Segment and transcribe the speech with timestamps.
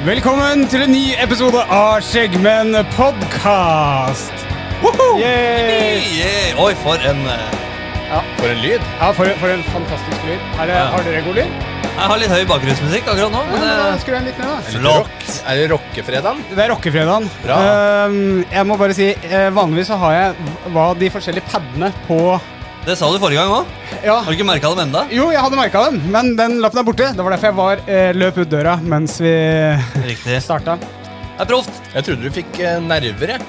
[0.00, 4.32] Velkommen til en ny episode av Skjeggmenn podkast.
[5.20, 6.00] Yeah.
[6.00, 6.62] Yeah.
[6.62, 8.22] Oi, for en ja.
[8.38, 8.86] For en lyd.
[8.96, 10.46] Ja, for, for en fantastisk lyd.
[10.56, 10.86] Er det, Ja.
[10.94, 11.52] Har dere god lyd?
[11.90, 13.42] Jeg har litt høy bakgrunnsmusikk akkurat nå.
[13.44, 14.78] Ja, Men, da eh, Skru den litt ned, da.
[14.78, 15.34] flott.
[15.44, 16.40] Er det rockefredagen?
[16.48, 17.28] Det er rockefredagen.
[17.44, 17.58] Bra.
[17.66, 22.22] Ehm, jeg må bare si, uh, vanligvis så har jeg hva de forskjellige padene på
[22.86, 23.72] Det sa du forrige gang òg.
[24.00, 24.14] Ja.
[24.24, 25.02] Har du ikke merka dem enda?
[25.12, 27.10] Jo, jeg hadde merka dem, men den lappen er borte.
[27.16, 29.32] Det var derfor jeg var, eh, løp ut døra mens vi
[30.06, 30.38] Riktig.
[30.42, 30.78] starta.
[30.80, 31.70] Det er proft.
[31.94, 33.40] Jeg trodde du fikk eh, nerver, jeg.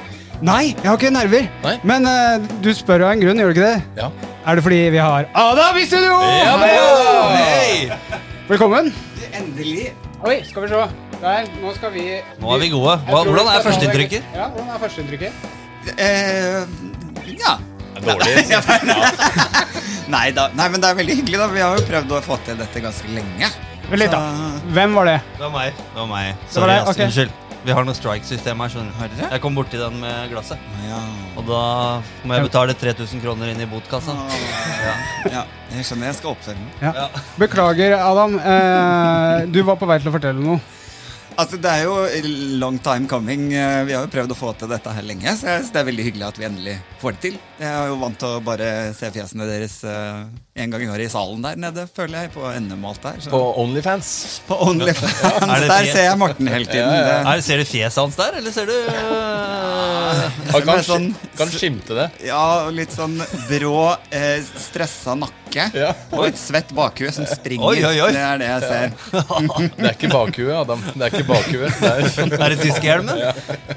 [0.41, 1.47] Nei, jeg har ikke nerver.
[1.63, 1.77] Nei?
[1.87, 4.03] Men eh, du spør av en grunn, gjør du ikke det?
[4.03, 4.11] Ja.
[4.45, 6.19] Er det fordi vi har Adam i studio?
[6.19, 7.31] Ja, Hei, Adam!
[7.37, 8.19] Hei!
[8.49, 8.91] Velkommen.
[9.31, 9.91] Endelig.
[10.27, 10.83] Oi, skal vi se.
[11.21, 12.05] Der, nå skal vi
[12.41, 12.97] Nå er vi gode.
[13.07, 14.23] Hva, hvordan er førsteinntrykket?
[14.35, 15.51] Ja, hvordan er førsteinntrykket?
[15.95, 17.55] Eh, ja.
[18.05, 18.61] Det Ja,
[20.15, 20.49] Nei da.
[20.57, 21.47] Nei, men det er veldig hyggelig, da.
[21.53, 23.51] Vi har jo prøvd å få til dette ganske lenge.
[23.91, 24.19] Vent litt, da.
[24.75, 25.19] Hvem var det?
[25.37, 25.79] Det var meg.
[25.85, 26.43] Det var meg.
[26.51, 26.89] Sorry, ass.
[26.91, 27.07] okay.
[27.07, 27.37] Unnskyld.
[27.61, 28.71] Vi har noe strike-system her.
[28.73, 29.19] skjønner du?
[29.21, 30.57] Jeg kom borti den med glasset.
[30.87, 30.97] Ja.
[31.37, 31.61] Og da
[32.25, 34.15] må jeg betale 3000 kroner inn i botkassa.
[34.81, 34.93] Ja.
[35.29, 35.41] ja.
[35.75, 36.69] Jeg skjønner jeg skal oppføre den.
[36.81, 37.05] Ja.
[37.37, 38.33] Beklager, Adam.
[38.41, 40.57] Eh, du var på vei til å fortelle noe.
[41.37, 41.93] Altså, det er jo
[42.59, 43.51] long time coming.
[43.53, 46.07] Eh, Vi har jo prøvd å få til dette her lenge, så det er veldig
[46.09, 47.37] hyggelig at vi endelig får det til.
[47.61, 48.67] Jeg er jo vant til å bare
[48.97, 50.21] se fjesene deres eh,
[50.63, 53.19] en gang i året i salen der nede, føler jeg, på NM og alt der.
[53.21, 53.29] Så.
[53.29, 54.07] På Onlyfans.
[54.47, 55.19] På OnlyFans.
[55.45, 56.89] Er Der ser jeg Morten hele tiden.
[56.89, 57.19] Ja, ja, ja.
[57.21, 61.05] Det- Er, ser du fjeset hans der, eller ser du Han ser kan, sånn,
[61.37, 62.07] kan skimte det.
[62.25, 62.41] ja,
[62.73, 63.75] litt sånn brå,
[64.09, 65.91] eh, stressa nakke Ja.
[66.15, 67.67] og et svett bakhue som springer.
[67.69, 68.11] Oi, oi, oi.
[68.15, 68.93] Det er det jeg ser.
[69.77, 70.81] Det er ikke bakhue, Adam.
[70.95, 71.69] Det er ikke bakhue.
[71.77, 73.21] Det er, Er det tyskerhjelmen?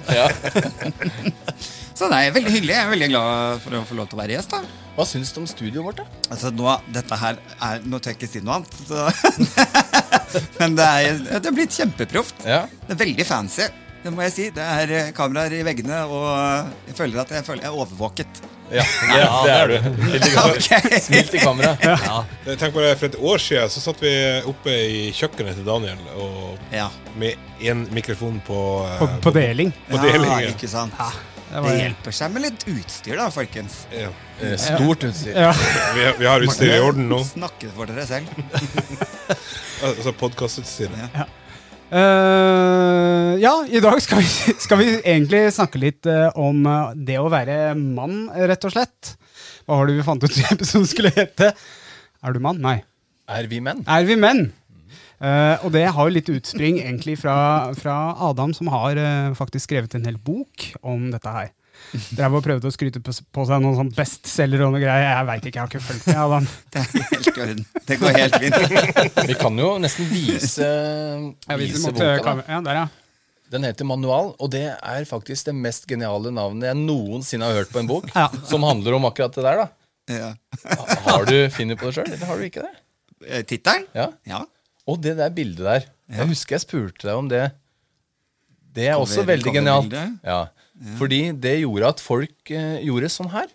[0.09, 0.29] ja.
[1.95, 2.73] Så det er veldig hyggelig.
[2.75, 4.51] Jeg er veldig glad for å få lov til å være gjest.
[4.55, 4.61] da
[4.97, 6.05] Hva syns du om studioet vårt, da?
[6.31, 8.75] Altså nå, dette her er, Nå tør jeg ikke si noe annet.
[8.87, 8.99] Så.
[10.61, 12.45] Men det er, det er blitt kjempeproft.
[12.49, 12.65] Ja.
[12.87, 13.69] Det er veldig fancy.
[14.05, 14.49] Det må jeg si.
[14.53, 16.27] Det er eh, kameraer i veggene, og
[16.91, 18.43] jeg føler at jeg, føler jeg er overvåket.
[18.75, 19.75] Ja, det, det er du.
[20.09, 20.27] Helt.
[20.45, 20.69] Ok.
[21.05, 21.75] Smil til kamera.
[21.85, 22.19] Ja.
[22.49, 24.13] Jeg tenker For et år siden så satt vi
[24.51, 26.89] oppe i kjøkkenet til Daniel og Ja.
[27.21, 28.59] med én mikrofon på,
[28.89, 29.73] eh, På, på deling.
[29.91, 30.29] på deling.
[30.33, 30.97] ja, Ja, ikke sant.
[31.55, 33.77] Det Det hjelper seg med litt utstyr, da, folkens.
[33.95, 34.09] Ja.
[34.43, 35.37] Eh, Stort utstyr.
[35.39, 35.53] ja.
[35.95, 37.21] Vi, har- vi har utstyr i orden nå.
[37.29, 38.27] Snakke for dere selv.
[39.85, 41.11] Altså podkastutstyret.
[41.13, 41.25] Ja.
[41.93, 46.63] Uh, ja, i dag skal vi, skal vi egentlig snakke litt uh, om
[47.07, 49.13] det å være mann, rett og slett.
[49.69, 51.53] Hva har du vi fant ut i episoden skulle hete?
[52.25, 52.63] Er du mann?
[52.65, 52.79] Nei.
[53.29, 53.83] Er vi menn?
[53.89, 54.47] Er vi menn?
[55.25, 59.71] Eh, og det har jo litt utspring egentlig fra, fra Adam, som har uh, faktisk
[59.71, 61.53] skrevet en hel bok om dette her.
[62.19, 65.07] Drev og prøvde å skryte på, på seg noen sånn bestselger og noe greier.
[65.09, 66.19] Jeg veit ikke, jeg har ikke fulgt med.
[66.25, 66.51] Adam.
[66.75, 67.81] Det er helt.
[67.89, 68.59] Det går helt fint.
[69.31, 70.69] Vi kan jo nesten vise,
[71.49, 72.37] viser vise boka.
[72.47, 72.85] Ja, der, ja.
[73.55, 77.75] Den heter Manual, og det er faktisk det mest geniale navnet jeg noensinne har hørt
[77.75, 78.09] på en bok.
[78.15, 78.27] Ja.
[78.49, 79.63] Som handler om akkurat det der.
[79.63, 80.31] da Ja.
[81.07, 82.73] Har du funnet på det sjøl, eller har du ikke det?
[83.29, 83.87] Eh, Tittelen?
[83.95, 84.09] Ja.
[84.29, 84.43] Ja.
[84.91, 85.87] Og det der bildet der.
[86.13, 87.45] Jeg husker jeg spurte deg om det.
[88.75, 89.95] Det er også veldig genialt.
[90.27, 90.41] Ja.
[90.99, 93.47] Fordi det gjorde at folk eh, gjorde sånn her.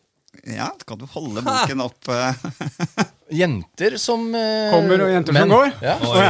[0.48, 2.44] ja, kan du holde boken opp eh,
[3.42, 5.74] Jenter som eh, Kommer og jenter som går?
[5.84, 6.30] Ja, Oi,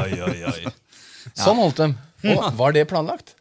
[0.00, 0.72] oi, oi, oi.
[1.36, 1.90] Sånn holdt de.
[2.32, 3.34] Og var det planlagt?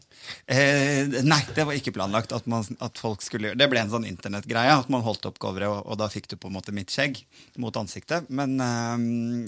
[0.50, 3.92] Eh, nei, det var ikke planlagt at, man, at folk skulle gjøre Det ble en
[3.92, 4.74] sånn internettgreie.
[4.74, 7.20] At man holdt opp coveret, og, og da fikk du på en måte mitt skjegg
[7.62, 8.32] mot ansiktet.
[8.34, 8.96] Men eh,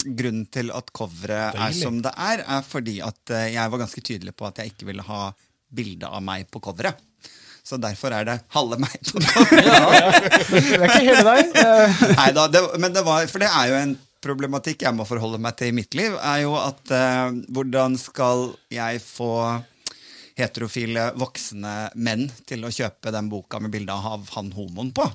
[0.06, 4.04] grunnen til at coveret er som det er, er fordi at eh, jeg var ganske
[4.12, 5.32] tydelig på at jeg ikke ville ha
[5.72, 7.02] bilde av meg på coveret.
[7.62, 10.30] Så derfor er det halve meg på coveret.
[10.54, 11.60] Det er ikke hele deg.
[12.20, 15.58] Neida, det, men det var, for det er jo en problematikk jeg må forholde meg
[15.58, 19.34] til i mitt liv, er jo at eh, hvordan skal jeg få
[20.42, 25.06] heterofile voksne menn til å kjøpe den boka med bilde av han homoen på?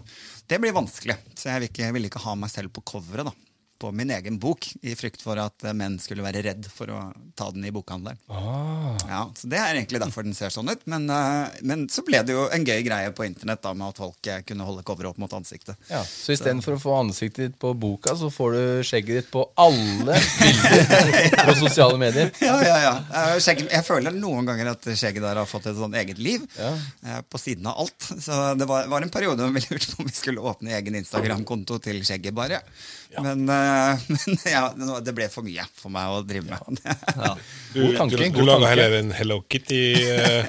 [0.48, 3.47] Det blir vanskelig, så jeg vil ikke, vil ikke ha meg selv på coveret, da.
[3.80, 7.00] På min egen bok, i frykt for at menn skulle være redd for å
[7.38, 8.18] ta den i bokhandelen.
[8.30, 10.82] Ja, så Det er egentlig derfor den ser sånn ut.
[10.90, 14.02] Men, eh, men så ble det jo en gøy greie på internett da, med at
[14.02, 15.78] folk eh, kunne holde coveret opp mot ansiktet.
[15.92, 19.46] Ja, så istedenfor å få ansiktet ditt på boka, så får du skjegget ditt på
[19.58, 22.32] alle bilder på sosiale medier.
[22.44, 22.94] Ja, ja, ja.
[23.14, 26.46] Eh, skjegg- Jeg føler noen ganger at skjegget der har fått et sånn eget liv.
[26.58, 27.22] Ja.
[27.30, 28.10] På siden av alt.
[28.24, 31.80] Så det var, var en periode vi lurte på om vi skulle åpne egen Instagram-konto
[31.84, 32.62] til skjegget bare.
[33.24, 33.67] Men, eh,
[34.08, 34.64] men ja,
[35.04, 36.82] det- ble for mye for meg å drive med.
[37.68, 39.82] Du, God tanke, du, du du laga heller en Hello Kitty
[40.16, 40.48] uh...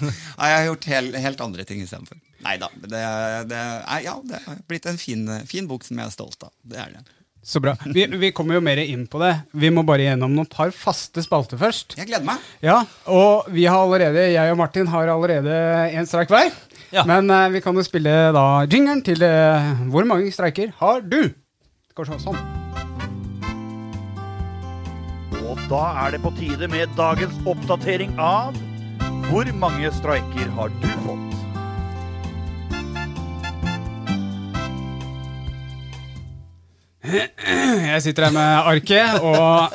[0.00, 2.20] Nei, jeg har gjort hel, helt andre ting istedenfor.
[2.46, 2.70] Nei da.
[2.78, 3.02] Det,
[3.50, 3.60] det,
[4.06, 6.54] ja, det har blitt en fin, fin bok som jeg er stolt av.
[6.62, 7.02] Det er det.
[7.48, 7.74] Så bra.
[7.84, 9.32] Vi, vi kommer jo mer inn på det.
[9.56, 11.94] Vi må bare gjennom noen par faste spalter først.
[11.96, 12.42] Jeg gleder meg.
[12.64, 15.54] Ja, og vi har allerede, jeg og Martin har allerede
[15.96, 16.50] en streik hver.
[16.92, 17.04] Ja.
[17.08, 21.20] Men uh, vi kan jo spille da jingeren til uh, Hvor mange streiker har du?
[21.98, 22.36] Skal se, sånn.
[25.50, 28.54] Og da er det på tide med dagens oppdatering av
[29.26, 31.24] Hvor mange streiker har du fått?
[37.08, 39.74] Jeg sitter her med arket, og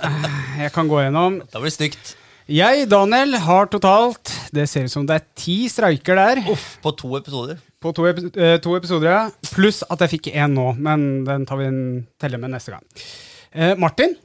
[0.63, 1.41] jeg kan gå gjennom.
[1.51, 2.15] Da blir det stygt.
[2.47, 6.45] Jeg, Daniel, har totalt Det ser ut som det er ti streiker der.
[6.79, 7.59] På to episoder.
[7.83, 9.23] På to, epi eh, to episoder, ja.
[9.51, 11.81] Pluss at jeg fikk én nå, men den tar vi en
[12.21, 12.85] teller med neste gang.
[13.53, 14.15] Eh, Martin,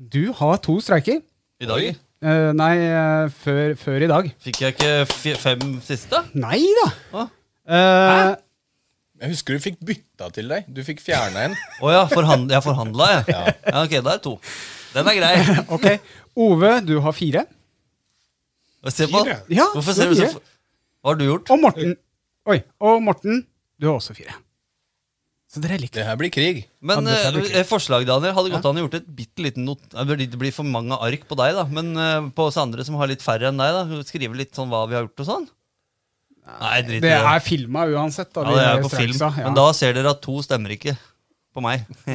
[0.00, 1.20] du har to streiker.
[1.62, 1.92] I dag
[2.22, 4.28] Eh, nei, eh, før, før i dag.
[4.44, 6.20] fikk jeg ikke fem siste.
[6.38, 7.24] Nei da!
[7.66, 8.36] Eh,
[9.22, 10.68] Jeg husker du fikk bytta til deg.
[10.70, 11.56] Du fikk fjerna en.
[11.82, 13.34] Å ja, forhand jeg forhandla, jeg.
[13.34, 13.42] Ja.
[13.82, 14.36] ok, da er det to.
[14.94, 15.34] Den er grei.
[15.76, 15.88] ok.
[16.46, 17.42] Ove, du har fire.
[18.86, 19.24] Se på.
[19.26, 19.40] Fire?
[19.50, 21.50] Ja, Hvorfor ser du så Hva har du gjort?
[21.54, 21.96] Og Morten.
[22.50, 23.44] Oi, og Morten,
[23.78, 24.34] du har også fire.
[25.52, 25.92] Så dere er like.
[25.94, 26.62] Det her blir krig.
[26.80, 29.82] Men Ja, blir eh, forslag, Daniel, hadde gått an å gjort et bitte liten not...
[29.92, 31.64] eh, Det blir for mange ark på deg, da.
[31.68, 34.70] Men eh, på oss andre som har litt færre enn deg, da skrive litt sånn
[34.72, 35.46] hva vi har gjort og sånn.
[36.42, 37.20] Nei, drit i Det det.
[37.20, 38.32] er filma uansett.
[38.34, 39.18] Da, Ja, det er på film.
[39.20, 39.30] ja.
[39.44, 40.96] Men da ser dere at to stemmer ikke
[41.54, 41.84] på meg.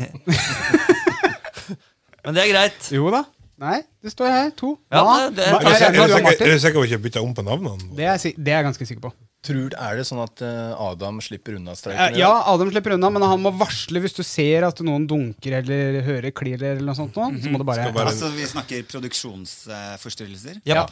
[2.26, 2.90] Men det er greit.
[2.92, 3.22] Jo da.
[3.62, 4.50] Nei, det står her.
[4.60, 4.74] To.
[4.92, 5.14] Ja, Hva?
[5.30, 5.70] det- det- Er du
[6.58, 7.96] jeg du ikke bytta om på navnene?
[7.96, 9.14] Det er, jeg det er jeg ganske sikker på.
[9.46, 12.18] Tror, er det sånn at eh, Adam slipper unna Eh, streiken?
[12.20, 16.02] Ja, Adam slipper unna, men han må varsle hvis du ser at noen dunker eller
[16.04, 17.14] hører klirr eller noe sånt.
[17.16, 20.62] Så må du bare, bare- Altså, Vi snakker produksjonsforstyrrelser.
[20.66, 20.88] Ja.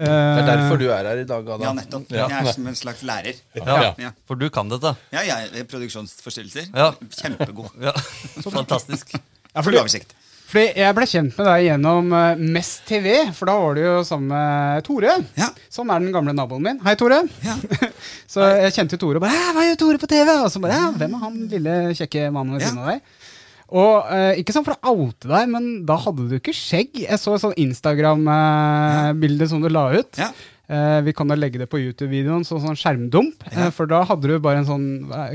[0.00, 1.60] Det er derfor du er her i dag, Adam.
[1.60, 2.08] Ja, nettopp.
[2.08, 2.26] Ja.
[2.32, 3.36] Jeg er som en slags lærer.
[3.54, 4.10] Ja, Ja.
[4.26, 4.94] For du kan dette.
[5.12, 6.70] Ja, jeg er produksjonsforstyrrelser.
[6.74, 6.92] Ja.
[7.18, 7.68] Kjempegod.
[7.84, 7.92] Ja,
[8.48, 9.12] Fantastisk.
[9.54, 10.14] Ja, for du, oversikt.
[10.50, 13.06] Fordi jeg ble kjent med deg gjennom eh, Mest TV,
[13.36, 15.12] for da var du jo sammen med Tore.
[15.38, 15.46] Ja.
[15.70, 16.80] Som er den gamle naboen min.
[16.82, 17.20] Hei, Tore.
[17.46, 17.54] Ja.
[18.32, 20.80] så jeg kjente Tore og bare «Hæ, 'Hva gjør Tore på TV?' Og så bare
[20.98, 23.28] 'Hvem er han lille, kjekke mannen ved siden av deg?'
[23.70, 27.04] Og uh, Ikke sånn for å oute deg, men da hadde du ikke skjegg.
[27.04, 30.18] Jeg så et sånn Instagram-bilde som du la ut.
[30.18, 30.32] Ja.
[30.70, 33.42] Eh, vi kan da legge det på YouTube-videoen som sånn skjermdump.
[33.50, 34.86] eh, for da hadde du bare en sånn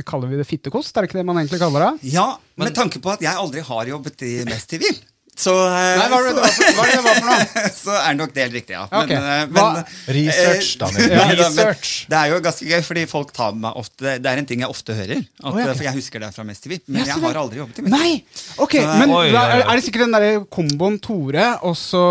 [0.07, 0.95] Kaller vi det fittekost?
[0.95, 2.13] Er det ikke det man egentlig kaller det?
[2.13, 4.87] Ja, men, med tanke på at jeg aldri har jobbet i Mest TV.
[5.35, 7.45] Så, eh, Nei, hva er det det hva er det det for noe?
[7.45, 8.83] så, så er det nok det helt riktig, ja.
[8.87, 9.11] Ok.
[9.11, 9.79] eh, men,
[10.15, 11.09] Research, eh, Daniel.
[11.11, 11.91] ja, da, men Research.
[12.11, 14.71] Det er jo ganske gøy, fordi folk tar meg ofte Det er en ting jeg
[14.71, 15.21] ofte hører.
[15.43, 15.73] At, oh, ja.
[15.75, 16.77] For jeg husker det fra Mest TV.
[16.87, 18.11] Men Ja, jeg har aldri jobbet i Mest Nei!
[18.63, 22.03] Ok, Så- men Oi, er, er det sikkert den derre komboen Tore, og så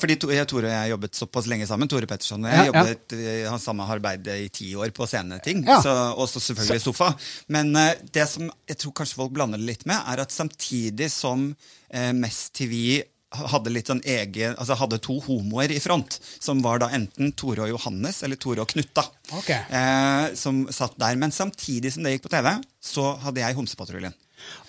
[0.00, 1.88] fordi to, jeg, Tore og jeg jobbet såpass lenge sammen.
[1.90, 3.50] Tore Petterson og jeg Ja, jobbet ja.
[3.54, 5.64] har samme arbeid i ti år på sceneting.
[5.68, 5.80] Ja.
[6.14, 7.12] Og så selvfølgelig sofa.
[7.48, 11.10] Men uh, det som jeg tror kanskje folk blander det litt med, er at samtidig
[11.12, 11.50] som
[11.94, 16.82] uh, Mest TV hadde litt sånn egen, altså hadde to homoer i front, som var
[16.82, 19.06] da enten Tore og Johannes eller Tore og Knutta.
[19.40, 19.64] Okay.
[19.68, 21.16] eh, som satt der.
[21.20, 24.14] Men samtidig som det gikk på TV, så hadde jeg Homsepatruljen.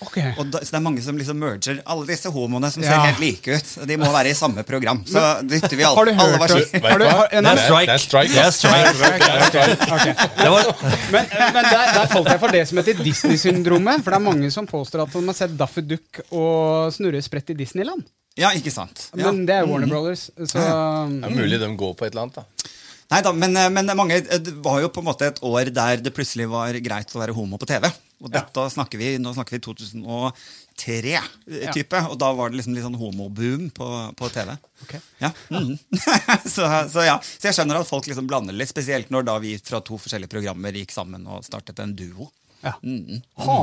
[0.03, 0.17] Ok.
[0.37, 2.89] Og da, så det er mange som liksom merger alle disse homoene som Ja.
[2.91, 3.87] ser helt like ut.
[3.87, 4.99] De må være i samme program.
[5.07, 5.95] Så dytter vi alle.
[5.95, 6.81] Har du alle hørt var det?
[6.83, 8.33] Har du, har, Det er strike.
[8.33, 9.87] Det er strike, er strike.
[9.95, 10.13] Okay.
[10.51, 10.69] Var,
[11.15, 14.03] Men, men der, der falt jeg for det som heter Disney-syndromet.
[14.03, 17.55] For det er mange som påstår at de har sett Daffy Duck og Snurre Sprett
[17.55, 18.03] i Disneyland.
[18.35, 19.07] Ja, ikke sant.
[19.15, 19.29] Ja.
[19.31, 20.27] Men det er Warner Brothers.
[20.35, 22.71] Så Det er mulig de går på et eller annet, da.
[23.13, 26.01] Nei da, men, eh, men mange, det var jo på en måte et år der
[26.01, 27.85] det plutselig var greit å være homo på TV.
[28.25, 31.97] Og dette snakker vi, nå snakker vi 2003-type.
[32.09, 34.49] Og da var det liksom litt sånn homoboom på, på TV.
[34.85, 34.93] Ok.
[35.21, 35.29] Ja.
[35.53, 35.73] Mm.
[36.55, 37.15] så, så ja.
[37.21, 40.33] Så jeg skjønner at folk liksom blander litt, spesielt når da vi fra to forskjellige
[40.33, 42.25] programmer gikk sammen og startet en duo.
[42.65, 42.73] ja.
[42.81, 43.21] Mm.
[43.45, 43.59] Ha,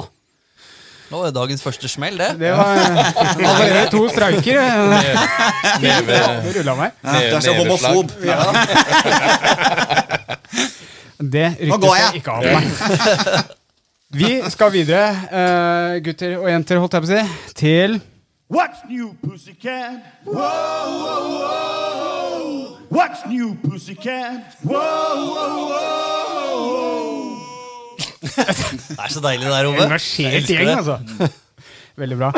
[1.12, 2.30] nå var det dagens første smell, det.
[2.40, 2.72] det var
[3.50, 4.56] allerede to streiker.
[5.82, 6.16] Neve,
[6.46, 6.88] Det rulla meg.
[7.04, 8.08] Ja, du er så homofob.
[8.24, 8.48] Ja.
[11.22, 12.64] Det ryktes ikke av meg.
[14.12, 17.94] Vi skal videre, uh, gutter og jenter, holdt jeg på å si, til
[18.52, 20.02] What's new, pussycat?
[20.26, 22.66] Whoa, whoa, whoa.
[22.92, 24.58] What's new, pussycat?
[24.68, 25.72] Whoa, whoa,
[26.60, 26.92] whoa.
[28.20, 29.80] Det er så deilig der, Ove.
[29.86, 30.76] Engasjert gjeng, det.
[30.76, 31.32] altså.
[32.04, 32.30] Veldig bra.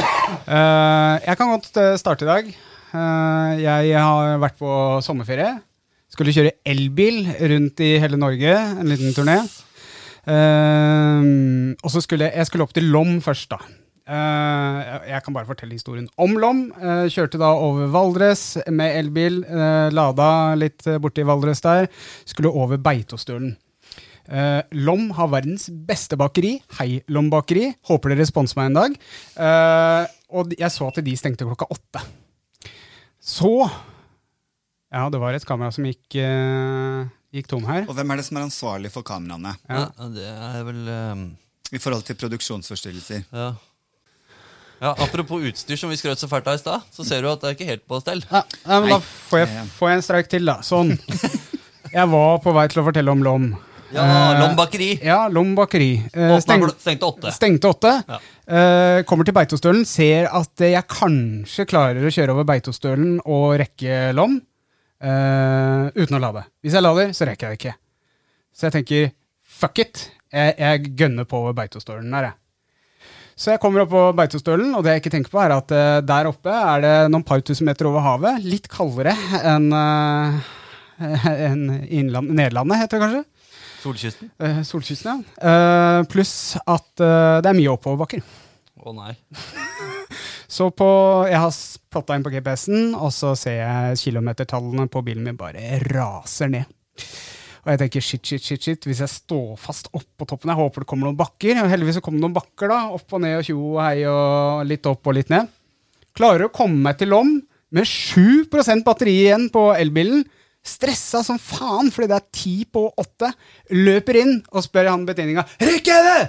[0.46, 2.54] Uh, jeg kan godt eh, starte i dag.
[2.94, 5.50] Uh, jeg har vært på sommerferie.
[6.14, 9.40] Skulle kjøre elbil rundt i hele Norge, en liten turné.
[10.26, 13.58] Eh, og så skulle jeg skulle opp til Lom først, da.
[14.04, 16.58] Uh, jeg- jeg kan bare fortelle historien om Lom.
[16.76, 19.44] Uh, kjørte da over Valdres med elbil.
[19.48, 21.88] eh, lada litt borti Valdres der.
[22.26, 23.56] Skulle over Beitostølen.
[24.72, 26.60] Lom har verdens beste bakeri.
[26.78, 27.74] Hei, Lom bakeri.
[27.88, 30.08] Håper dere sponser meg en dag.
[30.30, 32.00] Og jeg så at de stengte klokka åtte.
[33.20, 33.70] Så
[34.92, 36.14] Ja, det var et kamera som gikk,
[37.34, 37.84] gikk tom her.
[37.90, 41.24] Og hvem er det som er ansvarlig for kameraene Ja, det er vel Um...
[41.74, 43.24] i forhold til produksjonsforstyrrelser?
[43.34, 43.48] ja.
[44.80, 47.40] ja, Apropos utstyr som vi skrøt så fælt av i stad, så ser du at
[47.42, 48.22] det er ikke helt på stell.
[48.30, 50.58] Ja, ja, men da får jeg, får jeg en streik til, da.
[50.66, 50.94] Sånn.
[51.94, 53.44] Jeg var på vei til å fortelle om Lom.
[53.94, 54.88] Ja, Eh, Lom bakeri.
[55.06, 55.92] Ja, Lom bakeri.
[56.10, 57.30] Eh, steng- stengte åtte.
[57.36, 57.92] Stengte åtte.
[58.10, 58.16] Ja.
[58.50, 64.08] Eh, kommer til Beitostølen, ser at jeg kanskje klarer å kjøre over Beitostølen og rekke
[64.18, 64.40] Lom
[65.04, 66.44] eh, uten å lade.
[66.64, 67.74] Hvis jeg lader, så rekker jeg det ikke.
[68.54, 69.12] Så jeg tenker
[69.60, 70.06] fuck it.
[70.34, 72.38] Jeg, jeg gønner på Beitostølen der, jeg.
[73.34, 75.98] Så jeg kommer opp på Beitostølen, og det jeg ikke tenker på, er at uh,
[76.06, 78.44] der oppe er det noen par tusen meter over havet.
[78.46, 80.52] Litt kaldere enn uh,
[81.02, 83.24] en innland, Nederlandet, heter det kanskje.
[83.84, 84.30] Solkysten.
[84.64, 85.48] Solkysten, ja.
[85.50, 88.22] Eh, pluss at eh, det er mye oppoverbakker.
[88.80, 89.12] Å nei.
[90.54, 90.86] Så på,
[91.26, 91.54] jeg har
[91.90, 96.68] plotta inn på GPS-en, og så ser jeg kilometertallene på bilen min bare raser ned.
[97.64, 100.84] Og jeg tenker shit, shit, shit, shit, hvis jeg står fast oppå toppen Jeg håper
[100.84, 101.62] det kommer noen bakker.
[101.62, 102.78] Og heldigvis så kom det noen bakker, da.
[102.92, 105.48] Opp og ned og tjo og hei og litt opp og litt ned.
[106.14, 107.32] Klarer å komme meg til Lom
[107.74, 110.22] med 7% batteri igjen på elbilen.
[110.64, 113.32] Stressa som faen fordi det er ti på åtte.
[113.72, 116.28] Løper inn og spør han betjeninga rekker jeg det!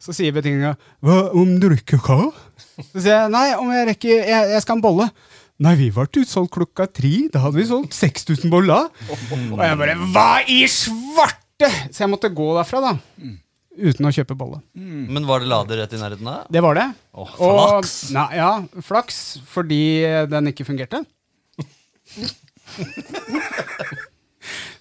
[0.00, 2.30] Så sier betjeninga hva om du rekker hva?
[2.56, 5.06] Så sier jeg nei, om jeg rekker jeg, jeg skal ha en bolle.
[5.64, 7.14] Nei, vi ble utsolgt klokka tre.
[7.32, 8.90] Da hadde vi solgt 6000 boller.
[9.08, 11.70] Og jeg bare Hva i svarte?!
[11.88, 12.92] Så jeg måtte gå derfra, da.
[13.76, 14.60] Uten å kjøpe bolle.
[14.76, 16.36] Men var det lader rett i nærheten da?
[16.52, 16.86] Det var det.
[17.16, 17.94] Åh, Og- flaks.
[18.16, 18.50] Nei, ja,
[18.84, 19.22] flaks
[19.52, 19.80] fordi
[20.32, 21.00] den ikke fungerte.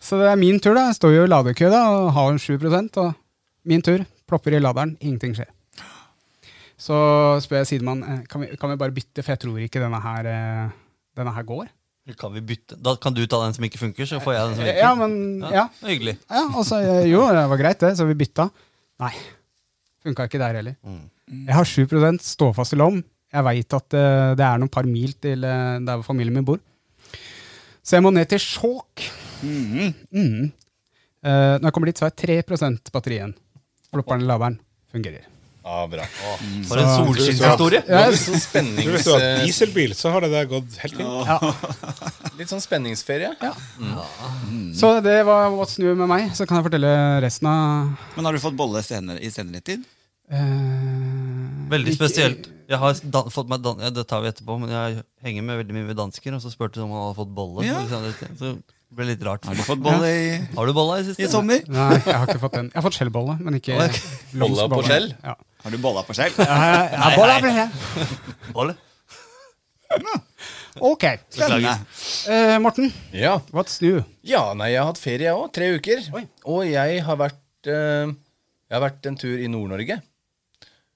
[0.05, 0.89] Så det er min tur, da.
[0.91, 3.13] Jeg står jo i ladekø da, og har 7% og
[3.65, 4.03] min tur.
[4.29, 5.49] Plopper i laderen, ingenting skjer.
[6.77, 6.95] Så
[7.43, 10.01] spør jeg sidemann eh, kan vi, kan vi bare bytte, for jeg tror ikke denne
[10.03, 10.75] her, eh,
[11.15, 11.69] denne her går.
[12.19, 12.77] Kan vi bytte?
[12.77, 14.83] Da kan du ta den som ikke funker, så får jeg den som virker.
[14.83, 15.65] Ja, men ja.
[15.81, 16.19] er Hyggelig.
[16.29, 18.49] ja og så, eh, jo, det var greit, det, så vi bytta.
[19.01, 19.13] Nei.
[20.05, 20.75] Funka ikke der heller.
[21.33, 21.87] Jeg har 7
[22.21, 23.01] ståfast i lom.
[23.33, 26.45] Jeg veit at eh, det er noen par mil til eh, der hvor familien min
[26.45, 26.61] bor.
[27.85, 29.01] Så jeg må ned til Skjåk.
[29.45, 30.51] Mm.
[31.25, 33.35] Eh, når jeg kommer dit, så har jeg 3 batteri igjen.
[33.91, 34.59] Flopperen i laderen
[34.93, 35.25] fungerer.
[35.65, 36.03] Ja, bra.
[36.69, 37.79] For en solskinnshistorie.
[38.21, 38.85] Så spennings...
[38.93, 41.25] Hvis du har dieselbil, så har det der gått helt fint.
[41.25, 41.39] Ja.
[42.39, 43.31] Litt sånn spenningsferie.
[43.41, 43.53] Ja
[44.77, 46.27] Så det var what's new med meg.
[46.37, 46.91] Så kan jeg fortelle
[47.23, 49.87] resten av Men har du fått bolle senere, i senere tid?
[50.29, 50.45] eh,
[51.71, 52.51] Veldig spesielt.
[52.69, 55.59] Jeg har dan fått meg dan ja, Det tar vi etterpå, men jeg henger med
[55.63, 57.65] veldig mye med dansker, og så spurte de om han hadde fått bolle.
[57.65, 57.81] Ja.
[58.37, 58.53] Så det
[58.95, 59.45] ble litt rart.
[59.49, 61.25] Har du fått bolle i, Har du bolle i siste?
[61.25, 61.65] i sommer?
[61.69, 62.69] Nei, jeg har ikke fått den.
[62.71, 64.01] Jeg har fått skjellbolle, men ikke okay.
[64.37, 65.09] Bolla på skjell?
[65.25, 65.35] Ja.
[65.65, 66.35] Har du bolla på skjell?
[66.37, 68.51] Ja, ja, bolla på skjell.
[68.53, 68.75] Bolle?
[70.83, 71.05] Ok.
[71.31, 71.73] Spennende.
[72.29, 73.39] Eh, Morten, Ja.
[73.51, 74.03] what's new?
[74.25, 75.51] ja, nei, jeg har hatt ferie, jeg òg.
[75.55, 76.01] Tre uker.
[76.45, 78.11] Og jeg har vært eh,
[78.65, 79.99] Jeg har vært en tur i Nord-Norge.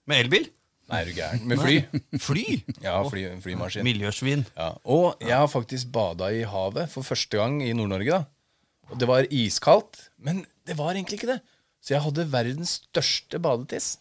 [0.10, 0.48] Med elbil?
[0.90, 1.44] Nei, er du gæren?
[1.46, 1.76] Med fly.
[2.18, 2.46] Fly?
[2.82, 3.86] Ja, fly, flymaskin.
[3.86, 4.42] Miljøsvin.
[4.58, 4.72] Ja.
[4.90, 8.10] Og jeg har faktisk bada i havet for første gang i Nord-Norge.
[8.24, 11.40] da Og det var iskaldt, men det var egentlig ikke det.
[11.80, 13.98] Så jeg hadde verdens største badetiss.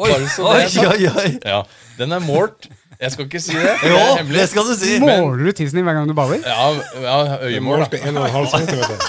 [0.00, 1.30] Oi, oi, oi, oi.
[1.44, 1.62] Ja,
[1.98, 2.70] Den er målt.
[3.02, 3.72] Jeg skal ikke si det.
[3.82, 4.38] Jo, det er hemmelig.
[4.38, 4.92] det skal du si.
[5.02, 6.44] Måler du tissen din hver gang du bader?
[6.46, 6.68] Ja,
[7.02, 8.00] ja øyemål, da.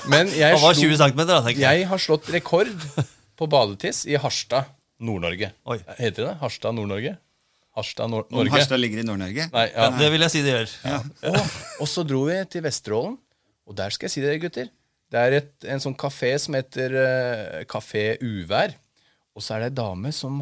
[0.10, 1.84] Men jeg, Han var slo, 20 cm, da, tenker jeg.
[1.84, 2.72] jeg har slått rekord
[3.40, 4.74] på badetiss i Harstad,
[5.04, 5.54] Nord-Norge.
[5.70, 5.78] Oi.
[6.00, 6.36] Heter det det?
[6.42, 7.16] Harstad, Nord-Norge?
[7.78, 8.54] Harstad, Nor Om Norge?
[8.54, 9.48] Harstad ligger i Nord-Norge?
[9.54, 9.88] Nei, ja.
[9.98, 10.74] Det vil jeg si det gjør.
[11.30, 11.40] Og,
[11.86, 13.16] og så dro vi til Vesterålen,
[13.70, 14.68] og der skal jeg si dere, gutter.
[15.14, 18.74] Det er et, en sånn kafé som heter uh, Kafé Uvær.
[19.34, 20.42] Og så er det ei dame som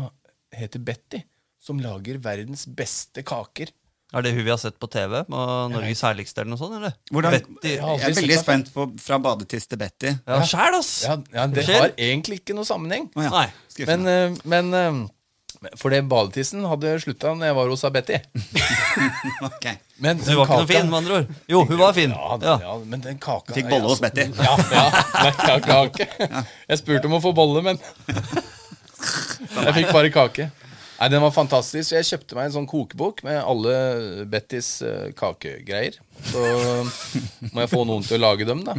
[0.55, 1.21] heter Betty,
[1.61, 3.71] som lager verdens beste kaker.
[4.11, 5.21] Er det hun vi har sett på TV?
[5.23, 6.75] På Norges herligste eller noe sånt?
[6.81, 6.97] eller?
[7.13, 7.69] Hvordan, Betty.
[7.77, 10.11] jeg jeg er veldig spent på fra badetiss til Betty.
[10.27, 10.91] Ja, sjæl, ass!
[11.07, 13.07] Ja, ja, det har egentlig ikke noe sammenheng.
[13.15, 13.31] Oh, ja.
[13.31, 13.47] Nei.
[13.87, 14.99] Men, eh, men eh,
[15.79, 18.19] For det badetissen hadde slutta når jeg var hos Betty.
[19.47, 19.65] Ok.
[20.03, 21.35] Men Hun var ikke noe fin, med andre ord.
[21.47, 22.11] Jo, hun var fin.
[22.11, 22.55] Ja, Ja.
[22.65, 24.27] ja, men den kaka Fikk bolle hos Betty.
[24.35, 24.85] Ja, ja.
[25.23, 26.07] Nei, kake.
[26.67, 27.79] Jeg spurte om å få bolle, men
[29.01, 30.49] jeg fikk bare kake.
[31.01, 31.95] Nei, Den var fantastisk.
[31.95, 35.97] Jeg kjøpte meg en sånn kokebok med alle Bettys eh, kakegreier.
[36.29, 36.43] Så
[37.51, 38.75] må jeg få noen til å lage dem, da.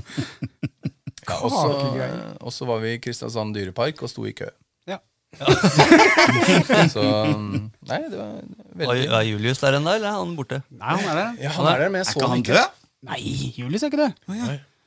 [1.26, 4.46] Ja, og så- var vi i Kristiansand dyrepark og sto i kø.
[4.90, 4.98] Ja.
[6.92, 8.32] Så Nei, det var
[8.76, 10.62] veldig er Julius der ennå, eller er han borte?
[10.70, 11.30] Nei, han er der.
[11.46, 12.64] Ja, han er der, men jeg så ikke han ikke.
[13.08, 13.20] Nei,
[13.58, 14.12] Julius er ikke det.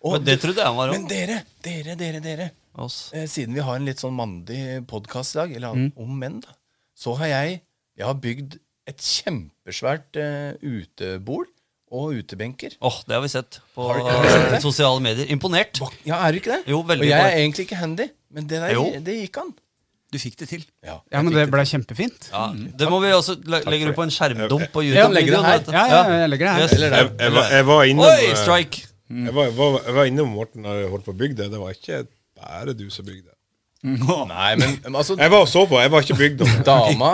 [0.05, 3.21] Å, Men det trodde jeg han var Men dere, dere, dere, dere, dere.
[3.21, 5.91] Eh, Siden vi har en litt sånn mandig podkast i dag, eller Mm.
[5.97, 6.49] om menn, da,
[6.95, 7.61] så har jeg
[7.97, 11.45] Jeg har bygd et kjempesvært uh, utebol
[11.95, 12.73] og utebenker.
[12.81, 15.25] Åh, det har vi sett på Har du- har sett sosiale medier.
[15.31, 15.79] Imponert.
[16.03, 16.63] Ja, er du ikke det?
[16.67, 19.53] Jo, veldig og jeg er egentlig ikke handy, men det der det gikk an.
[20.11, 20.65] Du fikk det til.
[20.83, 22.29] Ja, Ja, men det ble kjempefint.
[22.31, 25.45] Ja, det må vi også le- legge på en skjermdump på Ja, legger det YouTube-videoen.
[25.45, 25.71] her.
[25.71, 26.61] Ja, ja, jeg legger det her.
[26.61, 26.71] Yes.
[26.79, 28.85] Jeg, jeg, var, jeg var innom Oi, strike!
[29.09, 31.51] Jeg var, var, jeg var innom Morten da jeg holdt på å bygge det.
[31.51, 32.07] Det var ikke
[32.39, 33.31] bare du som bygde.
[33.85, 36.45] Nei, men men altså Jeg var og så på, jeg var ikke bygd.
[36.65, 37.11] Dama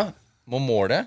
[0.48, 1.02] må måle,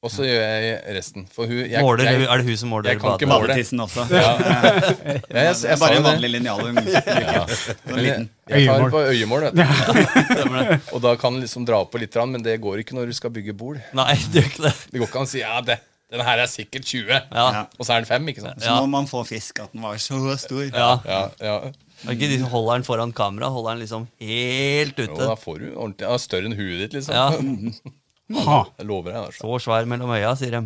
[0.00, 1.26] og så gjør jeg resten.
[1.28, 3.48] For hun jeg, Måler, jeg, er det hun som måler jeg kan ikke måle.
[3.50, 4.06] Badetissen også.
[4.14, 6.62] Ja, jeg, jeg, er bare en vanlig linjal.
[6.64, 7.52] hun bruker.
[7.52, 10.88] Sånn jeg, jeg tar på øyemål, vet du.
[10.96, 13.32] Og da kan du liksom dra på litt, men det går ikke når du skal
[13.34, 13.76] bygge bol.
[13.96, 14.74] Nei, det gjør ikke det.
[14.88, 15.76] Det går ikke an å si ja, det,
[16.10, 17.66] den her er sikkert 20, Ja.
[17.76, 18.64] og så er den 5, ikke sant?
[18.64, 20.64] Så må man få fisk at den var så stor.
[20.72, 20.90] Ja.
[21.06, 21.58] Ja, ja.
[22.06, 23.50] Er ikke de som holder den foran kamera?
[23.52, 27.14] Holder den liksom helt Jo, da får du ordentlig ja, Større enn huet ditt, liksom.
[27.16, 27.90] Ja.
[28.30, 28.60] Ha.
[28.78, 29.24] Jeg lover deg.
[29.26, 29.40] Altså.
[29.42, 30.60] Så svær mellom øya, sier de.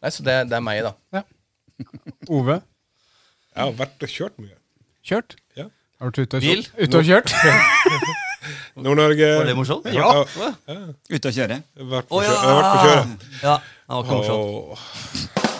[0.00, 1.20] Nei, så det, det er meg, da.
[2.32, 2.54] Ove,
[3.52, 4.56] Jeg har vært og kjørt mye.
[5.04, 5.36] kjørt?
[5.60, 5.66] Ja.
[6.00, 6.62] Har du vært ute og Bil?
[6.64, 6.80] kjørt?
[6.80, 7.28] Ute og kjørt?
[8.86, 9.28] Nord-Norge.
[9.36, 9.90] Var det morsomt?
[9.92, 10.08] Ja.
[11.12, 11.60] Ute og kjøre.
[11.92, 12.32] Vært på, oh, ja.
[12.32, 12.88] jeg har vært på ja!
[12.88, 13.28] kjøret.
[13.44, 15.52] Ja, det var ikke morsomt.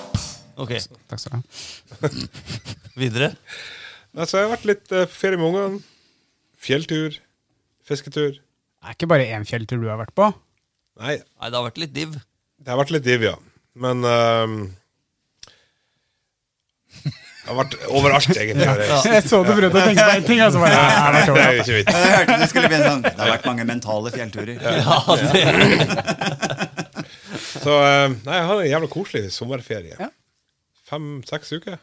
[0.64, 0.74] Ok,
[1.12, 2.10] Takk skal du ha.
[3.04, 3.34] videre.
[4.16, 5.82] Altså, jeg har vært litt eh, på ferie med ungene.
[6.62, 7.16] Fjelltur.
[7.88, 8.36] Fisketur.
[8.38, 10.28] Det er ikke bare én fjelltur du har vært på.
[11.02, 12.14] Nei, Nei, det har vært litt div.
[12.62, 13.36] det har vært litt div, ja.
[13.74, 14.56] Men ehm,
[17.02, 18.66] Det har vært overalt, egentlig.
[18.68, 19.06] har jeg reist.
[19.10, 21.12] Jeg så du prøvde å tenke på en ting, og så bare Nei, det har
[21.16, 21.94] vært Det er jo ikke vits.
[21.96, 24.56] Jeg hørte du skulle begynne sånn Det har vært mange mentale fjellturer.
[24.62, 25.40] Ja, det,
[27.62, 29.96] Så eh, nei, jeg har en jævla koselig sommerferie.
[29.98, 30.08] Ja.
[30.92, 31.78] Fem-seks uker.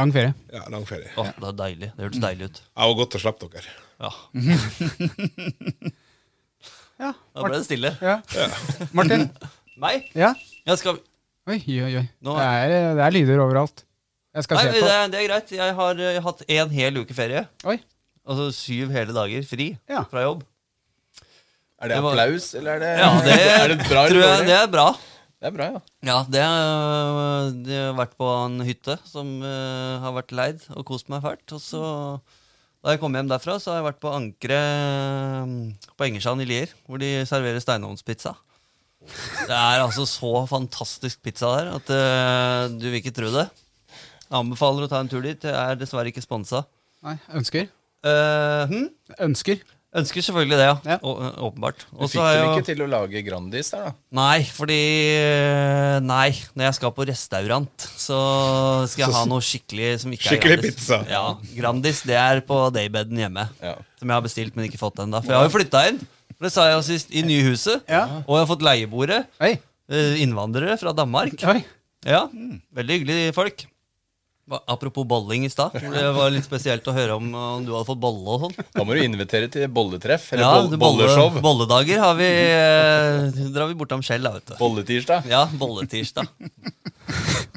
[0.00, 0.32] Lang ferie.
[0.52, 1.10] Ja, lang ferie.
[1.20, 1.90] Å, det er deilig.
[1.96, 2.60] Det hørtes deilig ut.
[2.64, 3.76] Det var godt å slippe dere.
[4.00, 4.10] Ja,
[7.00, 7.12] Ja.
[7.32, 7.90] Da ble det stille.
[8.04, 8.18] ja.
[8.96, 9.28] Martin?
[9.80, 10.10] Meg?
[10.16, 10.34] Ja?
[10.68, 10.98] Jeg skal
[11.50, 12.02] Oi, oi, oi.
[12.22, 13.80] Nå- Det er, det er lyder overalt.
[14.36, 14.88] Jeg skal Nei, se det på.
[14.92, 15.48] er, det er greit.
[15.56, 17.40] Jeg har eh, hatt en hel uke ferie.
[17.66, 17.78] Oi.
[18.28, 20.04] Altså syv hele dager fri Ja.
[20.10, 20.44] fra jobb.
[21.80, 24.46] Er det Det var- applaus, eller er det, Ja, det, er det bra tror jeg
[24.46, 24.86] det er bra.
[25.40, 25.80] Det er bra, ja.
[26.04, 30.84] Ja, det, har det har vært på en hytte som uh, har vært leid og
[30.90, 31.46] kost meg fælt.
[31.56, 31.80] Og så,
[32.84, 35.54] da jeg kom hjem derfra, så har jeg vært på ankeret um,
[35.96, 38.34] på Engersand i Lier, hvor de serverer steinovnspizza.
[39.00, 43.48] Det er altså så fantastisk pizza der at uh, du vil ikke tro det.
[44.26, 45.40] Jeg anbefaler å ta en tur dit.
[45.40, 46.66] Jeg er dessverre ikke sponsa.
[47.06, 47.72] Nei, ønsker.
[48.04, 48.88] Uh, hm?
[49.30, 49.64] Ønsker.
[49.90, 50.74] Ønsker selvfølgelig det, ja.
[50.86, 50.96] Ja.
[51.02, 51.80] Å- åpenbart.
[51.90, 53.92] Du Og fikk vel jo- ikke til å lage Grandis der, da?
[54.14, 54.76] Nei, fordi
[56.06, 58.18] Nei, når jeg skal på restaurant, så
[58.86, 60.76] skal jeg ha noe skikkelig som ikke Skikkelig er Grandis.
[60.78, 61.00] pizza.
[61.10, 61.24] Ja,
[61.58, 63.48] Grandis det er på daybeden hjemme.
[63.60, 63.74] Ja.
[63.98, 65.20] Som jeg har bestilt, men ikke fått ennå.
[65.24, 66.00] For jeg har jo flytta inn.
[66.40, 67.10] Det sa jeg jo sist.
[67.12, 67.82] I nyhuset.
[67.90, 68.04] Ja.
[68.26, 69.26] Og jeg har fått leiebordet.
[69.42, 69.58] Oi.
[70.22, 71.34] Innvandrere fra Danmark.
[71.50, 71.58] Oi.
[72.06, 72.22] Ja,
[72.72, 73.66] Veldig hyggelige folk.
[74.66, 75.72] Apropos bolling i stad.
[75.94, 78.56] Det var litt spesielt å høre om, om du hadde fått bolle og sånn.
[78.74, 81.36] Da må du invitere til bolletreff, eller Ja, boll bolleshow.
[81.44, 84.56] bolledager har vi eh, drar vi bortom Skjell, da, vet du.
[84.58, 85.28] Bolletirsdag.
[85.30, 86.26] Ja, bolletirsdag.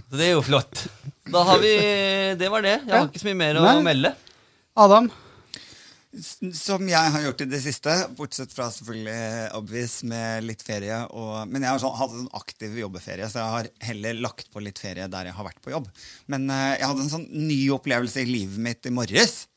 [0.10, 0.86] Så det er jo flott.
[1.34, 1.73] Da har vi
[2.38, 2.77] Det var det.
[2.86, 3.75] Jeg har ikke så mye mer å Nei.
[3.86, 4.13] melde.
[4.77, 5.10] Adam.
[6.54, 10.99] Som jeg har gjort i det siste, bortsett fra selvfølgelig obvious med litt ferie.
[11.10, 14.62] Og, men jeg har sånn, hatt en aktiv jobbeferie, så jeg har heller lagt på
[14.62, 15.89] litt ferie der jeg har vært på jobb.
[16.30, 19.47] Men eh, jeg hadde en sånn ny opplevelse i livet mitt i morges.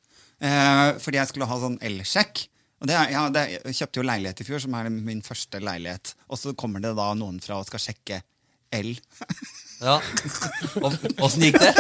[0.41, 2.47] eh, fordi jeg skulle ha sånn elsjekk.
[2.81, 6.15] Og det, ja, det, jeg kjøpte jo leilighet i fjor, som er min første leilighet.
[6.29, 8.23] Og så kommer det da noen fra og skal sjekke
[8.77, 8.95] el.
[9.81, 9.99] Ja.
[11.21, 11.73] Åssen gikk det?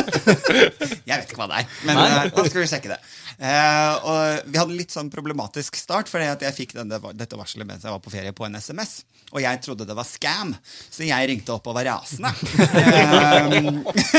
[1.07, 2.09] Jeg vet ikke hva det er, men Nei.
[2.27, 2.99] eh, skal vi sjekke det.
[3.37, 7.69] Eh, og vi hadde litt sånn problematisk start, fordi at jeg fikk denne, dette varselet
[7.69, 9.03] mens jeg var på ferie på en SMS.
[9.35, 12.33] Og jeg trodde det var scam, så jeg ringte opp og var rasende.
[12.77, 13.67] Eh,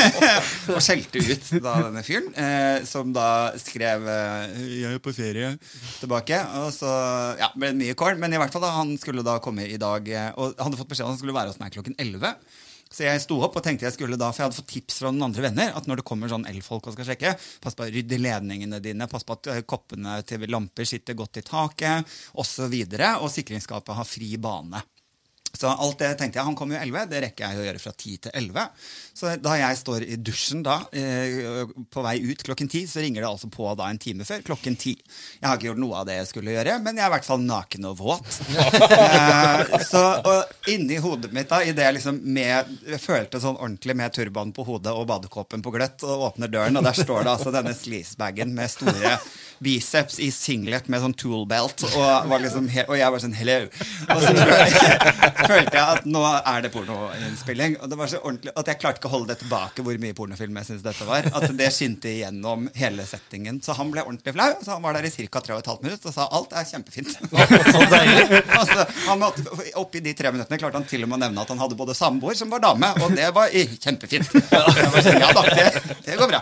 [0.74, 5.54] og skjelte ut da denne fyren, eh, som da skrev eh, 'Jeg er på ferie'
[6.02, 6.40] tilbake.
[6.62, 6.90] Og så
[7.40, 8.18] ja, ble det mye kål.
[8.20, 10.80] Men i hvert fall da, han skulle da komme i dag eh, Og han hadde
[10.80, 12.34] fått beskjed om at han skulle være hos meg klokken 11.
[12.88, 15.12] Så jeg sto opp og tenkte jeg skulle da, for jeg hadde fått tips fra
[15.12, 17.92] noen andre venner at når det kommer sånn elfolk og skal sjekke, pass på å
[17.94, 22.64] rydde ledningene dine, pass på at eh, koppene til lamper sitter godt i taket, osv.
[22.68, 24.84] Og, så og sikringsskapet har fri bane.
[25.56, 27.94] Så alt det tenkte jeg, Han kommer jo 11, det rekker jeg å gjøre fra
[27.94, 28.68] 10 til 11.
[29.18, 33.24] Så da jeg står i dusjen da, eh, på vei ut klokken 10, så ringer
[33.24, 34.98] det altså på da en time før klokken 10.
[35.40, 37.30] Jeg har ikke gjort noe av det jeg skulle gjøre, men jeg er i hvert
[37.30, 38.38] fall naken og våt.
[38.58, 43.58] eh, så og inni hodet mitt da, i det jeg liksom med, jeg følte sånn
[43.58, 47.26] ordentlig med turban på hodet og badekåpen på gløtt, og åpner døren, og der står
[47.26, 49.18] det altså denne sleasebagen med store
[49.64, 53.60] biceps i singlet med sånn toolbelt, og, liksom og jeg var sånn hello.
[54.14, 54.34] Og så
[55.48, 57.78] følte jeg at nå er det pornoinnspilling.
[57.82, 60.18] Og det var så ordentlig at jeg klarte ikke å holde det tilbake hvor mye
[60.18, 61.28] pornofilm jeg syntes dette var.
[61.38, 63.62] At det skinte igjennom hele settingen.
[63.64, 64.50] Så han ble ordentlig flau.
[64.64, 65.42] Så han var der i ca.
[65.48, 67.16] 3 15 minutter og sa alt er kjempefint.
[68.58, 69.44] Altså, han måtte,
[69.80, 71.96] oppi de tre minuttene klarte han til og med å nevne at han hadde både
[71.98, 74.32] samboer som var dame, og det var i, kjempefint.
[74.58, 75.66] Var ja da, det,
[76.06, 76.42] det går bra.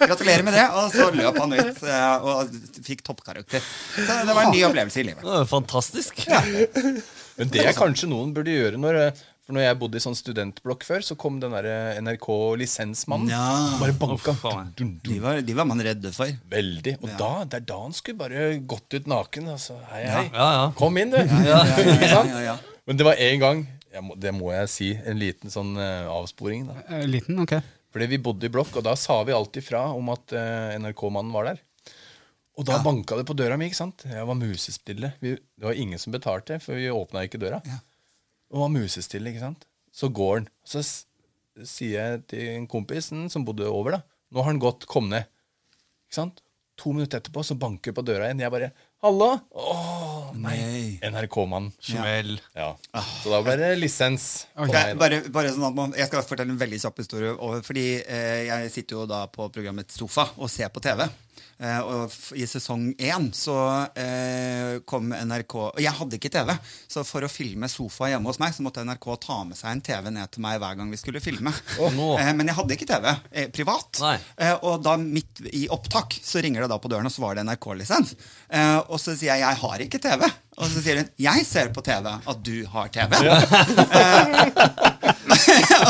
[0.00, 0.66] Gratulerer med det.
[0.76, 2.52] Og så løp han ut eh, og
[2.86, 3.64] fikk toppkarakter.
[3.96, 5.26] Så det var en ny opplevelse i livet.
[5.50, 6.22] Fantastisk.
[6.26, 7.19] Fantastisk.
[7.40, 10.14] Men det er kanskje noen burde gjøre når eh, For når jeg bodde i sånn
[10.18, 11.66] studentblokk før, så kom den der
[12.04, 13.32] NRK-lisensmannen.
[13.32, 13.46] Ja.
[13.80, 14.34] Bare banka.
[14.78, 16.30] Dun, dun, De var, de var man redde for.
[16.52, 16.94] Veldig.
[17.02, 19.50] Og da, det er da han skulle bare gått ut naken.
[19.56, 20.24] Altså, hei, hei.
[20.30, 20.62] Ja, ja.
[20.78, 21.18] Kom inn, du.
[21.50, 22.56] Ja, ja, ja, ja, ja.
[22.86, 26.06] Men det var én gang, jeg må, det må jeg si, en liten sånn uh,
[26.14, 26.68] avsporing.
[26.70, 26.78] da.
[26.90, 27.56] Eh, Liten, ok.
[27.90, 31.34] Fordi vi bodde i blokk, og da sa vi alltid fra om at uh, NRK-mannen
[31.34, 31.60] var der.
[32.60, 33.70] Og da banka det på døra mi.
[33.70, 34.04] ikke sant?
[34.04, 35.14] Jeg var musestille.
[35.24, 37.62] Vi, det var ingen som betalte, for vi åpna ikke døra.
[38.52, 39.64] Og var musestille, ikke sant?
[39.96, 40.50] Så går han.
[40.68, 40.84] Så
[41.64, 44.84] sier jeg til en kompisen som bodde over, da Nå har han gått.
[44.86, 45.24] Kom ned.
[46.06, 46.44] Ikke sant?
[46.80, 48.44] To minutter etterpå så banker på døra igjen.
[48.44, 48.68] Jeg bare
[49.02, 49.30] Hallo!
[49.56, 49.74] Å,
[50.36, 51.00] nei.
[51.02, 51.72] NRK-mannen.
[51.82, 52.36] Smell.
[52.56, 52.68] Ja.
[53.22, 54.28] Så da ble det lisens.
[54.54, 54.94] Okay.
[55.00, 57.32] Bare, bare sånn at man, Jeg skal fortelle en veldig kjapp historie.
[57.66, 61.08] Fordi eh, Jeg sitter jo da på programmet Sofa og ser på TV.
[61.60, 63.56] Eh, og I sesong én så
[63.92, 66.54] eh, kom NRK Og jeg hadde ikke TV,
[66.88, 69.84] så for å filme Sofa hjemme hos meg, så måtte NRK ta med seg en
[69.84, 71.52] TV ned til meg hver gang vi skulle filme.
[71.96, 72.08] nå.
[72.18, 73.10] Eh, men jeg hadde ikke TV
[73.52, 74.00] privat.
[74.02, 74.16] Nei.
[74.40, 77.36] Eh, og da midt i opptak så ringer det da på døren, og så var
[77.36, 78.14] det NRK-lisens.
[78.48, 80.30] Eh, og så sier jeg 'jeg har ikke TV'.
[80.60, 83.14] Og så sier hun 'jeg ser på TV at du har TV'.
[85.40, 85.89] så,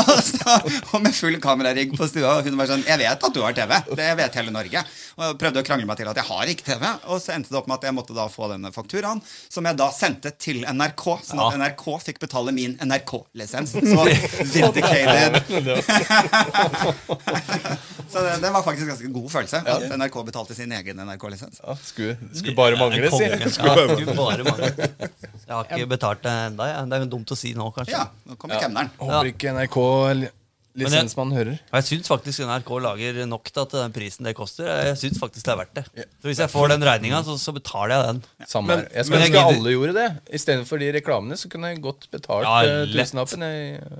[0.93, 2.37] og med full kamerarigg på stua.
[2.39, 3.71] Og hun var sånn 'Jeg vet at du har TV.
[3.95, 4.85] Det vet hele Norge.'
[5.17, 6.83] Og jeg prøvde å krangle meg til at jeg har ikke TV.
[7.11, 9.19] Og så endte det opp med at jeg måtte da få denne fakturaen,
[9.51, 13.75] som jeg da sendte til NRK, sånn at NRK fikk betale min NRK-lisens.
[13.91, 14.05] Så
[14.53, 15.35] vindicated.
[18.11, 21.61] så det, det var faktisk en ganske god følelse at NRK betalte sin egen NRK-lisens.
[21.63, 23.27] Ja, skulle, skulle bare mangle, si.
[23.27, 24.73] Ja, skulle bare mangle.
[25.51, 26.67] Jeg har ikke betalt det ennå.
[26.91, 27.97] Det er jo dumt å si nå, kanskje.
[27.97, 28.93] Ja, nå kommer kemneren.
[29.01, 29.51] Håper ikke
[30.71, 31.57] NRK-lisensmannen hører.
[31.67, 34.69] Og Jeg syns faktisk NRK lager nok til at den prisen det koster.
[34.69, 35.83] Jeg synes faktisk det er verdt det.
[36.21, 38.21] Så Hvis jeg får den regninga, så, så betaler jeg den.
[38.47, 38.85] Samme her.
[38.95, 40.07] Jeg skulle ønske alle gjorde det.
[40.39, 43.53] Istedenfor de reklamene så kunne jeg godt betalt Ja, ja, tusenlappen i,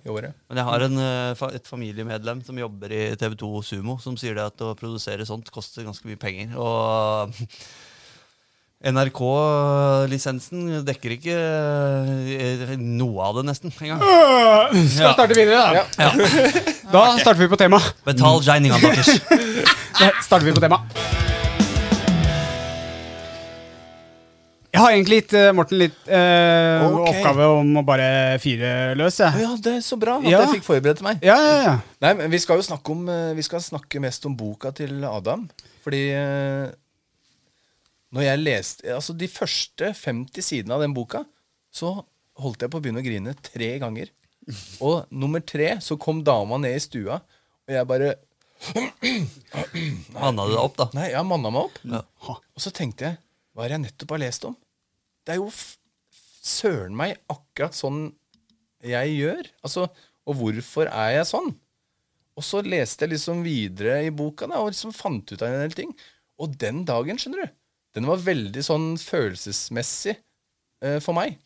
[0.05, 0.37] i året.
[0.47, 4.47] Men jeg har en, eh, et familiemedlem som jobber i TV2 Sumo, som sier det
[4.53, 6.55] at å produsere sånt koster ganske mye penger.
[6.55, 7.35] Og
[8.81, 13.69] NRK-lisensen dekker ikke eh, noe av det, nesten.
[13.77, 14.01] engang.
[14.01, 16.09] Skal vi starte videre, da?
[16.91, 17.77] Da starter vi på tema.
[18.07, 19.09] Betal regninga deres.
[19.99, 20.81] Da starter vi på tema.
[24.71, 27.09] Jeg har egentlig gitt eh, Morten litt eh, Ok.
[27.11, 28.05] oppgave om å bare
[28.41, 29.17] fire løs.
[29.19, 29.41] Jeg.
[29.43, 30.39] ja, det er så bra at Ja.
[30.45, 31.19] jeg fikk forberedt meg.
[31.27, 31.73] Ja, ja, ja.
[32.01, 35.03] Nei, men Vi skal jo snakke om eh, Vi skal snakke mest om boka til
[35.05, 35.43] Adam.
[35.83, 36.71] Fordi eh,
[38.11, 41.23] når jeg leste Altså De første 50 sidene av den boka,
[41.71, 41.93] så
[42.41, 44.11] holdt jeg på å begynne å grine tre ganger.
[44.83, 48.15] Og nummer tre så kom dama ned i stua, og jeg bare
[50.13, 50.85] Manna du deg opp, da?
[50.93, 51.79] Nei, jeg manna meg opp.
[51.81, 52.01] Ja.
[52.29, 53.17] Og så tenkte jeg
[53.55, 54.57] Hva er det jeg nettopp har lest om?
[55.25, 55.49] Det er jo
[56.41, 58.03] søren meg akkurat sånn
[58.85, 59.49] jeg gjør.
[59.65, 59.87] Altså,
[60.25, 61.51] og hvorfor er jeg sånn?
[62.39, 65.61] Og så leste jeg liksom videre i boka da, og liksom fant ut av en
[65.65, 65.91] del ting.
[66.41, 67.53] Og den dagen, skjønner du,
[67.97, 71.39] den var veldig sånn følelsesmessig eh, for meg.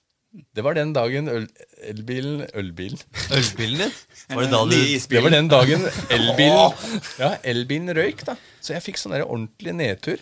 [0.56, 1.46] Det var den dagen øl,
[1.88, 3.00] elbilen Ølbilen?
[3.32, 3.94] Ølbilen din?
[4.36, 5.86] Var det da du Det var den dagen
[6.18, 8.36] elbilen Ja, elbilen røyk, da.
[8.60, 10.20] Så jeg fikk sånn ordentlig nedtur.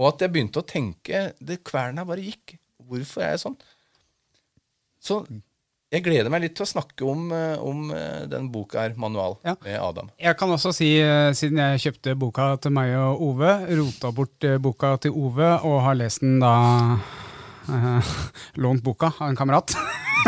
[0.00, 2.56] Og at jeg begynte å tenke det Kverna bare gikk.
[2.88, 3.58] Hvorfor er jeg sånn?
[5.00, 5.20] Så
[5.90, 9.38] jeg gleder meg litt til å snakke om, eh, om eh, den boka her, 'Manual',
[9.44, 9.56] Ja.
[9.64, 10.10] med Adam.
[10.20, 14.46] Jeg kan også si, eh, siden jeg kjøpte boka til meg og Ove, rota bort
[14.62, 16.98] boka til Ove og har lest den da
[17.68, 18.02] eh,
[18.62, 19.74] Lånt boka av en kamerat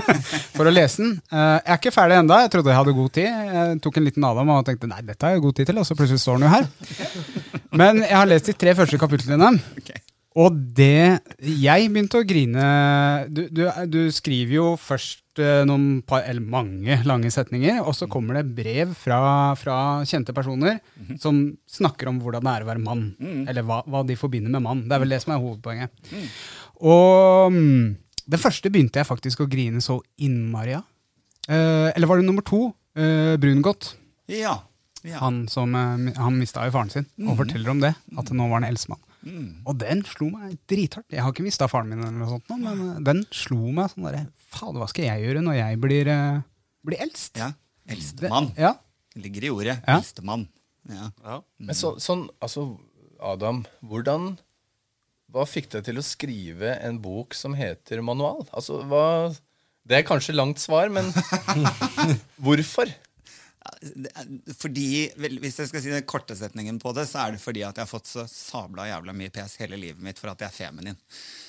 [0.57, 1.21] for å lese den.
[1.31, 2.39] Jeg er ikke ferdig ennå.
[2.41, 3.27] Jeg trodde jeg hadde god tid.
[3.29, 5.85] Jeg tok en liten Adam og tenkte nei, dette har jeg god tid til, og
[5.87, 6.67] så plutselig står den jo her.
[7.73, 9.61] Men jeg har lest de tre første kapitlene.
[9.79, 10.01] Okay.
[10.35, 12.63] Og det Jeg begynte å grine
[13.29, 18.37] Du, du, du skriver jo først noen par, eller mange lange setninger, og så kommer
[18.37, 19.21] det brev fra,
[19.57, 19.77] fra
[20.09, 20.81] kjente personer
[21.23, 21.39] som
[21.71, 23.07] snakker om hvordan det er å være mann.
[23.49, 24.83] Eller hva, hva de forbinder med mann.
[24.89, 26.13] Det er vel det som er hovedpoenget.
[26.83, 27.87] Og mm,
[28.33, 30.85] det første begynte jeg faktisk å grine så innmari av.
[31.49, 32.69] Eh, eller var det nummer to?
[32.95, 33.95] Eh, Brungot.
[34.31, 34.59] Ja.
[35.03, 35.23] ja.
[35.23, 37.95] Han som eh, han mista jo faren sin, og forteller om det.
[38.19, 39.03] At nå var han eldstemann.
[39.69, 41.07] Og den slo meg drithardt.
[41.13, 44.09] Jeg har ikke mista faren min, eller noe sånt, men eh, den slo meg sånn
[44.09, 46.41] derre Fader, hva skal jeg gjøre når jeg blir, eh,
[46.87, 47.37] blir eldst?
[47.41, 47.53] ja.
[47.91, 48.53] Eldstemann.
[48.57, 48.77] Ja.
[49.19, 49.75] Ligger i ordet.
[49.83, 49.97] Ja.
[49.99, 50.45] Eldstemann.
[50.89, 51.09] Ja.
[51.25, 51.41] Ja.
[51.59, 52.69] Men så, sånn, altså,
[53.23, 54.37] Adam, hvordan
[55.33, 58.47] Hva fikk deg til å skrive en bok som heter 'Manual'?
[58.53, 59.35] Altså, hva
[59.89, 61.09] Det er kanskje langt svar, men
[62.45, 62.93] hvorfor?
[64.59, 65.11] Fordi,
[65.41, 67.87] Hvis jeg skal si den korte setningen på det, så er det fordi at jeg
[67.87, 70.99] har fått så sabla jævla mye pes hele livet mitt for at jeg er feminin.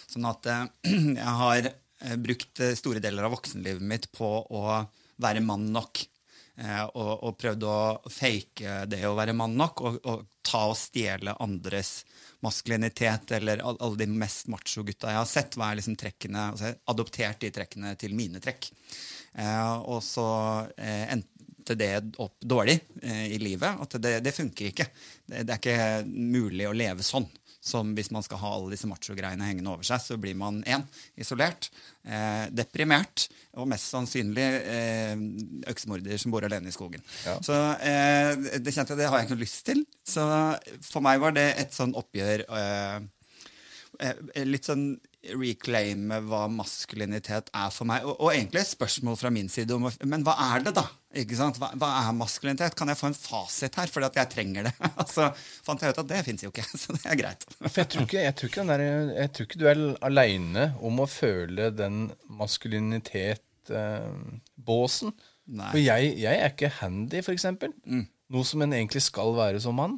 [0.09, 0.65] Sånn at eh,
[1.21, 1.69] jeg har
[2.17, 4.63] brukt eh, store deler av voksenlivet mitt på å
[5.23, 6.03] være mann nok.
[6.61, 7.77] Eh, og, og prøvd å
[8.13, 12.03] fake det å være mann nok og, og ta og stjele andres
[12.45, 15.57] maskulinitet eller all- alle de mest macho gutta jeg har sett.
[15.57, 18.69] Hva er liksom trekkene, altså jeg har Adoptert de trekkene til mine trekk.
[19.33, 20.27] Eh, og så
[20.77, 23.79] eh, endte det opp dårlig eh, i livet.
[23.87, 24.89] At det, det funker ikke.
[25.25, 27.25] Det, det er ikke mulig å leve sånn.
[27.63, 30.84] Som hvis man skal ha alle disse macho-greiene hengende over seg, så blir man én,
[31.15, 31.69] isolert,
[32.04, 35.13] eh, deprimert og mest sannsynlig eh,
[35.71, 37.04] øksemorder som bor alene i skogen.
[37.23, 37.38] Ja.
[37.45, 39.84] Så eh, det kjente jeg, det har jeg ikke noe lyst til.
[40.04, 40.28] Så
[40.84, 42.99] for meg var det et sånn oppgjør eh,
[44.04, 44.89] eh, litt sånn
[45.39, 48.04] reclaime hva maskulinitet er for meg.
[48.04, 50.84] Og, og egentlig et spørsmål fra min side om Men hva er det, da?
[51.13, 51.60] Ikke sant?
[51.62, 52.73] Hva, hva er maskulinitet?
[52.80, 53.89] Kan jeg få en fasit her?
[53.93, 54.73] Fordi at jeg trenger det.
[55.04, 55.28] Altså
[55.65, 57.41] fant jeg ut at det fins jo ikke, så det er greit.
[57.62, 58.82] For jeg tror ikke, jeg tror ikke, der,
[59.19, 59.78] jeg tror ikke du er
[60.10, 61.95] aleine om å føle den
[62.41, 65.10] maskulinitet-båsen.
[65.13, 67.69] Eh, For jeg, jeg er ikke handy, for eksempel.
[68.34, 69.95] Noe som en egentlig skal være som mann.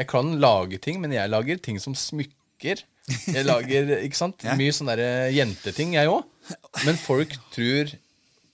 [0.00, 2.76] Jeg kan lage ting, men jeg lager ting som smykker.
[3.30, 4.42] Jeg lager ikke sant?
[4.46, 4.54] Ja.
[4.58, 6.22] mye sånne der jenteting, jeg òg.
[6.86, 7.84] Men folk tror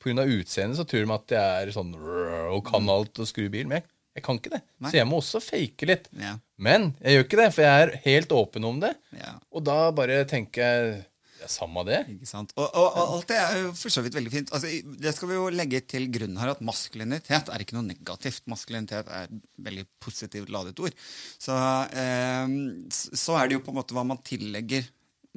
[0.07, 0.27] Pga.
[0.39, 3.67] utseendet så tror de at jeg er sånn og kan alt og skru bil.
[3.67, 4.63] Men jeg, jeg kan ikke det.
[4.79, 4.93] Nei.
[4.93, 6.09] Så jeg må også fake litt.
[6.17, 6.37] Ja.
[6.57, 8.95] Men jeg gjør ikke det, for jeg er helt åpen om det.
[9.19, 9.37] Ja.
[9.53, 10.97] Og da bare tenker jeg
[11.37, 11.99] ja, Samme det.
[12.15, 12.55] Ikke sant?
[12.57, 14.53] Og, og, og alt det er jo for så vidt veldig fint.
[14.57, 14.71] Altså,
[15.05, 18.47] det skal vi jo legge til grunn her at maskulinitet er ikke noe negativt.
[18.51, 20.97] Maskulinitet er et veldig positivt ladet ord.
[21.37, 21.57] Så,
[21.93, 22.57] eh,
[22.97, 24.89] så er det jo på en måte hva man tillegger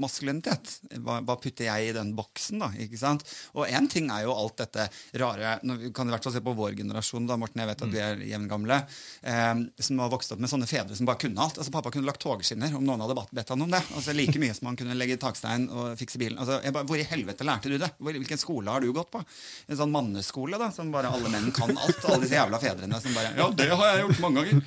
[0.01, 0.75] maskulinitet.
[1.03, 2.69] Hva, hva putter jeg i den boksen, da?
[2.79, 3.23] ikke sant?
[3.55, 4.87] Og én ting er jo alt dette
[5.19, 7.61] rare nå, Vi kan i hvert fall se på vår generasjon, da, Morten.
[7.63, 8.79] Jeg vet at vi er jevngamle.
[9.23, 11.57] Eh, som har vokst opp med sånne fedre som bare kunne alt.
[11.59, 13.81] Altså Pappa kunne lagt togskinner om noen hadde bedt- han om det.
[13.95, 16.37] Altså Like mye som han kunne legge takstein og fikse bilen.
[16.39, 17.91] Altså, bare, Hvor i helvete lærte du det?
[17.99, 19.23] Hvor, hvilken skole har du gått på?
[19.69, 21.99] En sånn manneskole da, som bare alle menn kan alt.
[22.05, 24.63] Alle disse jævla fedrene som bare Ja, det har jeg gjort mange ganger.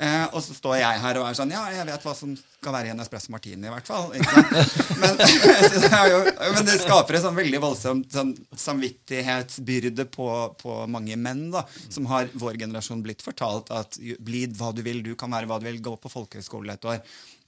[0.00, 2.74] Eh, og så står jeg her og er sånn Ja, jeg vet hva som skal
[2.76, 4.10] være i en espresso martini, i hvert fall.
[4.16, 4.69] Ikke sant?
[5.00, 5.90] Men, det
[6.54, 10.28] men det skaper en sånn veldig voldsom sånn samvittighetsbyrde på,
[10.60, 15.02] på mange menn, da, som har vår generasjon blitt fortalt at bli hva du vil,
[15.04, 17.00] du kan være hva du vil, gå på folkehøyskole et år.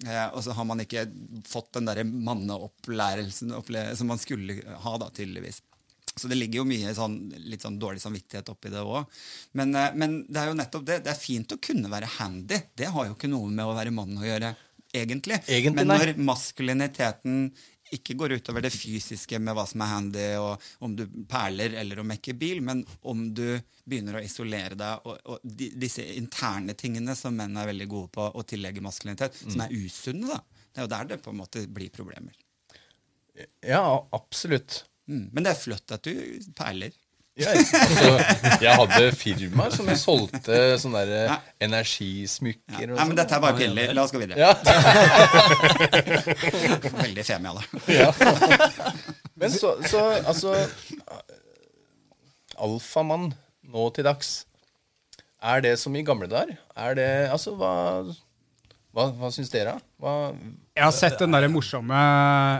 [0.06, 1.06] Eh, og så har man ikke
[1.48, 3.52] fått den derre manneopplærelsen
[3.98, 5.62] som man skulle ha, da, tydeligvis.
[6.16, 7.16] Så det ligger jo mye sånn,
[7.48, 9.08] litt sånn dårlig samvittighet oppi det òg.
[9.56, 10.98] Men, eh, men det er jo nettopp det.
[11.06, 12.58] Det er fint å kunne være handy.
[12.76, 14.52] Det har jo ikke noe med å være mann å gjøre,
[14.92, 15.38] egentlig.
[15.48, 17.46] Egentlig, men når maskuliniteten
[17.92, 22.00] ikke går utover det fysiske med hva som er handy, og om du perler eller
[22.00, 26.72] å mekke bil, men om du begynner å isolere deg, og, og de, disse interne
[26.78, 29.66] tingene som menn er veldig gode på å tillegge maskulinitet, som Mm.
[29.66, 30.40] er usunne, da.
[30.72, 32.32] Det er jo der det på en måte blir problemer.
[33.60, 33.84] Ja,
[34.16, 34.84] absolutt.
[35.10, 35.26] Mm.
[35.32, 36.12] Men det er flott at du
[36.56, 36.92] perler.
[37.40, 38.08] Jeg, altså,
[38.60, 41.36] jeg hadde firmaer som jeg solgte sånne der Ja.
[41.64, 43.16] energismykker og Nei, men sånn.
[43.22, 43.94] dette er bare piller.
[43.96, 44.36] La oss gå videre.
[44.36, 44.52] Ja.
[47.02, 47.66] Veldig femi av det.
[49.40, 50.52] Men så, så altså
[52.62, 53.30] Alfamann
[53.72, 54.34] nå til dags.
[55.42, 56.58] Er det som i gamle dager?
[56.78, 57.72] Er det Altså, hva
[58.92, 59.72] Hva, hva syns dere?
[60.02, 60.34] Hva,
[60.76, 61.96] Jeg har sett den derre morsomme,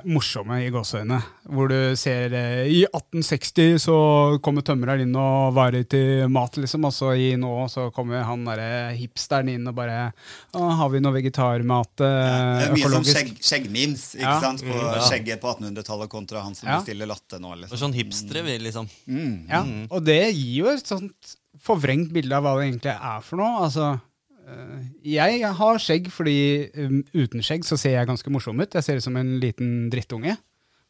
[0.09, 1.19] morsomme i gåseøynene,
[1.53, 3.97] hvor du ser eh, I 1860 så
[4.45, 8.47] kommer tømreren inn og varer til mat, liksom, og så i nå så kommer han
[8.49, 9.99] derre hipsteren inn og bare
[10.57, 14.41] å, 'Har vi noe vegetarmat Det eh, er mye som økologisk?' skjegg, skjeggmemes ikke Ja.
[14.41, 14.65] sant?
[14.65, 14.79] på
[15.11, 16.79] skjegget på 1800-tallet kontra han som Ja.
[16.81, 17.53] bestiller latte nå.
[17.61, 17.77] Liksom.
[17.77, 18.89] sånn hipstere, vi, liksom.
[19.51, 23.37] Ja, og det gir jo et sånt forvrengt bilde av hva det egentlig er for
[23.37, 23.65] noe.
[23.69, 24.01] Altså,
[25.05, 26.37] jeg har skjegg fordi
[26.79, 28.75] um, uten skjegg så ser jeg ganske morsom ut.
[28.75, 30.37] Jeg ser ut som en liten drittunge.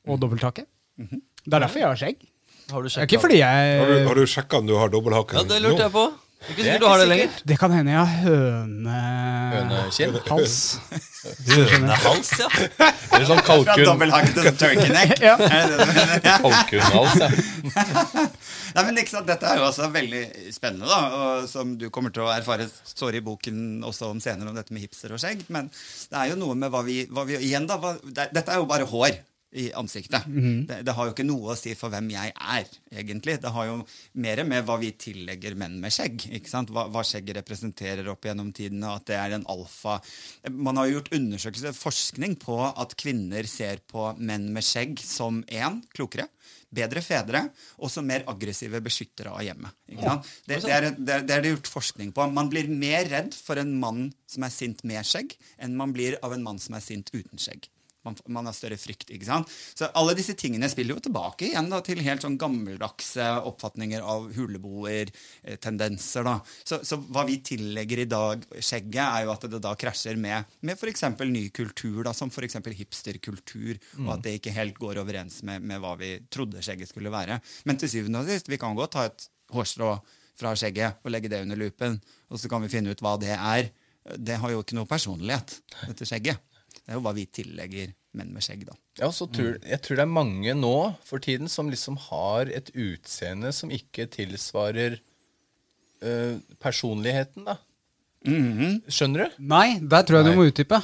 [0.08, 0.64] Og dobbelthake.
[0.98, 2.24] Det er derfor jeg har skjegg.
[2.72, 3.12] Har du Det er sjekket?
[3.12, 5.36] ikke fordi Har du, jeg har du sjekka om du har dobbelthake?
[5.38, 6.04] Ja, det lurte jeg på.
[6.42, 7.34] Ikke er sikkert du har det lenger.
[7.46, 9.00] Det kan hende jeg har høne...
[9.52, 10.16] Hønekinn?
[11.46, 12.48] Hønehals, ja.
[13.12, 15.14] Eller sånn Fra kalkun, dobbelthake til turkey neck.
[15.28, 15.36] Ja.
[16.42, 17.20] Kalkunhals.
[17.22, 17.28] Ja.
[18.74, 20.22] Nei, men ikke sant, Dette er jo også veldig
[20.54, 24.50] spennende, da, og som du kommer til å erfare står i boken også om senere
[24.50, 25.44] om dette med hipster og skjegg.
[25.52, 27.78] Men det er jo noe med hva vi, hva vi Igjen, da.
[27.82, 29.20] Hva, det, dette er jo bare hår
[29.52, 30.24] i ansiktet.
[30.68, 33.38] det, det har jo ikke noe å si for hvem jeg er, egentlig.
[33.42, 33.78] Det har jo
[34.24, 36.28] mer med hva vi tillegger menn med skjegg.
[36.38, 36.72] ikke sant?
[36.72, 39.98] Hva, hva skjegget representerer opp gjennom tidene, at det er en alfa
[40.48, 45.42] Man har jo gjort undersøkelser, forskning, på at kvinner ser på menn med skjegg som
[45.52, 46.28] én klokere
[46.72, 47.42] bedre fedre
[47.78, 49.76] og som mer aggressive beskyttere av hjemmet.
[49.92, 50.30] Ikke sant?
[50.46, 52.26] Det, det, er, det, det er det gjort forskning på.
[52.32, 56.16] Man blir mer redd for en mann som er sint med skjegg, enn man blir
[56.24, 57.68] av en mann som er sint uten skjegg.
[58.06, 59.10] Man, man har større frykt.
[59.14, 59.50] ikke sant?
[59.78, 64.28] Så alle disse tingene spiller jo tilbake igjen da, til helt sånn gammeldagse oppfatninger av
[64.36, 66.26] huleboer-tendenser.
[66.26, 66.36] da.
[66.64, 70.50] Så, så hva vi tillegger i dag skjegget, er jo at det da krasjer med,
[70.66, 71.04] med f.eks.
[71.22, 72.58] ny kultur, da, som f.eks.
[72.82, 77.12] hipsterkultur, og at det ikke helt går overens med, med hva vi trodde skjegget skulle
[77.12, 77.38] være.
[77.68, 79.94] Men til syvende og sist, vi kan godt ta et hårstrå
[80.38, 81.98] fra skjegget og legge det under lupen,
[82.32, 83.68] og så kan vi finne ut hva det er.
[84.18, 86.40] Det har jo ikke noe personlighet, dette skjegget.
[86.82, 88.74] Det er jo hva vi tillegger menn med skjegg, da.
[89.00, 90.74] Ja, så tror, jeg tror det er mange nå
[91.06, 94.98] for tiden som liksom har et utseende som ikke tilsvarer
[96.02, 97.56] øh, personligheten, da.
[98.22, 99.40] Skjønner du?
[99.50, 100.82] Nei, der tror jeg du må utdype.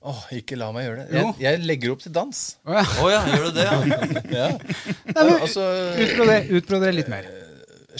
[0.00, 1.18] Åh, ikke la meg gjøre det.
[1.18, 2.38] Jeg, jeg legger opp til dans.
[2.64, 2.84] Å ja.
[3.02, 3.66] oh, ja, gjør du det?
[3.66, 3.76] ja?
[4.40, 4.46] Ja.
[5.44, 5.66] altså,
[6.00, 7.28] Utbroder, utbroder litt mer.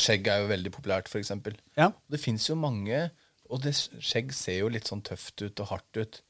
[0.00, 1.58] skjegg er jo veldig populært, eksempel.
[1.76, 1.90] Ja.
[2.08, 3.10] Det fins jo mange,
[3.52, 6.22] og det skjegg ser jo litt sånn tøft ut og hardt ut.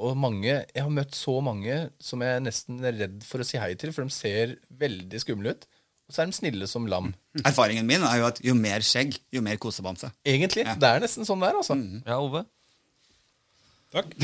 [0.00, 3.58] Og mange, Jeg har møtt så mange som jeg nesten er redd for å si
[3.60, 5.66] hei til, for de ser veldig skumle ut.
[6.08, 7.12] Og så er de snille som lam.
[7.44, 10.10] Erfaringen min er jo at jo mer skjegg, jo mer kosebamse.
[10.28, 10.64] Egentlig.
[10.66, 11.76] Det er nesten sånn det er, altså.
[12.08, 12.44] Ja, Ove?
[13.92, 14.08] Takk.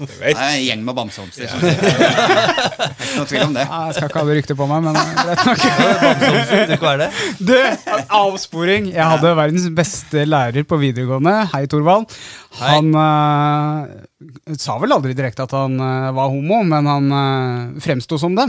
[0.00, 1.44] Det er en gjeng med bamsehomser.
[1.44, 1.56] Ja.
[1.60, 3.64] Ikke noe tvil om det.
[3.66, 5.58] Ja, Jeg skal ikke ha det ryktet på meg, men greit nok.
[7.40, 8.90] Du er avsporing.
[8.94, 11.34] Jeg hadde verdens beste lærer på videregående.
[11.52, 12.08] Hei, Torvald.
[12.60, 13.86] Han uh,
[14.58, 18.48] sa vel aldri direkte at han uh, var homo, men han uh, fremsto som det.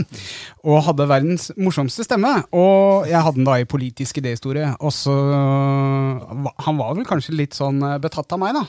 [0.64, 2.32] Og hadde verdens morsomste stemme.
[2.56, 4.72] Og jeg hadde den da i politisk idéhistorie.
[4.80, 8.64] Og så uh, Han var vel kanskje litt sånn betatt av meg, da.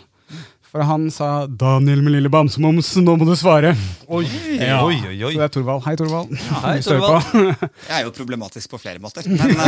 [0.73, 3.75] For han sa 'Daniel med lille bamsemums, nå må du svare'.
[4.09, 4.25] Oi,
[4.57, 4.79] Ja.
[4.81, 5.33] oi, oi, oi.
[5.33, 5.83] Så det er Torvald.
[5.85, 6.33] Hei, Torvald.
[6.63, 7.43] Hei, du hører på.
[7.89, 9.21] Jeg er jo problematisk på flere måter.
[9.29, 9.59] Men eh,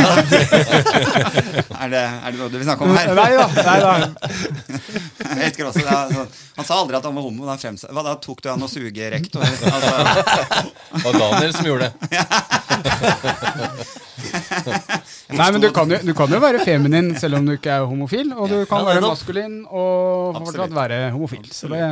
[1.82, 3.14] er, det, er det noe du vil snakke om her?
[3.14, 3.46] Nei da.
[3.54, 3.92] Nei da.
[5.30, 7.46] Jeg husker også, er sånn- Han sa aldri at han var homo.
[7.46, 9.46] Da fremsa- Hva da, tok du han og suge rektor?
[9.46, 9.94] Altså,
[10.90, 11.92] Det var Daniel som gjorde det.
[15.36, 17.86] Nei, men du kan, jo, du kan jo være feminin selv om du ikke er
[17.88, 20.76] homofil, og du kan Ja, være maskulin og fortsatt Absolutt.
[21.02, 21.44] Være homofil.
[21.52, 21.82] Så det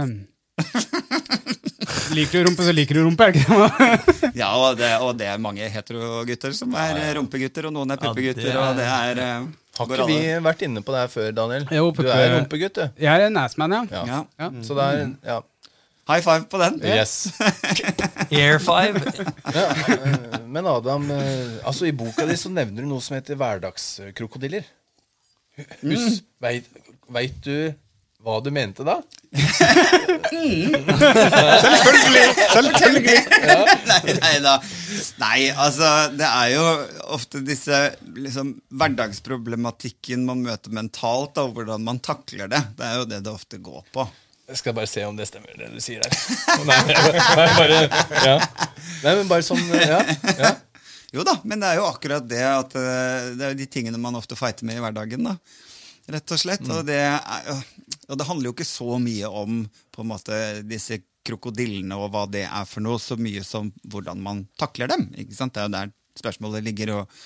[2.14, 4.31] Liker du rumpe, så liker du rumpe, er det ikke det?
[4.43, 8.03] ja, og det, og det er mange heterogutter som er rumpegutter, og noen er Ja,
[8.11, 11.11] puppegutter, det er- og det er eh, Har ikke vi vært inne på det her
[11.11, 11.64] før, Daniel?
[11.75, 13.03] Jo, Du er rumpegutt, du.
[13.03, 13.83] Jeg er nasman, ja.
[13.90, 14.05] Ja.
[14.12, 14.21] Ja.
[14.45, 14.51] Ja.
[14.62, 15.40] Så det er Ja.
[16.07, 16.75] High five på den.
[16.85, 17.33] Yes.
[18.31, 19.01] Air five.
[19.55, 19.62] Ja,
[19.95, 24.67] eh, men Adam, eh, altså i boka di så nevner du noe som heter hverdagskrokodiller.
[25.81, 26.69] Hus, veit,
[27.09, 27.73] veit du
[28.24, 28.96] hva du mente da?
[33.90, 34.54] nei, nei da.
[35.20, 36.64] Nei, altså, det er jo
[37.16, 37.81] ofte disse
[38.16, 42.62] liksom, hverdagsproblematikken man møter mentalt, og hvordan man takler det.
[42.79, 44.06] Det er jo det det ofte går på.
[44.48, 46.12] Jeg skal bare se om det stemmer, det du sier her.
[46.68, 47.79] Nei, nei, bare,
[48.25, 48.37] ja.
[49.04, 50.00] nei men bare sånn Ja.
[50.40, 50.54] ja.
[51.14, 54.00] Jo da, men det er jo akkurat det at eh, det er jo de tingene
[54.02, 55.29] man ofte fighter med i hverdagen.
[55.29, 55.37] da
[56.13, 56.67] Rett og slett.
[56.69, 57.65] Og, det er,
[58.11, 60.38] og det handler jo ikke så mye om på en måte
[60.69, 65.09] disse krokodillene og hva det er for noe, så mye som hvordan man takler dem.
[65.17, 65.55] ikke sant?
[65.57, 66.94] Det er jo der spørsmålet ligger.
[66.98, 67.21] Og,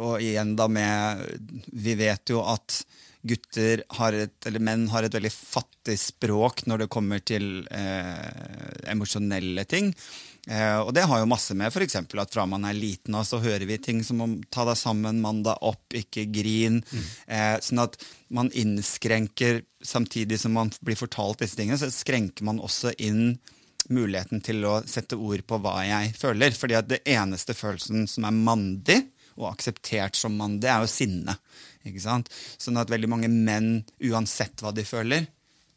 [0.00, 1.24] og igjen da med
[1.70, 2.80] Vi vet jo at
[3.24, 8.90] gutter har et, eller menn har et veldig fattig språk når det kommer til eh,
[8.92, 9.92] emosjonelle ting.
[10.44, 11.96] Eh, og det har jo masse med f.eks.
[11.96, 15.22] at fra man er liten av, så hører vi ting som om ta deg sammen,
[15.24, 16.82] mann deg opp, ikke grin.
[17.26, 17.96] Eh, sånn at
[18.34, 23.38] man innskrenker, samtidig som man blir fortalt disse tingene, så skrenker man også inn
[23.92, 26.56] muligheten til å sette ord på hva jeg føler.
[26.56, 29.00] Fordi at det eneste følelsen som er mandig,
[29.34, 31.34] og akseptert som mandig, er jo sinne.
[31.84, 32.30] Ikke sant?
[32.60, 35.26] Sånn at veldig mange menn, uansett hva de føler,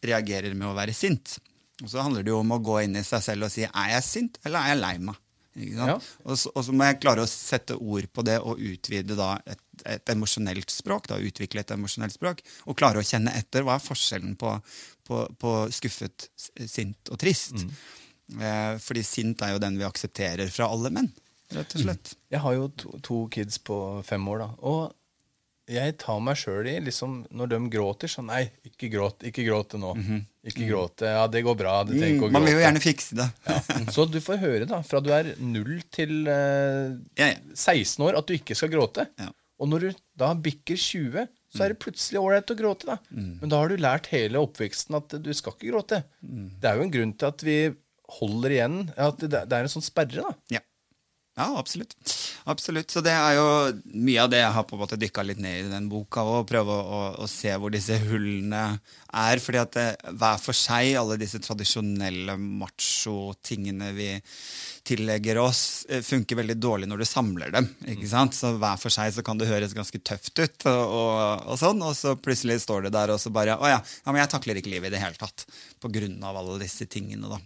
[0.05, 1.39] reagerer med å være sint.
[1.84, 3.89] Og så handler det jo om å gå inn i seg selv og si er
[3.93, 5.23] jeg sint, eller er jeg lei meg?
[5.57, 5.95] Ja.
[5.97, 9.32] Og, så, og så må jeg klare å sette ord på det og utvide da
[9.49, 11.09] et, et emosjonelt språk.
[11.09, 12.43] da, Utvikle et emosjonelt språk.
[12.69, 14.53] Og klare å kjenne etter hva er forskjellen på,
[15.07, 17.65] på, på skuffet, sint og trist.
[18.38, 21.09] Eh, fordi sint er jo den vi aksepterer fra alle menn,
[21.55, 22.13] rett og slett.
[22.34, 24.49] Jeg har jo to, to kids på fem år, da.
[24.67, 24.97] Og
[25.68, 29.80] jeg tar meg sjøl i liksom, Når de gråter, så nei, ikke gråt, ikke gråte
[29.82, 29.93] nå.
[30.47, 31.09] Ikke gråte.
[31.11, 31.82] Ja, det går bra.
[31.88, 32.22] Det mm.
[32.32, 33.26] Man vil jo gjerne fikse det.
[33.49, 33.57] Ja.
[33.93, 37.41] Så du får høre, da, fra du er null til eh, Ja, ja.
[37.51, 39.09] 16 år, at du ikke skal gråte.
[39.20, 39.28] Ja.
[39.59, 42.88] Og når du da bikker 20, så er det plutselig ålreit å gråte.
[42.93, 42.97] da.
[43.41, 46.03] Men da har du lært hele oppveksten at du skal ikke gråte.
[46.22, 47.57] Det er jo en grunn til at vi
[48.20, 48.78] holder igjen.
[48.95, 50.24] At det, det er en sånn sperre.
[50.24, 50.36] da.
[51.38, 51.52] Ja.
[51.60, 51.94] absolutt.
[52.50, 52.92] Absolutt.
[52.92, 53.48] Så det er jo
[53.94, 56.48] mye av det jeg har på en måte dykka litt ned i den boka, og
[56.50, 58.64] prøve å, å, å se hvor disse hullene
[59.14, 59.44] er.
[59.44, 64.10] fordi at det, hver for seg, alle disse tradisjonelle macho-tingene vi
[64.88, 67.68] tillegger oss, eh, funker veldig dårlig når du samler dem.
[67.94, 68.36] ikke sant?
[68.38, 71.84] Så hver for seg så kan det høres ganske tøft ut, og, og, og sånn,
[71.84, 74.60] og så plutselig står du der og så bare Å ja, ja, men jeg takler
[74.60, 75.48] ikke livet i det hele tatt.
[75.84, 77.42] På grunn av alle disse tingene, da.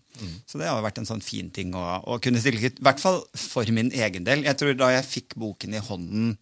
[0.46, 3.24] Så det har vært en sånn fin ting å, å kunne stille I hvert fall
[3.38, 4.46] for min egen del.
[4.46, 6.36] Jeg tror da jeg fikk boken i hånden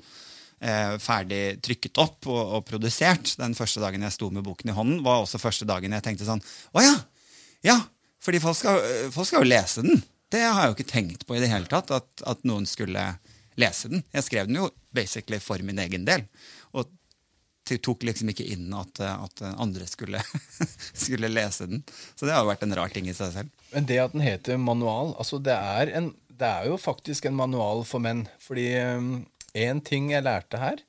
[0.60, 4.76] eh, ferdig trykket opp og, og produsert, den første dagen jeg sto med boken i
[4.76, 6.43] hånden, var også første dagen jeg tenkte sånn
[6.76, 6.97] Å ja!
[7.66, 7.80] Ja!
[8.20, 8.82] Fordi folk skal,
[9.16, 10.02] folk skal jo lese den.
[10.30, 13.05] Det har jeg jo ikke tenkt på i det hele tatt, at, at noen skulle
[13.59, 14.03] lese den.
[14.13, 16.25] Jeg skrev den jo basically for min egen del.
[16.77, 16.89] Og
[17.69, 20.21] tok liksom ikke inn at, at andre skulle,
[21.03, 21.84] skulle lese den.
[22.15, 23.65] Så det har jo vært en rar ting i seg selv.
[23.73, 27.38] Men det at den heter manual altså det er, en, det er jo faktisk en
[27.38, 28.25] manual for menn.
[28.41, 28.71] Fordi
[29.53, 30.82] én ting jeg lærte her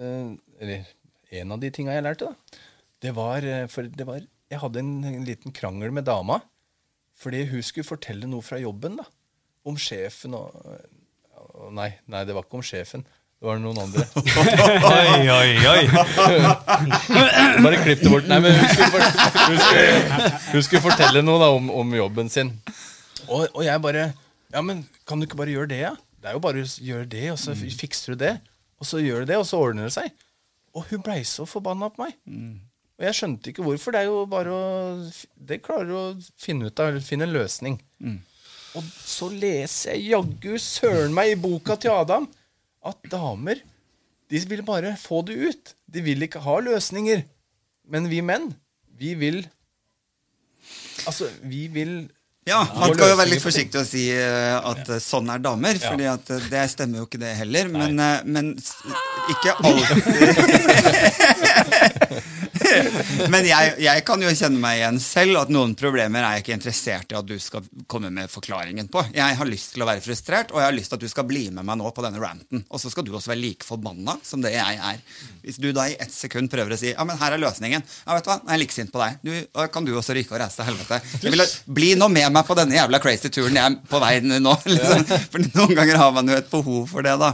[0.00, 0.88] uh, Eller
[1.32, 2.60] en av de tinga jeg lærte, da.
[3.02, 6.42] Det var, eh, for det var Jeg hadde en, en liten krangel med dama.
[7.22, 8.98] Fordi hun skulle fortelle noe fra jobben.
[8.98, 9.06] da
[9.68, 10.50] Om sjefen og
[11.72, 13.02] Nei, nei, det var ikke om sjefen.
[13.42, 14.04] Det var noen andre.
[14.88, 15.82] Oi, oi, oi.
[17.62, 18.28] Bare klipp det bort.
[18.30, 19.00] Nei, men hun skulle,
[19.34, 22.52] hun skulle, hun skulle fortelle noe da om, om jobben sin.
[23.26, 24.04] Og, og jeg bare
[24.54, 25.92] Ja, men kan du ikke bare gjøre det, ja?
[26.22, 28.32] Det er jo bare å gjøre det, og så fikser du det.
[28.78, 30.12] Og så gjør du det, og så ordner det seg.
[30.78, 32.14] Og hun blei så forbanna på meg.
[33.02, 33.90] Og jeg skjønte ikke hvorfor.
[33.96, 34.62] Det er jo bare å
[35.34, 36.04] Det klarer du å
[36.38, 37.80] finne ut av, eller finne en løsning.
[38.78, 42.28] Og så leser jeg jaggu søren meg i boka til Adam
[42.86, 43.58] at damer
[44.32, 45.74] de vil bare få det ut.
[45.92, 47.20] De vil ikke ha løsninger.
[47.90, 48.52] Men vi menn,
[48.96, 49.42] vi vil
[51.02, 52.08] Altså, vi vil
[52.46, 55.90] Ja, Man skal jo være litt forsiktig å si eh, at sånn er damer, Ja.
[55.90, 57.68] fordi at eh, det stemmer jo ikke det heller.
[57.70, 58.54] Men, eh, men
[59.30, 60.02] ikke alltid
[63.32, 66.56] Men jeg, jeg kan jo kjenne meg igjen selv at noen problemer er jeg ikke
[66.56, 69.04] interessert i at du skal komme med forklaringen på.
[69.14, 71.26] Jeg har lyst til å være frustrert, og jeg har lyst til at du skal
[71.28, 72.64] bli med meg nå på denne ranten.
[72.68, 75.00] Og så skal du også være like forbanna som det jeg er.
[75.42, 78.14] Hvis du da i ett sekund prøver å si ja, men her er løsningen, ja,
[78.14, 79.18] vet du hva, jeg er like sint på deg.
[79.22, 79.32] Du,
[79.74, 81.00] kan du også ryke og reise til helvete.
[81.24, 81.46] Vil,
[81.78, 84.56] bli nå med meg på denne jævla crazy turen jeg er på vei nå.
[84.72, 85.04] Liksom.
[85.32, 87.32] For noen ganger har man jo et behov for det, da.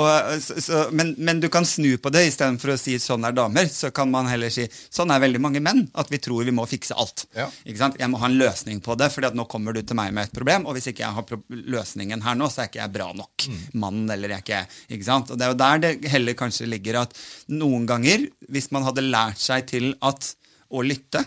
[0.00, 3.34] Og, så, så, men, men du kan snu på det istedenfor å si 'sånn er
[3.36, 3.70] damer'.
[3.70, 5.88] Så kan man heller si 'sånn er veldig mange menn'.
[5.94, 7.26] At vi tror vi må fikse alt.
[7.36, 7.48] Ja.
[7.64, 10.32] Jeg må ha en løsning på det, for nå kommer du til meg med et
[10.32, 10.66] problem.
[10.66, 14.08] Og hvis ikke jeg har løsningen her nå, så er ikke jeg bra nok mann.
[14.10, 15.30] eller jeg ikke, ikke sant?
[15.30, 17.14] Og Det er jo der det heller kanskje ligger at
[17.48, 20.34] noen ganger, hvis man hadde lært seg til at
[20.70, 21.24] å lytte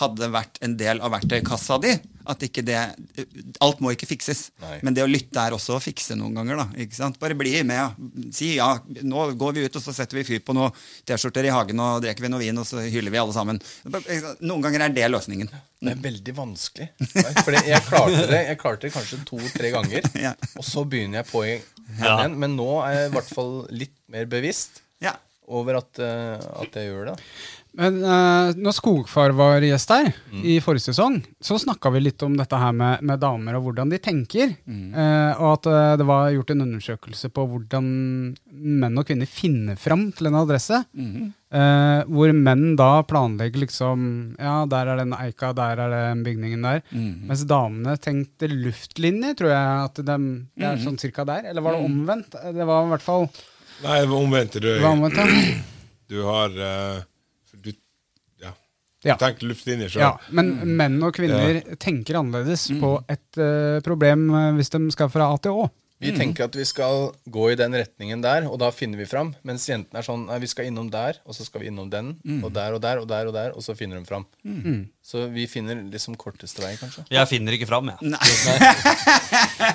[0.00, 1.94] hadde vært en del av verktøykassa di.
[2.30, 2.76] At ikke det
[3.64, 4.50] Alt må ikke fikses.
[4.62, 4.76] Nei.
[4.86, 6.60] Men det å lytte er også å fikse noen ganger.
[6.60, 7.18] da, ikke sant?
[7.20, 7.96] Bare bli med.
[8.36, 8.68] Si ja.
[9.02, 10.74] Nå går vi ut, og så setter vi fyr på noen
[11.08, 13.58] T-skjorter i hagen, og drikker vi noe vin, og så hyller vi alle sammen.
[14.40, 15.50] Noen ganger er det løsningen.
[15.80, 16.90] Det er veldig vanskelig.
[17.40, 20.34] For jeg klarte det Jeg klarte det kanskje to-tre ganger, Ja.
[20.56, 21.66] og så begynner jeg på igjen.
[21.98, 22.18] Ja.
[22.28, 25.16] Men nå er jeg i hvert fall litt mer bevisst Ja.
[25.50, 27.16] over at, eh, at jeg gjør det.
[27.78, 30.08] Men uh, når Skogfar var gjest her
[30.42, 33.92] i forrige sesong, så snakka vi litt om dette her med, med damer og hvordan
[33.92, 34.56] de tenker.
[34.66, 37.90] Eh, og at uh, det var gjort en undersøkelse på hvordan
[38.50, 40.80] menn og kvinner finner fram til en adresse.
[41.50, 44.02] Eh, hvor menn da planlegger liksom
[44.38, 46.82] Ja, der er den eika, der er den bygningen der.
[46.94, 50.18] Mens damene tenkte luftlinje, tror jeg at de,
[50.58, 51.46] det er sånn cirka der.
[51.52, 52.34] Eller var det omvendt?
[52.34, 53.30] Det var i hvert fall
[53.80, 54.58] Nei, omvendt.
[54.60, 55.54] Du, omvendt, ja.
[56.12, 56.58] du har
[59.06, 59.16] ja.
[59.20, 60.02] Tenk luftlinje sjøl.
[60.02, 65.08] Ja, men menn og kvinner tenker annerledes på et uh, problem eh, hvis de skal
[65.12, 65.68] fra A til Å.
[66.00, 69.34] Vi tenker at vi skal gå i den retningen der, og da finner vi fram.
[69.44, 72.14] Mens jentene er sånn nei, vi skal innom der, og så skal vi innom den,
[72.40, 74.24] og der og der og der, og der, og så finner de fram.
[75.04, 77.04] Så vi finner liksom korteste vei, kanskje.
[77.12, 78.00] Jeg finner ikke fram, jeg.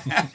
[0.10, 0.26] Nei.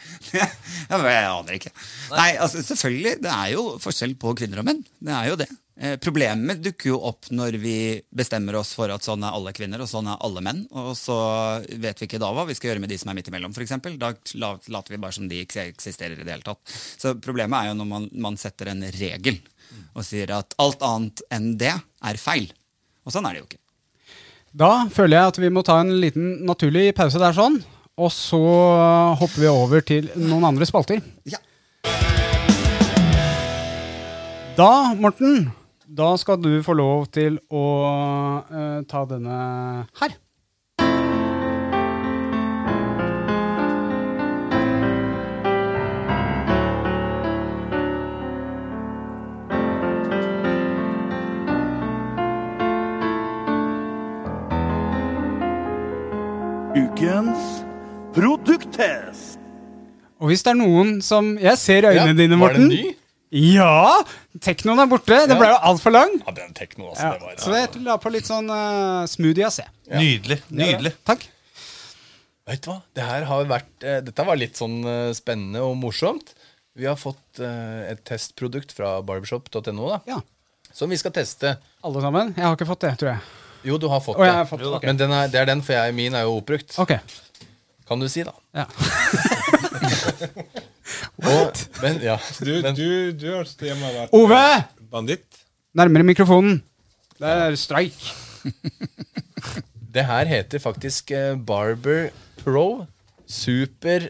[1.10, 1.74] jeg aner ikke.
[2.14, 4.86] Nei, altså selvfølgelig, det er jo forskjell på kvinner og menn.
[5.02, 5.50] Det er jo det.
[5.80, 7.74] Eh, problemet dukker jo opp når vi
[8.12, 11.16] bestemmer oss for at sånn er alle kvinner og sånn er alle menn, og så
[11.72, 13.72] vet vi ikke da hva vi skal gjøre med de som er midt imellom, f.eks.
[13.96, 16.60] Da later vi bare som de ikke eksisterer i det hele tatt.
[17.00, 19.40] Så problemet er jo når man, man setter en regel
[19.94, 22.50] og sier at alt annet enn det er feil.
[23.08, 23.62] Og sånn er det jo ikke.
[24.60, 27.56] Da føler jeg at vi må ta en liten naturlig pause der sånn.
[28.00, 28.40] Og så
[29.20, 31.00] hopper vi over til noen andre spalter.
[31.24, 31.40] Ja.
[34.58, 35.48] Da, Morten,
[35.90, 37.66] da skal du få lov til å
[38.46, 39.38] uh, ta denne
[39.98, 40.14] her.
[56.70, 57.64] Ukens
[58.14, 59.38] produkttest.
[60.20, 62.68] Og hvis det er noen som Jeg ser øynene dine, Morten.
[62.68, 62.99] Var det ny?
[63.30, 64.00] Ja!
[64.42, 65.20] Teknoen er borte.
[65.30, 66.16] Det ble jo altfor lang.
[66.26, 67.04] Ja, den tekno, altså.
[67.06, 67.12] Ja.
[67.14, 69.60] Det var, Så jeg la på litt sånn uh, smoothie AC.
[69.92, 70.40] Nydelig.
[70.50, 70.92] Nydelig.
[71.06, 71.28] Takk.
[72.50, 72.80] Vet du hva?
[72.98, 76.32] Det her har vært, eh, dette var litt sånn eh, spennende og morsomt.
[76.74, 80.18] Vi har fått eh, et testprodukt fra barbershop.no da, Ja.
[80.74, 81.52] som vi skal teste.
[81.86, 82.32] Alle sammen?
[82.34, 83.22] Jeg har ikke fått det, tror jeg.
[83.70, 84.38] Jo, du har fått Å, jeg det.
[84.40, 84.72] har fått det.
[84.80, 84.88] Ok.
[84.90, 86.74] Men den er, det er den, for jeg, min er jo oppbrukt.
[86.82, 86.96] Ok.
[87.86, 88.34] Kan du si, da.
[88.56, 88.66] Ja.
[91.24, 92.16] Og, men, ja,
[92.46, 94.44] Du, men, du, du har stått hjemme og vært Ove!
[94.90, 95.42] banditt.
[95.78, 96.60] Nærmere mikrofonen.
[97.20, 97.98] Det er streik.
[99.90, 102.86] Det her heter faktisk eh, Barber Pro
[103.26, 104.08] Super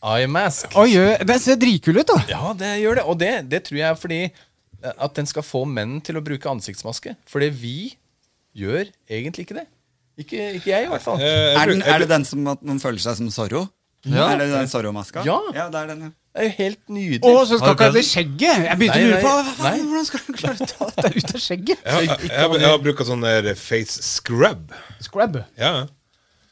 [0.00, 0.72] Eye Mask.
[0.80, 0.94] Oi,
[1.28, 2.16] det ser dritkul ut, da.
[2.30, 3.04] Ja, det gjør det.
[3.12, 6.24] Og det, det tror jeg er fordi eh, at den skal få menn til å
[6.24, 7.12] bruke ansiktsmaske.
[7.28, 7.74] Fordi vi
[8.56, 9.66] gjør egentlig ikke det.
[10.20, 11.20] Ikke, ikke jeg, i hvert fall.
[11.20, 13.66] Eh, Er, den, er det den som at man føler seg som Zorro?
[14.08, 14.30] Ja.
[14.32, 15.22] Er det den Zorro-maska?
[15.28, 15.36] Ja.
[15.52, 16.10] ja, det er den, ja.
[16.30, 17.20] Det er jo helt nydelig.
[17.26, 18.60] Å, så skal ikke ha det skjegget!
[18.64, 21.42] Jeg begynte å lure på nei, hvordan skal du klare å ta dette ut av
[21.42, 21.82] skjegget?
[21.84, 24.70] Jeg, jeg, jeg, jeg har brukt sånn der face scrub.
[25.02, 25.40] Scrub.
[25.58, 25.72] Ja.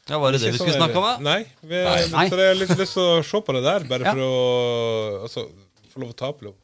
[0.09, 1.05] Ja, Var det det vi skulle snakke om?
[1.05, 1.15] da?
[1.23, 1.39] Nei.
[1.61, 2.27] Vi, Nei.
[2.29, 4.13] Så jeg har litt lyst til å se på det der, bare Ja.
[4.13, 5.45] for å altså,
[5.93, 6.55] få lov å ta på lov.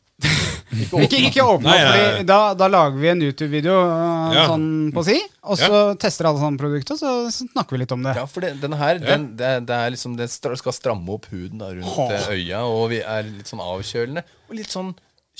[0.75, 2.23] Ikke, ikke åpne opp, nei.
[2.27, 4.45] da, da lager vi en YouTube-video uh, Ja.
[4.49, 5.15] sånn på si,
[5.47, 8.15] og så tester alle sånne produkter, så, så snakker vi litt om det.
[8.17, 11.61] Ja, for det, denne her, den, det, det er liksom Det skal stramme opp huden
[11.61, 14.25] da, rundt eh, øya, og vi er litt sånn avkjølende.
[14.49, 14.93] Og litt sånn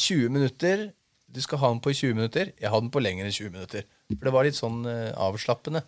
[0.06, 0.88] 20 minutter.
[1.36, 2.52] Du skal ha den på i 20 minutter.
[2.62, 3.88] Jeg har den på lenger enn 20 minutter.
[4.14, 5.84] For det var litt sånn uh, avslappende.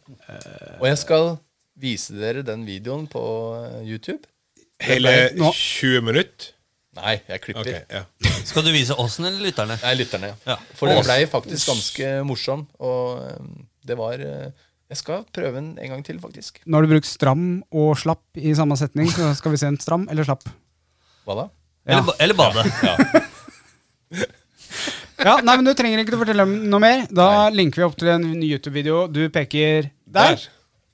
[0.82, 1.38] Og jeg skal
[1.78, 3.22] vise dere den videoen på
[3.62, 4.26] eh, YouTube.
[4.84, 6.54] Hele 20 minutter?
[6.98, 7.68] Nei, jeg klipper.
[7.68, 8.04] Okay, ja.
[8.48, 9.78] Skal du vise åssen eller lytterne?
[9.84, 10.32] Nei, lytterne.
[10.48, 10.56] Ja.
[10.78, 13.52] For den blei faktisk ganske morsom, og eh,
[13.88, 14.48] det var eh,
[14.88, 16.62] Jeg skal prøve den en gang til, faktisk.
[16.66, 19.80] Nå har du brukt stram og slapp i samme setning, så skal vi se en
[19.84, 20.48] stram eller slapp.
[21.28, 21.48] Hva da?
[21.88, 22.68] Eller, eller bade.
[25.18, 27.08] Ja, nei, men Du trenger ikke å fortelle om noe mer.
[27.10, 29.08] Da linker vi opp til en ny YouTube-video.
[29.10, 30.38] Du peker der.
[30.38, 30.46] Der.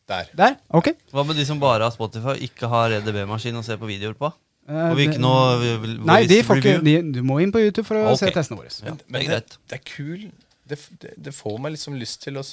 [0.07, 0.29] Der.
[0.39, 0.55] Der.
[0.79, 0.93] Ok.
[1.11, 4.31] Hva med de som bare har Spotify, ikke har EDB-maskin og ser på videoer på?
[4.63, 7.51] Eh, Får vi ikke noe vi- vi- Nei, de får ikke, de, du må inn
[7.51, 8.29] på YouTube for å okay.
[8.29, 8.71] se testene våre.
[8.85, 10.31] Ja, Men det er det, det er kul
[10.69, 12.43] det, det, det får meg liksom lyst til å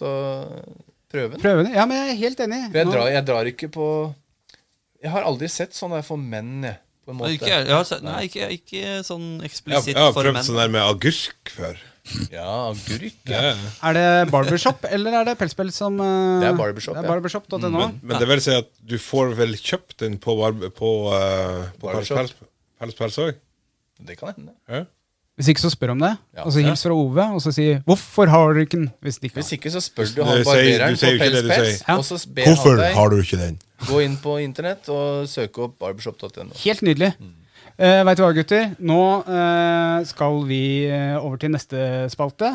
[1.10, 1.40] prøve den.
[1.42, 1.74] Prøve det.
[1.76, 2.60] Ja, men jeg er helt enig.
[2.72, 3.86] For jeg drar, jeg drar ikke på
[5.00, 6.76] Jeg har aldri sett sånn der for menn, jeg.
[7.06, 7.32] På en måte.
[7.38, 11.54] Ikke, jeg har nei, ikke, ikke sånn eksplisitt jeg har prøvd sånn der med agurk
[11.54, 11.78] før.
[12.32, 13.16] Ja, agurk.
[13.30, 13.54] Ja.
[13.88, 17.12] Er det Barbershop eller er det Pelspels som eh, Det er Barbershop, Det er ja.
[17.14, 17.70] barbershop.no.
[17.76, 21.68] Men, men det vil si at du får vel kjøpt den på, barbe, på, uh,
[21.80, 22.16] på pelspels Barbershop.
[22.18, 22.48] Pels-
[22.80, 23.36] Pels Pels òg?
[24.00, 24.54] Det kan hende.
[24.70, 24.84] Ja?
[25.40, 26.10] Hvis ikke, så spør om det.
[26.36, 26.44] Ja.
[26.44, 29.26] og så hils fra Ove, og så si 'Hvorfor har du ikke den?' Hvis de
[29.28, 31.80] ikke Hvis ikke, så spør du han barbereren på Pelspels.
[31.88, 31.96] Ja.
[31.96, 33.58] Hvorfor deg du ikke den?
[33.88, 36.52] gå inn på internett og søk opp barbershop.no.
[36.64, 37.14] Helt nydelig.
[37.80, 38.74] Uh, Veit du hva, gutter?
[38.84, 41.78] Nå eh, skal vi eh, over til neste
[42.12, 42.50] spalte.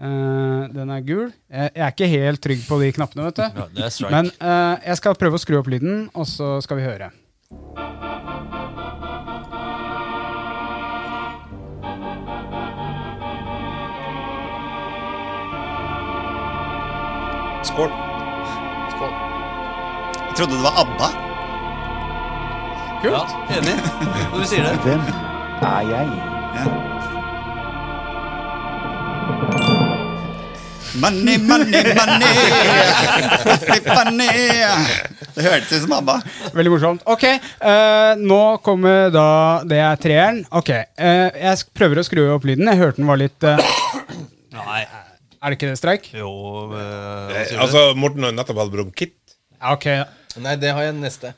[0.00, 1.26] Eh, den er gul.
[1.52, 3.82] Jeg, jeg er ikke helt trygg på de knappene, vet du.
[3.92, 4.12] Strike.
[4.14, 7.12] Men eh, jeg skal prøve å skru opp lyden, og så skal vi høre.
[17.68, 17.92] Skål.
[18.96, 19.16] Skål.
[20.24, 21.27] Jeg trodde det var ABBA.
[23.04, 23.20] Ja,
[23.54, 23.76] enig.
[24.32, 24.74] Når du sier det.
[24.84, 25.02] Hvem
[25.68, 26.06] er jeg?
[30.98, 32.34] Money, money, money!
[33.86, 34.30] money.
[35.36, 36.16] Det hørtes ut som ABBA.
[36.56, 37.04] Veldig morsomt.
[37.06, 37.26] Ok,
[37.62, 39.26] uh, nå kommer da
[39.68, 40.40] Det er treeren.
[40.58, 42.66] Ok, uh, Jeg sk- prøver å skru opp lyden.
[42.72, 43.60] Jeg hørte den var litt uh,
[44.56, 44.80] Nei.
[45.38, 46.08] Er det ikke det, Streik?
[46.18, 46.32] Jo?
[46.74, 49.14] Altså, Morten har nettopp hatt bronkitt.
[49.70, 49.86] Ok.
[50.42, 51.30] Nei, det har jeg neste.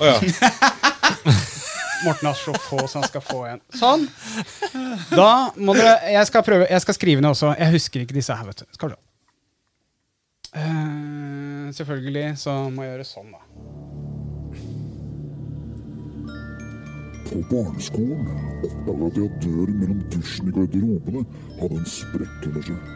[0.00, 0.18] Å ja.
[2.04, 3.60] Morten har så få så han skal få en.
[3.78, 4.06] Sånn.
[5.14, 7.54] Da må dere Jeg skal prøve Jeg skal skrive ned også.
[7.60, 8.66] Jeg husker ikke disse her, vet du.
[8.76, 8.98] Skal du.
[8.98, 9.04] se.
[10.60, 13.40] Eh, selvfølgelig så må jeg gjøre sånn, da.
[17.24, 18.28] På barneskolen
[18.66, 21.24] oppdaga jeg at døren mellom dusjen i garderobene
[21.62, 22.92] hadde en sprekk under seg.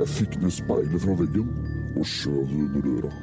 [0.00, 1.52] Jeg fikk ned speilet fra veggen
[1.94, 3.14] og skjøv det under døra.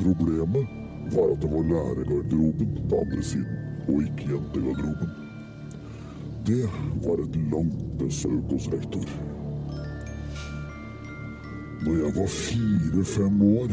[0.00, 3.56] Problemet var at det var lærergarderoben på andre siden,
[3.88, 5.10] og ikke jentegarderoben.
[6.46, 6.64] Det
[7.04, 9.06] var et langt besøk hos rektor.
[11.84, 13.68] Når jeg var fire-fem år,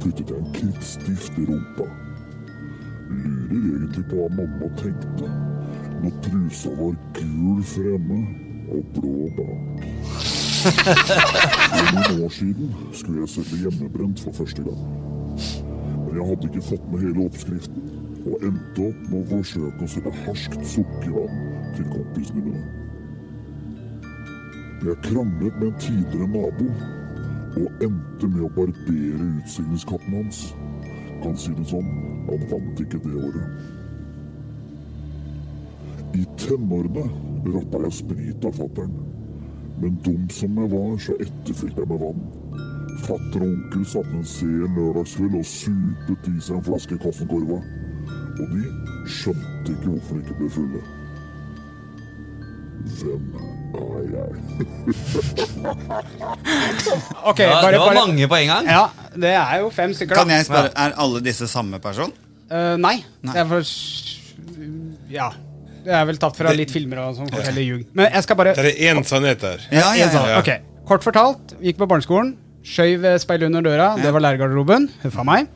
[0.00, 1.86] puttet jeg en krittstift i rumpa.
[3.50, 5.30] Lurer egentlig på hva mamma tenkte
[6.02, 8.20] når trusa var gul fremme
[8.72, 9.84] og blå bak.
[10.60, 15.09] For noen år siden skulle jeg selge hjemmebrent for første gang.
[16.10, 17.90] Men jeg hadde ikke fått med hele oppskriften,
[18.26, 21.36] og endte opp med å forsøke å sette harskt sukkervann
[21.76, 22.62] til kompisene mine.
[24.80, 26.66] Jeg kranglet med en tidligere nabo,
[27.60, 30.42] og endte med å barbere utsigningskatten hans.
[31.22, 31.94] Kan si det sånn,
[32.26, 33.48] han vant ikke det året.
[36.18, 37.06] I tenårene
[37.54, 38.98] rappa jeg sprit av fattern.
[39.78, 42.39] Men dum som jeg var, så etterfylte jeg med vann.
[43.04, 47.58] Fatter og onkel satte en sen lørdagskveld og supet i seg en flaske Kossenkorva.
[48.40, 48.62] Og de
[49.10, 50.80] skjønte ikke hvorfor de ikke ble fulle.
[53.00, 53.24] Hvem
[53.76, 54.30] er jeg?
[57.30, 58.64] okay, Ja, bare, det var bare mange på en gang.
[58.66, 58.84] Ja,
[59.14, 60.20] det er jo fem stykker, da.
[60.22, 62.12] Kan jeg spørre, Er alle disse samme person?
[62.50, 62.96] Uh, nei.
[63.22, 63.32] Nei.
[63.34, 63.62] Det er for
[65.10, 65.28] Ja.
[65.84, 67.28] Det er vel tatt fra litt filmer og sånn.
[67.56, 67.86] ljug.
[67.96, 69.58] Men jeg skal bare Det er én sannhet her.
[69.70, 70.38] Ja, ja, En ja.
[70.40, 70.50] Ok,
[70.90, 72.32] Kort fortalt, vi gikk på barneskolen.
[72.66, 73.92] Skjøv speilet under døra.
[74.00, 74.88] Det var lærergarderoben.
[75.04, 75.48] Huffa meg.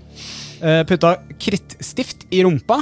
[0.63, 2.81] Uh, putta krittstift i rumpa.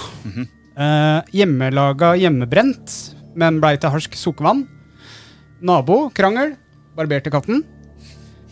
[0.73, 2.93] Eh, hjemmelaga hjemmebrent,
[3.37, 4.63] men blei til harsk sukkervann.
[5.61, 6.55] Nabo, krangel.
[6.97, 7.61] Barberte katten.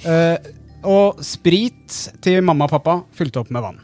[0.05, 0.37] Uh,
[0.85, 3.81] og sprit til mamma og pappa fylte opp med vann.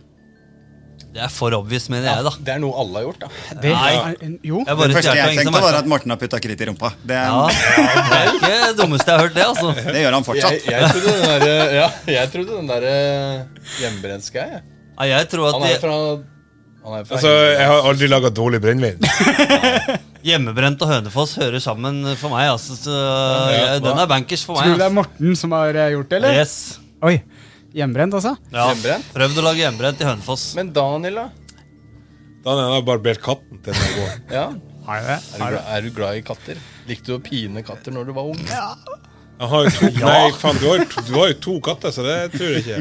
[1.17, 2.33] Det er for obvious, mener jeg, da.
[2.45, 3.29] Det er noe alle har gjort, da.
[3.63, 3.93] Det Nei.
[3.97, 4.59] er, jo.
[4.61, 6.91] Jeg Det første jeg tenkte, var er at Morten har putta kritt i rumpa.
[7.01, 9.73] Det, ja, Det er ikke det dummeste jeg har hørt, det, altså.
[9.97, 10.67] det gjør han fortsatt.
[10.69, 11.89] jeg trodde den derre ja,
[12.19, 12.95] jeg trodde den derre
[13.81, 14.65] hjemmebrentska, jeg.
[14.97, 15.97] Ja, jeg tror Han er fra
[16.87, 19.01] han er fra Altså, Jeg har aldri laga dårlig brennevin.
[20.29, 22.53] hjemmebrent og Hønefoss hører sammen for meg.
[22.53, 22.99] Altså, så,
[23.57, 24.99] Ja, den er bankers for Tror du det er Altså.
[25.01, 26.39] Morten som har eh, gjort det, eller?
[26.45, 26.55] Yes.
[27.03, 27.17] Oi.
[27.75, 28.37] Hjemmebrent, altså?
[28.53, 28.69] Ja.
[28.71, 29.09] Hjemmebrent?
[29.17, 30.45] Prøvd å lage hjemmebrent i Hønefoss.
[30.59, 31.27] Men Daniel, da?
[32.47, 34.13] Daniel har barbert katten til den går.
[34.33, 34.47] Ja.
[34.87, 35.17] Har jeg det?
[35.19, 36.61] Er, du, glad- er du glad i katter?
[36.87, 38.39] Likte du å pine katter når du var ung?
[38.47, 41.93] Jeg har jo to, nei, faen, du har, jo to, du har jo to katter,
[41.93, 42.79] så det tror jeg ikke.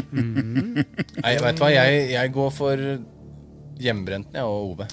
[1.26, 2.86] Nei, vet du hva, jeg, jeg går for
[3.82, 4.88] hjemmebrenten, jeg og Ove.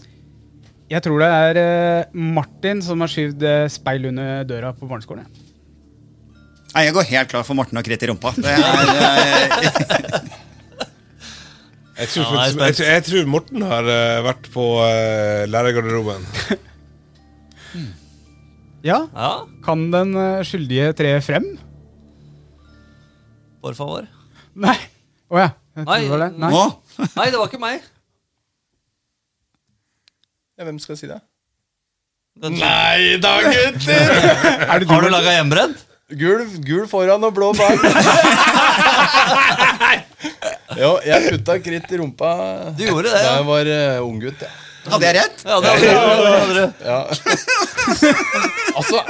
[0.93, 5.29] Jeg tror det er eh, Martin som har skyvd eh, speil under døra på barneskolen.
[6.73, 8.31] Nei, Jeg går helt klar for Morten og kritt i rumpa.
[8.37, 8.61] Det er,
[12.03, 12.77] Jeg tror, Ja, jeg er jeg, spent.
[12.79, 16.25] tror- jeg tror Morten har eh, vært på uh, lærergarderoben.
[18.83, 19.29] Ja, Ja,
[19.63, 21.45] kan den eh, skyldige tre frem?
[23.63, 24.09] por favor.
[24.59, 24.75] Nei.
[25.31, 25.45] Å ja.
[25.79, 25.99] Jeg Nei.
[26.01, 26.31] trodde det var det.
[26.43, 26.49] Nei.
[26.51, 26.63] Nå?
[27.15, 27.85] Nei, det var ikke meg.
[30.59, 31.21] Ja, hvem skal si det?
[32.43, 34.11] Den- Nei da, gutter!
[34.19, 34.19] Er
[34.59, 35.15] det Har du Martin?
[35.15, 35.87] laga hjemmebrent?
[36.13, 37.79] Gul, gul foran og blå bak.
[40.83, 42.31] jo, jeg putta kritt i rumpa
[42.77, 43.31] Du gjorde det, da ja.
[43.39, 44.41] jeg var uh, unggutt.
[44.45, 44.51] Ja.
[44.83, 45.43] Hadde jeg rett?
[45.47, 46.65] Ja, det hadde du.
[46.85, 46.99] Ja.
[48.79, 49.03] altså,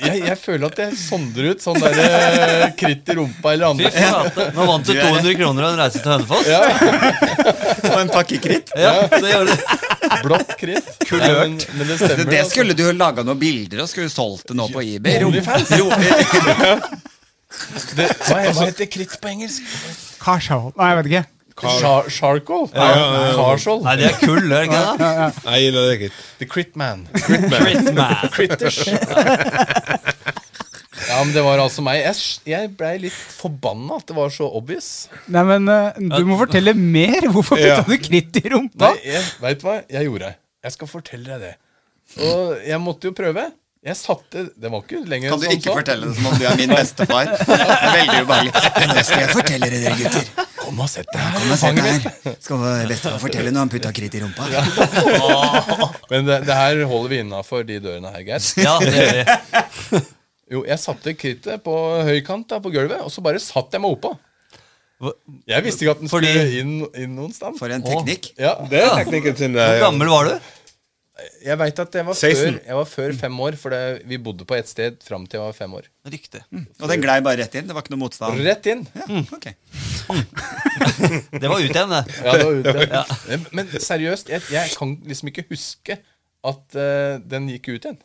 [0.00, 3.86] Jeg, jeg føler at jeg sonder ut sånn der eh, kritt i rumpa eller Fy
[3.88, 3.90] andre.
[3.96, 4.46] flate.
[4.56, 6.46] Nå vant du 200 kroner og en reise til Hønefoss.
[6.48, 6.62] Ja,
[7.90, 8.70] Og en pakke kritt.
[8.78, 9.54] Ja, det gjør du.
[10.26, 10.88] blått kritt.
[11.08, 11.42] Kulørt.
[11.42, 12.24] Men, men det stemmer.
[12.30, 12.54] det altså.
[12.54, 15.24] skulle du jo laga noen bilder og skulle solgt det nå på eBay.
[15.26, 15.74] OnlyFans.
[17.50, 19.76] Hva heter kritt på engelsk?
[20.22, 20.70] Carshow.
[20.78, 21.26] Nei, jeg vet ikke.
[21.60, 22.68] Char charcoal?
[22.74, 23.32] ja, ja.
[23.36, 23.82] Carshall.
[23.84, 25.44] Nei, det er kull, er det ikke det?
[25.44, 26.10] Nei, det er ikke.
[26.40, 27.06] The Crit Man.
[27.26, 28.30] Critman.
[28.34, 28.80] Critters.
[31.10, 32.02] Ja, men det var altså meg.
[32.04, 32.16] Jeg,
[32.50, 35.08] jeg blei litt forbanna at det var så obvious.
[35.32, 37.26] Nei, men uh, Du må fortelle mer.
[37.32, 37.80] Hvorfor Ja.
[37.80, 38.92] putta du kritt i rumpa?
[38.92, 40.34] Nei, jeg, vet du hva jeg gjorde?
[40.66, 41.54] Jeg skal fortelle deg det.
[42.26, 43.48] Og jeg måtte jo prøve.
[43.80, 45.76] Jeg satte Det var ikke lenger kan du enn ikke sånn.
[45.78, 47.30] fortelle det som om du er min bestefar?
[47.48, 48.52] Det er veldig ubehagelig.
[48.76, 50.26] Men det skal jeg fortelle dere, gutter.
[50.60, 51.38] Kom og sett deg her.
[51.38, 52.34] Kom og sett deg her.
[52.44, 52.60] Skal
[52.90, 54.50] bestefar fortelle når han putta kritt i rumpa?
[56.12, 58.50] Men det, det her holder vi innafor de dørene her, Geir.
[58.60, 60.02] Ja, det gjør vi.
[60.50, 61.72] Jo, jeg satte krittet på
[62.08, 64.10] høykant da, på gulvet, og så bare satt jeg meg oppå.
[65.48, 67.54] Jeg visste ikke at den Fordi- skulle inn, inn noen sted.
[67.56, 68.32] For en teknikk.
[68.36, 69.54] Ja, Det er teknikken sin.
[69.56, 70.50] Hvor gammel var du?
[71.44, 74.46] Jeg veit at jeg var, før, jeg var før fem år, for det, vi bodde
[74.48, 75.88] på ett sted fram til jeg var fem år.
[76.12, 76.42] Riktig.
[76.80, 77.66] Og den glei bare rett inn?
[77.68, 78.40] Det var ikke noe motstand?
[78.46, 78.84] Rett inn.
[78.96, 79.48] Ja, ok.
[81.40, 82.02] Det var ut igjen, det.
[82.24, 83.02] Ja, det var ute.
[83.30, 85.96] Men, men seriøst, jeg, jeg kan liksom ikke huske
[86.50, 87.98] at uh, den gikk ut igjen.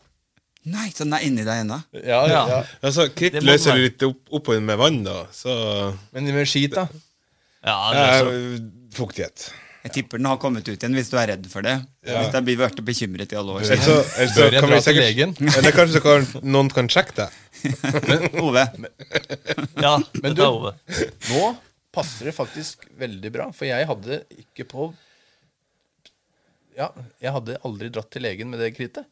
[0.65, 1.77] Nei, så den er inni deg ennå?
[1.99, 2.39] Ja, ja.
[2.49, 2.61] Ja.
[2.81, 5.19] Altså, Kritt løser du litt opp, oppover med vann, da.
[5.35, 5.53] Så
[6.15, 6.87] Men med skit, da?
[7.65, 8.31] Ja, det er så.
[8.33, 9.45] eh, Fuktighet.
[9.85, 11.75] Jeg tipper den har kommet ut igjen hvis du er redd for det.
[12.05, 13.65] Hvis jeg blir vært bekymret i alle år.
[13.67, 15.35] Ellers så, eller, så Bør jeg kan dra vi til sikkert legen?
[15.59, 16.25] Eller kanskje kan,
[16.55, 17.41] noen kan sjekke deg.
[18.41, 18.63] Ove,
[19.81, 20.73] Ja, Men du- Ove.
[21.29, 21.51] Nå
[21.95, 24.89] passer det faktisk veldig bra, for jeg hadde ikke på
[26.75, 26.89] Ja,
[27.23, 29.05] jeg hadde aldri dratt til legen med det krittet.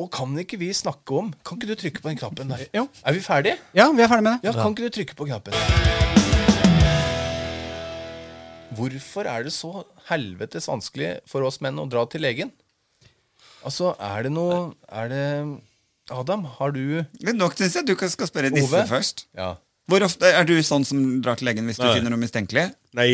[0.00, 2.62] Og kan ikke vi snakke om Kan ikke du trykke på den knappen der?
[2.72, 2.86] Jo.
[3.04, 3.58] Er vi ferdige?
[3.76, 4.48] Ja, vi er ferdige med det.
[4.48, 6.11] Ja, kan ikke du trykke på knappen?
[8.76, 12.52] Hvorfor er det så helvetes vanskelig for oss menn å dra til legen?
[13.62, 15.26] Altså, er det noe Er det
[16.10, 18.86] Adam, har du men nok syns jeg du skal spørre disse Ove?
[18.90, 19.26] først.
[19.38, 19.52] Ja.
[19.90, 21.92] Hvor ofte Er du sånn som drar til legen hvis du Nei.
[21.96, 22.64] finner noe mistenkelig?
[22.98, 23.08] Nei,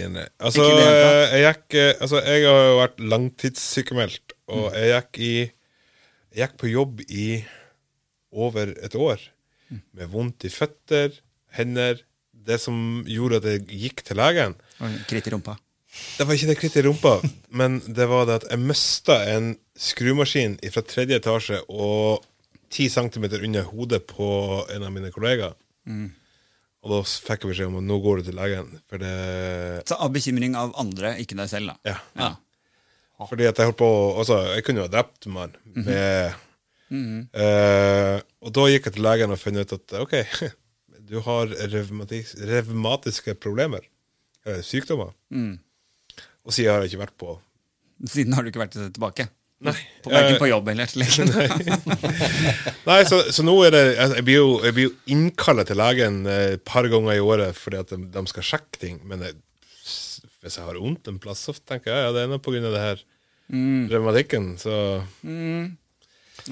[0.00, 0.24] nei, nei.
[0.40, 5.34] Altså, jeg gikk eh, Altså, jeg har jo vært langtidssykemeldt, og jeg gikk i
[6.34, 7.28] Jeg gikk på jobb i
[8.34, 9.20] over et år
[9.94, 11.14] med vondt i føtter,
[11.56, 12.00] hender
[12.32, 12.76] Det som
[13.08, 14.56] gjorde at jeg gikk til legen,
[15.08, 15.54] Kritt i rumpa.
[16.18, 17.12] det var ikke det krittet i rumpa,
[17.54, 22.24] men det var det at jeg mista en skrumaskin fra tredje etasje og
[22.74, 24.26] ti centimeter under hodet på
[24.74, 25.54] en av mine kollegaer.
[26.84, 28.72] Og da fikk jeg beskjed om at nå går du til legen.
[28.90, 31.94] For det Så av bekymring av andre, ikke deg selv, da.
[31.94, 32.00] Ja.
[32.18, 32.32] Ja.
[33.30, 36.34] Fordi at jeg holdt på Altså, jeg kunne jo ha drept mannen med
[36.94, 40.12] Eh, Og da gikk jeg til legen og fant ut at OK,
[41.08, 43.80] du har revmatis- revmatiske problemer.
[44.44, 45.14] Eller sykdommer.
[46.44, 47.38] Og siden har jeg ikke vært på
[48.10, 49.28] Siden har du ikke vært tilbake.
[49.64, 49.74] Nei.
[50.04, 51.30] På, verken Eh, på jobb eller til legen.
[52.90, 56.18] Nei, så, så nå er det Jeg blir jo, jeg blir jo innkalla til legen
[56.28, 58.98] eh, et par ganger i året fordi at de, de skal sjekke ting.
[59.08, 59.38] Men jeg,
[60.42, 62.84] hvis jeg har vondt en plass, så tenker jeg ja, det er noe av det
[62.84, 63.04] her
[63.94, 64.54] revmatikken.
[64.60, 64.74] Så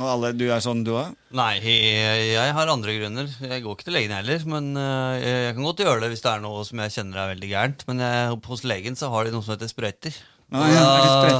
[0.00, 1.10] Og alle, du er sånn, du òg?
[1.36, 3.28] Nei, jeg, jeg har andre grunner.
[3.44, 4.44] Jeg går ikke til legen heller.
[4.48, 7.20] Men øh, jeg, jeg kan godt gjøre det hvis det er noe som jeg kjenner
[7.24, 7.84] er veldig gærent.
[7.90, 10.16] Men jeg, hos legen så har de noe som heter sprøyter.
[10.52, 10.80] Å ja,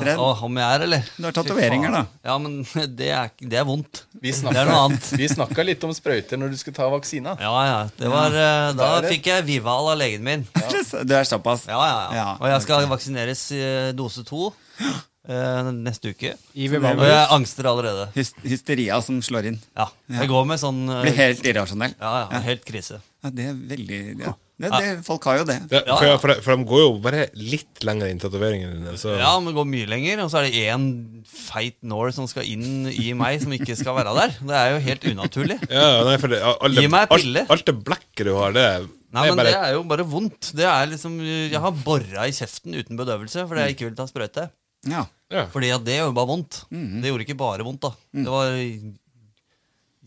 [0.00, 1.08] er du om jeg er, eller?
[1.20, 2.00] Du har tatoveringer, da.
[2.24, 2.62] Ja, men
[3.00, 4.06] det er, det er vondt.
[4.16, 5.08] Vi Det er snakka, noe annet.
[5.20, 7.34] vi snakka litt om sprøyter når du skulle ta vaksina.
[7.40, 7.78] Ja, ja.
[7.98, 8.54] Det var, ja.
[8.72, 10.46] da Da det- fikk jeg Vival av legen min.
[11.08, 11.66] Du er såpass?
[11.68, 12.16] Ja, ja, ja.
[12.22, 13.62] Ja, Og jeg skal vaksineres i
[13.96, 14.48] dose to
[15.28, 16.34] eh, neste uke.
[16.34, 18.08] Og jeg angster allerede.
[18.16, 19.58] Hys hysteria som slår inn.
[19.78, 21.96] Ja, Jeg går med sånn uh, Blir helt irrasjonell.
[22.00, 23.00] Ja, ja, helt krise.
[23.22, 24.32] Ja, det er veldig ja.
[24.58, 25.60] det, det, Folk har jo det.
[25.70, 26.16] det, Ja, for, ja.
[26.18, 28.96] for, for de går jo bare litt lenger inn tatoveringene dine.
[28.98, 30.24] Så Ja, men går mye lenger.
[30.24, 30.88] Og så er det én
[31.28, 34.34] feit nål som skal inn i meg, som ikke skal være der.
[34.42, 35.60] Det er jo helt unaturlig.
[35.70, 37.46] Ja, nei, for det, alle, Gi meg pille.
[37.46, 38.66] Alt, alt det blekket du har, det,
[39.12, 40.50] Nei, men bare Det er jo bare vondt.
[40.56, 44.06] Det er liksom Jeg har bora i kjeften uten bedøvelse fordi jeg ikke vil ta
[44.08, 44.46] sprøyte.
[44.90, 45.04] Ja.
[45.30, 45.46] ja.
[45.52, 46.64] Fordi at det gjør bare vondt.
[46.72, 47.00] Mhm.
[47.02, 47.92] Det gjorde ikke bare vondt, da.
[48.12, 48.56] Det var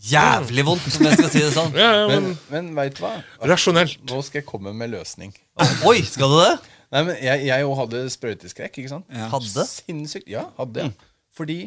[0.06, 1.76] jævlig vondt, om jeg skal si det sånn.
[1.80, 3.14] Ja, ja, Men, men men veit du hva?
[3.48, 4.02] rasjonelt.
[4.10, 5.32] Nå skal jeg komme med løsning.
[5.88, 6.54] Oi, skal du det?
[6.94, 9.08] Nei, men Jeg, jeg jo hadde sprøyteskrekk, ikke sant?
[9.12, 9.30] Ja.
[9.32, 9.66] Hadde?
[9.72, 10.28] Sinnssykt.
[10.32, 10.94] Ja, hadde jeg.
[11.36, 11.58] Fordi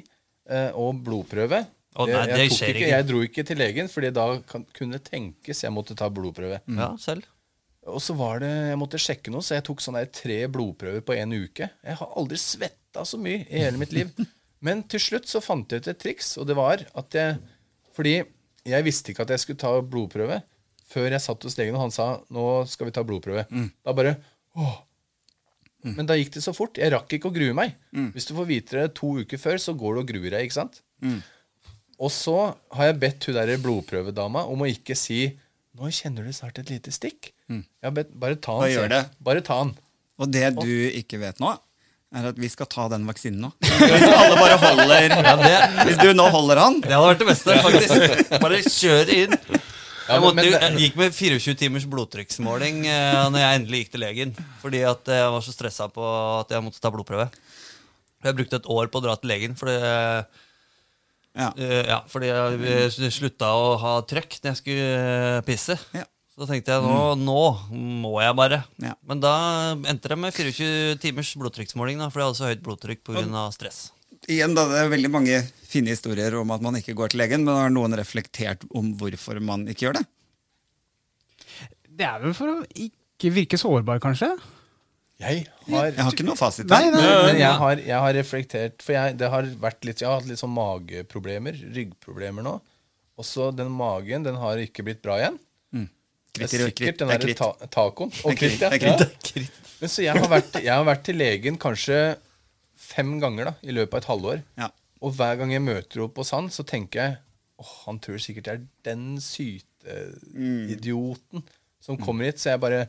[0.48, 1.64] eh, Og blodprøve.
[1.98, 2.92] Å, nei, det jeg, tok skjer ikke, ikke.
[2.92, 6.60] jeg dro ikke til legen, Fordi da kan, kunne tenkes jeg måtte ta blodprøve.
[6.76, 7.26] Ja, selv.
[7.88, 11.00] Og så var det, Jeg måtte sjekke noe, så jeg tok sånn der tre blodprøver
[11.08, 11.70] på en uke.
[11.72, 12.38] Jeg har aldri
[12.88, 14.10] svetta så mye i hele mitt liv.
[14.60, 17.38] Men til slutt så fant jeg ut et triks, og det var at jeg
[17.94, 18.22] Fordi
[18.64, 20.42] jeg visste ikke at jeg skulle ta blodprøve
[20.88, 23.44] før jeg satt hos legen, og han sa nå skal vi ta blodprøve.
[23.84, 24.16] Da bare
[24.56, 24.76] åh.
[25.82, 26.78] Men da gikk det så fort.
[26.78, 27.74] Jeg rakk ikke å grue meg.
[28.14, 30.46] Hvis du får vite det to uker før, så går du og gruer deg.
[30.46, 30.80] ikke sant?
[31.98, 35.38] Og så har jeg bedt hun der blodprøvedama om å ikke si
[35.78, 37.30] 'Nå kjenner du snart et lite stikk'.
[37.82, 38.90] Jeg har bedt, bare ta den.
[39.22, 39.74] Bare ta den.
[40.18, 41.58] Og det du ikke vet nå,
[42.16, 43.50] er at vi skal ta den vaksinen nå.
[43.60, 45.56] Hvis alle bare holder Ja, det,
[45.90, 48.38] Hvis du nå holder han det hadde vært det beste, faktisk.
[48.44, 49.36] Bare kjør inn.
[50.08, 54.32] Jeg, måtte, jeg gikk med 24 timers blodtrykksmåling eh, når jeg endelig gikk til legen.
[54.62, 56.04] Fordi at jeg var så stressa på
[56.40, 57.28] at jeg måtte ta blodprøve.
[58.24, 59.76] Jeg brukte et år på å dra til legen fordi,
[61.38, 61.52] Ja.
[61.54, 65.76] Uh, ja, fordi jeg eh, slutta å ha trøkk når jeg skulle eh, pisse.
[65.94, 66.08] Ja.
[66.38, 67.38] Så tenkte jeg nå, nå
[67.98, 68.60] må jeg bare.
[68.78, 68.92] Ja.
[69.10, 69.32] Men da
[69.90, 73.46] endte det med 24 timers blodtrykksmåling, da, for jeg hadde så høyt blodtrykk pga.
[73.56, 73.88] stress.
[74.30, 77.42] Igjen da, Det er veldig mange fine historier om at man ikke går til legen,
[77.46, 80.04] men har noen reflektert om hvorfor man ikke gjør det?
[81.98, 84.30] Det er vel for å ikke virke sårbar, kanskje?
[85.18, 86.70] Jeg har Jeg har ikke noe fasit.
[86.70, 87.14] Nei, nei, nei.
[87.26, 90.28] Men jeg har, jeg har reflektert For jeg, det har vært litt, jeg har hatt
[90.30, 92.54] litt sånn mageproblemer, ryggproblemer nå.
[93.18, 95.40] Også den magen den har ikke blitt bra igjen.
[96.38, 97.38] Det er sikkert den Det er der kritt.
[97.42, 98.10] ta tacoen.
[98.24, 98.96] Og kritt, kritt, ja.
[98.96, 99.06] Ja.
[99.80, 101.98] Men så jeg har, vært, jeg har vært til legen kanskje
[102.88, 104.38] fem ganger da, i løpet av et halvår.
[104.58, 104.68] Ja.
[105.04, 107.12] Og hver gang jeg møter opp hos han, så tenker jeg
[107.62, 111.38] åh, han tror sikkert jeg er den syteidioten
[111.84, 112.40] som kommer hit.
[112.42, 112.82] Så jeg bare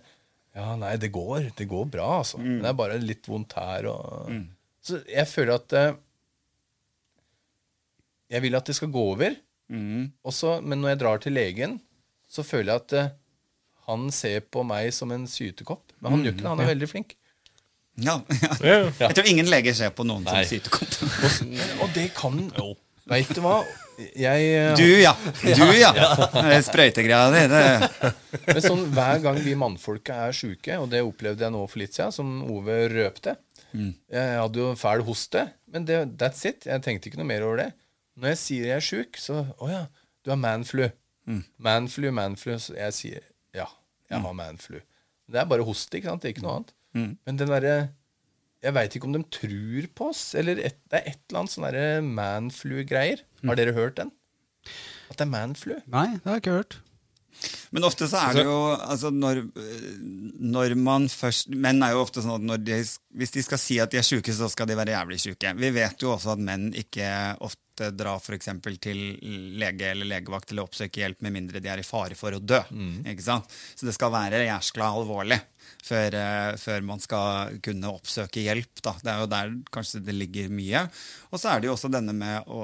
[0.57, 1.51] Ja, nei, det går.
[1.55, 2.37] Det går bra, altså.
[2.41, 4.31] Men det er bare litt vondt her og
[4.81, 5.93] Så jeg føler at eh,
[8.33, 9.31] Jeg vil at det skal gå over.
[10.25, 11.77] Også, men når jeg drar til legen,
[12.29, 13.11] så føler jeg at eh,
[13.89, 15.95] han ser på meg som en sytekopp.
[15.99, 16.51] Men han gjør ikke det.
[16.53, 17.15] Han er veldig flink.
[17.99, 18.15] Ja,
[18.63, 18.77] ja.
[19.01, 20.43] Jeg tror ingen leger ser på noen Nei.
[20.45, 20.99] som sytekopp.
[21.03, 22.37] Og, og det kan
[23.09, 23.63] Veit du hva?
[24.15, 25.15] Jeg eh, Du, ja.
[25.41, 25.89] Du, ja.
[26.63, 27.41] Sprøytegreia di.
[27.51, 28.11] Det.
[28.45, 31.97] Men sånn, Hver gang vi mannfolka er sjuke, og det opplevde jeg nå for litt
[31.97, 33.35] siden, som Ove røpte
[33.73, 36.69] Jeg hadde jo fæl hoste, men det, that's it.
[36.69, 37.69] Jeg tenkte ikke noe mer over det.
[38.19, 39.83] Når jeg sier jeg er sjuk, så Å ja,
[40.23, 40.85] du har manflu.
[41.61, 42.55] Manflu, manflu.
[42.61, 43.27] Så jeg sier
[43.57, 43.67] ja,
[44.09, 44.79] jeg har manflu.
[45.29, 46.23] Det er bare hoste, ikke sant?
[46.23, 46.75] Det er ikke noe annet.
[47.25, 47.73] Men den derre
[48.59, 51.53] Jeg veit ikke om de tror på oss, eller et, det er et eller annet
[51.53, 53.21] sånn derre manflu-greier.
[53.45, 54.09] Har dere hørt den?
[55.09, 55.77] At det er manflu?
[55.87, 56.79] Nei, det har jeg ikke hørt.
[57.71, 59.39] Men ofte så er det jo altså når,
[60.43, 62.79] når man først Menn er jo ofte sånn at når de,
[63.15, 65.53] hvis de skal si at de er sjuke, så skal de være jævlig sjuke.
[65.55, 67.07] Vi vet jo også at menn ikke
[67.45, 67.61] ofte
[67.95, 68.99] drar for eksempel til
[69.59, 72.61] lege eller legevakt eller oppsøke hjelp med mindre de er i fare for å dø.
[73.23, 73.49] Sant?
[73.75, 75.39] Så det skal være jæskla alvorlig
[75.83, 78.81] før, eh, før man skal kunne oppsøke hjelp.
[78.83, 78.95] Da.
[79.01, 80.85] Det er jo der kanskje det ligger mye.
[81.31, 82.63] Og så er det jo også denne med å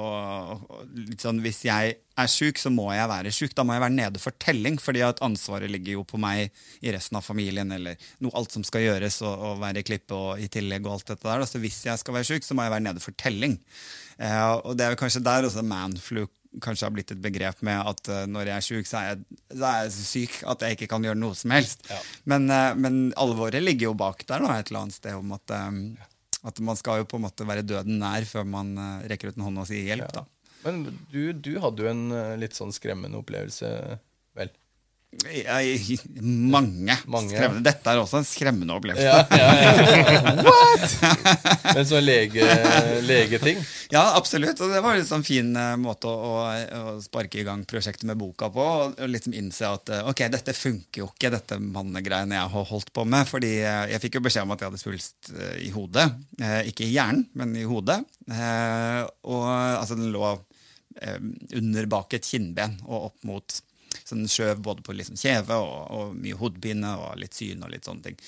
[1.20, 3.54] sånn, Hvis jeg er sjuk, så må jeg være sjuk.
[3.54, 6.50] Da må jeg være nede for telling, fordi at ansvaret ligger jo på meg
[6.82, 10.16] i resten av familien, eller noe, alt som skal gjøres, og, og være i klippe
[10.16, 11.44] og i tillegg og alt dette der.
[11.44, 11.46] Da.
[11.46, 13.60] Så hvis jeg skal være sjuk, så må jeg være nede for telling.
[14.16, 16.26] Eh, og det er kanskje der også manflu
[16.62, 19.40] kanskje har blitt et begrep med at uh, når jeg er sjuk, så er jeg,
[19.52, 21.86] så er jeg så syk at jeg ikke kan gjøre noe som helst.
[22.28, 25.56] Men, uh, men alvoret ligger jo bak der da, et eller annet sted om at,
[25.68, 25.82] um,
[26.48, 29.40] at man skal jo på en måte være døden nær før man uh, rekker ut
[29.40, 30.08] en hånd og sier hjelp.
[30.16, 30.24] da.
[30.66, 32.06] Men du, du hadde jo en
[32.40, 33.68] litt sånn skremmende opplevelse,
[36.20, 37.62] mange, Mange, skremmende.
[37.64, 39.06] Dette er også en skremmende opplevelse.
[39.06, 40.54] Ja, ja, ja.
[41.76, 42.46] Men sånn lege,
[43.06, 43.60] legeting
[43.92, 44.60] Ja, absolutt.
[44.60, 48.18] Og det var en liksom fin eh, måte å, å, sparke i gang prosjektet med
[48.20, 48.66] boka på.
[48.66, 52.92] Og, liksom innse at eh, ok, dette funker jo ikke, dette mannegreiene jeg har holdt
[52.96, 53.28] på med.
[53.30, 55.32] Fordi eh, jeg fikk jo beskjed om at jeg hadde svulst
[55.62, 56.10] i hodet.
[56.68, 58.00] Ikke i hjernen, men i hodet.
[58.26, 60.36] Og altså, den lå
[61.56, 63.58] under bak et kinnben og opp mot
[64.02, 67.72] så den skjøv både på liksom kjeve og, og mye hodepine og litt syn og
[67.72, 68.18] litt sånne ting.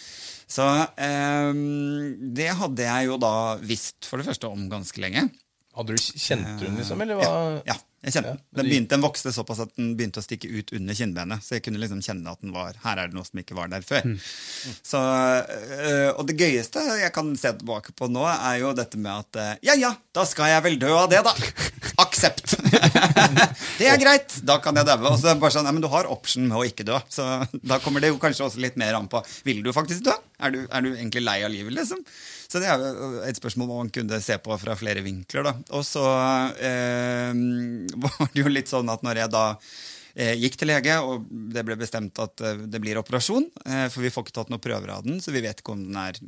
[0.49, 0.65] Så
[0.97, 1.53] eh,
[2.39, 5.29] det hadde jeg jo da visst for det første om ganske lenge.
[5.79, 7.03] Hadde du Kjente du den, liksom?
[7.05, 7.29] Eller hva?
[7.69, 8.39] Ja, jeg kjente den.
[8.41, 11.45] Ja, Den, begynte, den vokste såpass at den begynte å stikke ut under kinnbenet.
[11.45, 13.71] Så jeg kunne liksom kjenne at den var Her er det noe som ikke var
[13.71, 14.09] der før.
[14.09, 14.17] Mm.
[14.91, 19.13] Så, øh, og det gøyeste jeg kan se tilbake på nå, er jo dette med
[19.23, 21.37] at øh, Ja ja, da skal jeg vel dø av det, da.
[22.19, 22.57] Aksept.
[23.79, 24.39] det er greit.
[24.47, 25.13] Da kan jeg daue.
[25.13, 26.99] Og så bare sånn, ja, men du har option med å ikke dø.
[27.13, 27.27] Så
[27.63, 30.17] da kommer det jo kanskje også litt mer an på Vil du faktisk dø?
[30.43, 32.03] Er du, er du egentlig lei av livet, liksom?
[32.49, 35.47] Så det er jo et spørsmål man kunne se på fra flere vinkler.
[35.51, 35.55] da.
[35.79, 36.03] Og så
[36.59, 37.31] eh,
[38.03, 39.47] var det jo litt sånn at når jeg da
[40.19, 44.11] gikk til lege, og det ble bestemt at eh, det blir operasjon, eh, for vi
[44.11, 46.19] får ikke tatt noen prøver av den, så vi vet ikke om den er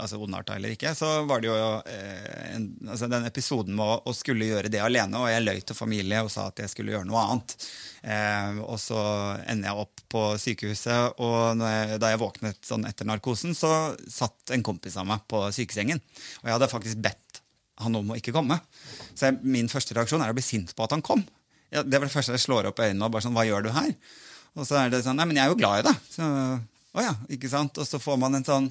[0.00, 1.56] altså ondarta eller ikke, så var det jo
[1.90, 5.76] eh, en, altså den episoden med å, skulle gjøre det alene, og jeg løy til
[5.76, 7.56] familie og sa at jeg skulle gjøre noe annet.
[8.04, 9.04] Eh, og så
[9.44, 14.56] ender jeg opp på sykehuset, og jeg, da jeg våknet sånn etter narkosen, så satt
[14.56, 16.00] en kompis av meg på sykesengen.
[16.42, 17.44] Og jeg hadde faktisk bedt
[17.82, 18.60] han om å ikke komme.
[19.12, 21.24] Så jeg, min første reaksjon er å bli sint på at han kom.
[21.74, 23.72] Ja, det var det første jeg slår opp øynene og bare sånn, hva gjør du
[23.74, 23.90] her?
[24.54, 26.02] Og så er det sånn, nei, men jeg er jo glad i deg.
[26.14, 26.26] Så,
[26.94, 27.80] å ja, ikke sant?
[27.82, 28.68] Og så får man en sånn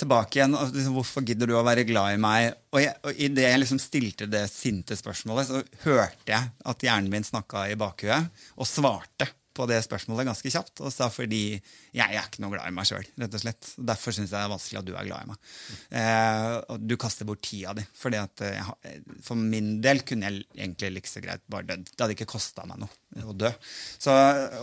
[0.00, 0.56] tilbake igjen.
[0.58, 2.50] Og liksom, hvorfor gidder du å være glad i meg?
[2.74, 7.08] Og, jeg, og idet jeg liksom stilte det sinte spørsmålet, så hørte jeg at hjernen
[7.12, 8.28] min snakka i bakhuet,
[8.58, 10.82] og svarte på det spørsmålet ganske kjapt.
[10.84, 13.70] Og sa fordi jeg, er ikke noe glad i meg sjøl, rett og slett.
[13.92, 15.52] Derfor syns jeg det er vanskelig at du er glad i meg.
[16.00, 17.84] Eh, og du kaster bort tida di.
[17.98, 21.92] Fordi at jeg, for min del kunne jeg egentlig like så greit bare dødd.
[21.92, 23.52] Det hadde ikke kosta meg noe å dø.
[23.98, 24.14] Så,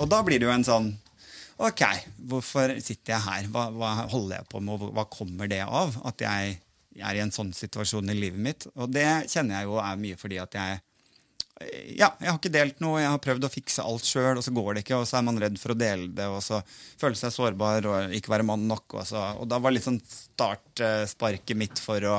[0.02, 0.92] og da blir det jo en sånn
[1.62, 1.84] Ok,
[2.26, 3.48] hvorfor sitter jeg her?
[3.54, 4.82] Hva, hva holder jeg på med?
[4.98, 5.94] Hva kommer det av?
[6.10, 6.56] At jeg
[7.00, 8.66] er i en sånn situasjon i livet mitt.
[8.74, 10.80] Og det kjenner jeg jo er mye fordi at jeg
[11.98, 14.54] ja, jeg har ikke delt noe, jeg har prøvd å fikse alt sjøl, og så
[14.56, 16.62] går det ikke, og så er man redd for å dele det, og så
[17.02, 18.98] føle seg sårbar og ikke være mann nok.
[18.98, 22.18] Og, så, og da var litt sånn startsparket mitt for å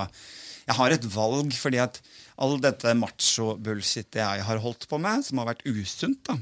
[0.62, 1.98] Jeg har et valg, fordi at
[2.42, 6.38] all dette macho-bullshitet jeg har holdt på med, som har vært usunt, da,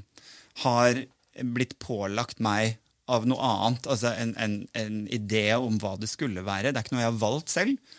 [0.65, 1.05] har
[1.41, 2.77] blitt pålagt meg
[3.11, 3.89] av noe annet.
[3.91, 6.71] Altså en, en, en idé om hva det skulle være.
[6.71, 7.97] Det er ikke noe jeg har valgt selv.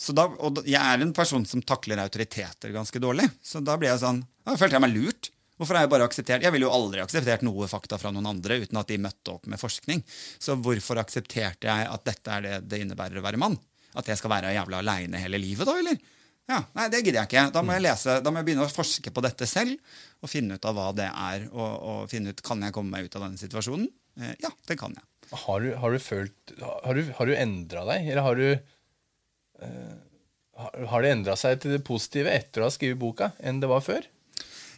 [0.00, 3.26] Så da, og jeg er en person som takler autoriteter ganske dårlig.
[3.44, 5.28] Så da ble jeg sånn Da følte jeg meg lurt.
[5.60, 8.62] Hvorfor har jeg bare akseptert Jeg ville jo aldri akseptert noe fakta fra noen andre
[8.62, 10.00] uten at de møtte opp med forskning.
[10.40, 13.58] Så hvorfor aksepterte jeg at dette er det det innebærer å være mann?
[14.00, 16.00] At jeg skal være jævla aleine hele livet, da, eller?
[16.50, 17.44] Ja, Nei, det gidder jeg ikke.
[17.54, 19.76] Da må jeg lese, da må jeg begynne å forske på dette selv
[20.24, 21.46] og finne ut av hva det er.
[21.52, 23.86] Og, og finne ut kan jeg komme meg ut av denne situasjonen.
[24.18, 25.06] Eh, ja, det kan jeg.
[25.44, 28.46] Har du, har du følt Har du, har du endra deg, eller har du
[29.60, 33.68] har- Har det endra seg til det positive etter å ha skrevet boka enn det
[33.70, 34.06] var før?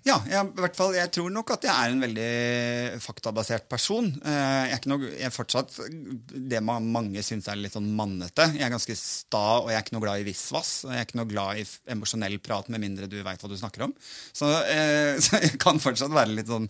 [0.03, 4.09] Ja, jeg, i hvert fall, jeg tror nok at jeg er en veldig faktabasert person.
[4.27, 5.77] Eh, Jeg er, ikke noe, jeg er fortsatt
[6.51, 8.49] det ma- mange syns er litt sånn mannete.
[8.57, 10.73] Jeg er ganske sta, og jeg er ikke noe glad i visvas.
[10.89, 13.87] Jeg er ikke noe glad i emosjonell prat med mindre du veit hva du snakker
[13.87, 13.95] om.
[14.35, 16.67] Så, eh, så jeg kan fortsatt være litt sånn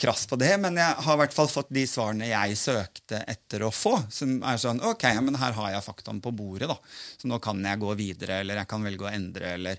[0.00, 3.66] krass på det, men jeg har i hvert fall fått de svarene jeg søkte etter
[3.68, 3.98] å få.
[4.08, 6.78] Som er sånn Ok, men her har jeg faktaene på bordet, da.
[7.20, 9.76] Så nå kan jeg gå videre, eller jeg kan velge å endre, eller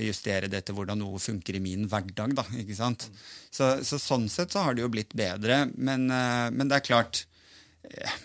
[0.00, 2.34] justere det til hvordan noe funker i min hverdag.
[2.38, 3.08] Da, ikke sant?
[3.52, 6.86] Så, så sånn sett så har det jo blitt bedre, men, eh, men det er
[6.88, 7.24] klart
[7.88, 8.20] eh,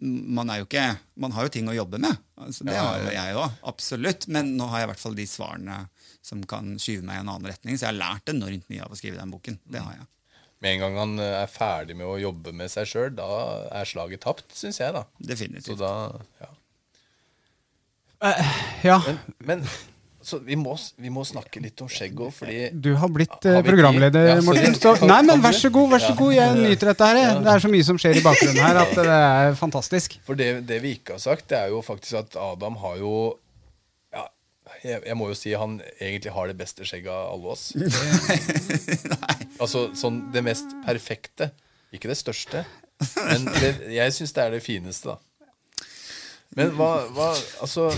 [0.00, 0.82] man er jo ikke
[1.16, 2.18] Man har jo ting å jobbe med.
[2.36, 4.26] Altså, det har jo jeg òg, absolutt.
[4.32, 5.78] Men nå har jeg i hvert fall de svarene
[6.24, 7.78] som kan skyve meg i en annen retning.
[7.78, 9.56] Så jeg har lært enormt mye av å skrive den boken.
[9.64, 10.08] Det har jeg.
[10.64, 13.30] Med en gang han eh, er ferdig med å jobbe med seg sjøl, da
[13.80, 15.04] er slaget tapt, syns jeg, da.
[15.32, 15.72] Definitivt.
[15.72, 15.94] Så da
[16.40, 16.52] ja.
[18.84, 19.64] Ja, Men, men
[20.24, 23.58] så vi, må, vi må snakke litt om skjegg òg, fordi du har blitt Har
[23.60, 24.28] eh, programleder.
[24.30, 24.36] Ja.
[24.44, 24.76] Morten.
[24.78, 26.32] Så, nei, men vær så god, vær så god.
[26.32, 27.40] Jeg nyter dette her.
[27.44, 30.16] Det er så mye som skjer i bakgrunnen her at det er fantastisk.
[30.24, 33.12] For det, det vi ikke har sagt, det er jo faktisk at Adam har jo
[34.16, 34.24] ja,
[34.80, 37.68] jeg, jeg må jo si han egentlig har det beste skjegget av alle oss.
[39.62, 41.52] altså sånn det mest perfekte.
[41.94, 42.64] Ikke det største,
[43.20, 45.20] men det, jeg syns det er det fineste, da.
[46.54, 47.32] Men hva, hva
[47.64, 47.90] Altså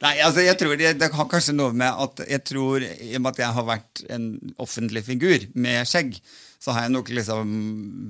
[0.00, 3.24] Nei, altså jeg tror det, det har kanskje noe med at jeg tror I og
[3.24, 4.30] med at jeg har vært en
[4.62, 6.16] offentlig figur med skjegg,
[6.60, 7.52] så har jeg nok liksom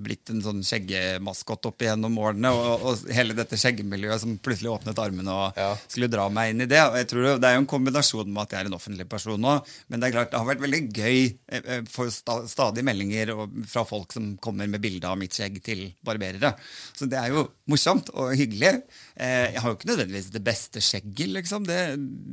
[0.03, 2.51] blitt en sånn skjeggemaskott opp igjennom årene.
[2.51, 5.69] Og, og hele dette skjeggemiljøet som plutselig åpnet armene og Ja.
[5.87, 6.81] skulle dra meg inn i det.
[6.83, 9.47] Og jeg tror Det er jo en kombinasjon med at jeg er en offentlig person
[9.53, 9.71] òg.
[9.89, 13.31] Men det er klart det har vært veldig gøy eh, eh, for stadig meldinger
[13.71, 16.57] fra folk som kommer med bilde av mitt skjegg til barberere.
[16.99, 18.81] Så det er jo morsomt og hyggelig.
[19.15, 21.71] Eh, jeg har jo ikke nødvendigvis det beste skjegget, liksom.
[21.71, 21.81] Det,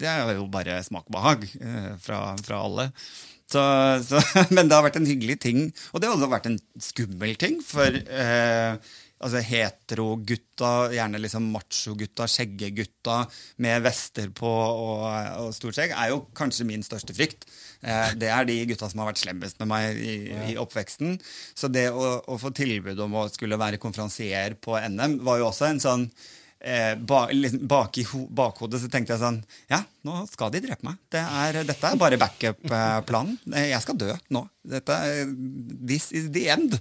[0.01, 2.89] det er jo bare smak og behag eh, fra, fra alle.
[3.48, 3.64] Så,
[4.04, 4.22] så,
[4.56, 5.68] men det har vært en hyggelig ting.
[5.93, 7.60] Og det har også vært en skummel ting.
[7.64, 13.22] For eh, altså hetero-gutta, gjerne liksom macho-gutta, skjeggegutta
[13.64, 15.06] med vester på og,
[15.41, 17.48] og stort skjegg, er jo kanskje min største frykt.
[17.82, 20.18] Eh, det er de gutta som har vært slemmest med meg i,
[20.54, 21.18] i oppveksten.
[21.58, 25.50] Så det å, å få tilbud om å skulle være konferansier på NM var jo
[25.50, 26.10] også en sånn
[26.60, 29.39] eh, ba, liksom bak i ho bakhodet så tenkte jeg sånn
[29.72, 30.97] Ja, nå skal de drepe meg.
[31.12, 33.38] Det er, dette er bare backup-planen.
[33.53, 34.43] Eh, Jeg skal dø nå.
[34.68, 34.97] Dette,
[35.88, 36.78] this is the end.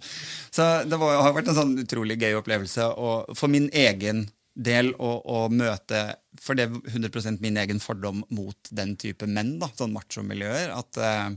[0.50, 4.94] Så det var, har vært en sånn utrolig gøy opplevelse og for min egen del
[4.96, 9.92] å møte For det er 100% min egen fordom mot den type menn, da, sånn
[9.92, 11.34] machomiljøer, at eh,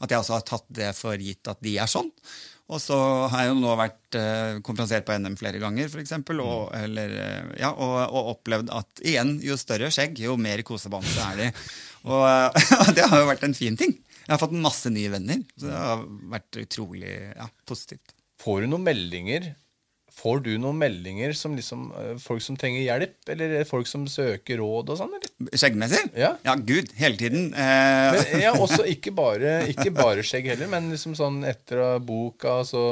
[0.00, 2.08] at jeg også har tatt det for gitt at de er sånn.
[2.70, 2.96] Og så
[3.32, 7.14] har jeg jo nå vært eh, konferansiert på NM flere ganger, for eksempel, og, eller,
[7.18, 11.48] eh, ja, og, og opplevd at igjen, jo større skjegg, jo mer kosebamse er de.
[12.06, 12.22] Og
[12.84, 13.96] og det har jo vært en fin ting.
[14.22, 15.42] Jeg har fått masse nye venner.
[15.58, 18.14] Så det har vært utrolig ja, positivt.
[18.40, 19.50] Får du noen meldinger
[20.20, 24.04] Får du noen meldinger som liksom eh, folk som trenger hjelp, eller er folk som
[24.10, 25.14] søker råd og sånn?
[25.54, 26.02] Skjeggmessig?
[26.18, 26.34] Ja.
[26.44, 26.56] ja.
[26.60, 26.90] gud.
[26.98, 27.46] Hele tiden.
[27.54, 32.60] Eh, Men, ja, også ikke bare, ikke bare skjegg heller, men liksom sånn etter boka,
[32.68, 32.84] så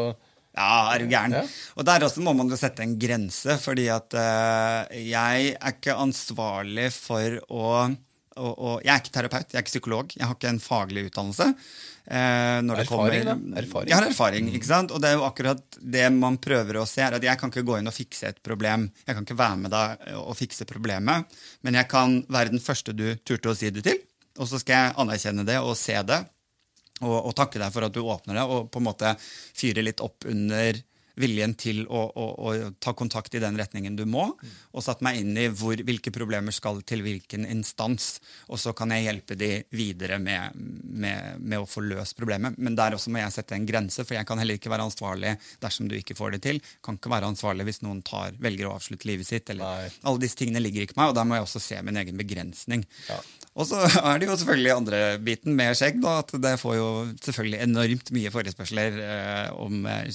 [0.56, 1.36] Ja, er du gæren.
[1.36, 1.44] Ja.
[1.76, 5.94] Og der også må man jo sette en grense, fordi at uh, jeg er ikke
[6.00, 7.68] ansvarlig for å,
[8.40, 11.04] å, å Jeg er ikke terapeut, jeg er ikke psykolog, jeg har ikke en faglig
[11.10, 11.52] utdannelse.
[12.10, 13.60] Eh, Erfaring, kommer- da.
[13.60, 13.88] Erfaring.
[13.90, 14.90] Jeg har erfaring, ikke sant?
[14.90, 17.66] Og det er jo akkurat det man prøver å se, er at jeg kan ikke
[17.68, 18.90] gå inn og fikse et problem.
[19.06, 21.26] Jeg kan ikke være med deg og fikse problemet,
[21.62, 23.98] men jeg kan være den første du turte å si det til.
[24.38, 26.20] Og så skal jeg anerkjenne det og se det
[27.02, 29.12] og, og takke deg for at du åpner det, og på en måte
[29.54, 30.80] fyre litt opp under
[31.20, 34.30] viljen til å, å, å ta kontakt i den retningen du må,
[34.72, 38.18] og satt meg inn i hvor, hvilke problemer skal til hvilken instans.
[38.48, 42.58] Og så kan jeg hjelpe de videre med, med, med å få løst problemet.
[42.58, 45.34] Men der også må jeg sette en grense, for jeg kan heller ikke være ansvarlig
[45.62, 46.62] dersom du ikke får det til.
[46.84, 49.50] Kan ikke være ansvarlig hvis noen tar, velger å avslutte livet sitt.
[49.54, 52.18] Eller, alle disse tingene ligger ikke meg, og der må jeg også se min egen
[52.20, 52.86] begrensning.
[53.58, 55.98] Og så er det jo selvfølgelig andre biten med skjegg.
[56.02, 56.88] da, at Det får jo
[57.24, 60.10] selvfølgelig enormt mye forespørsler eh, om eh,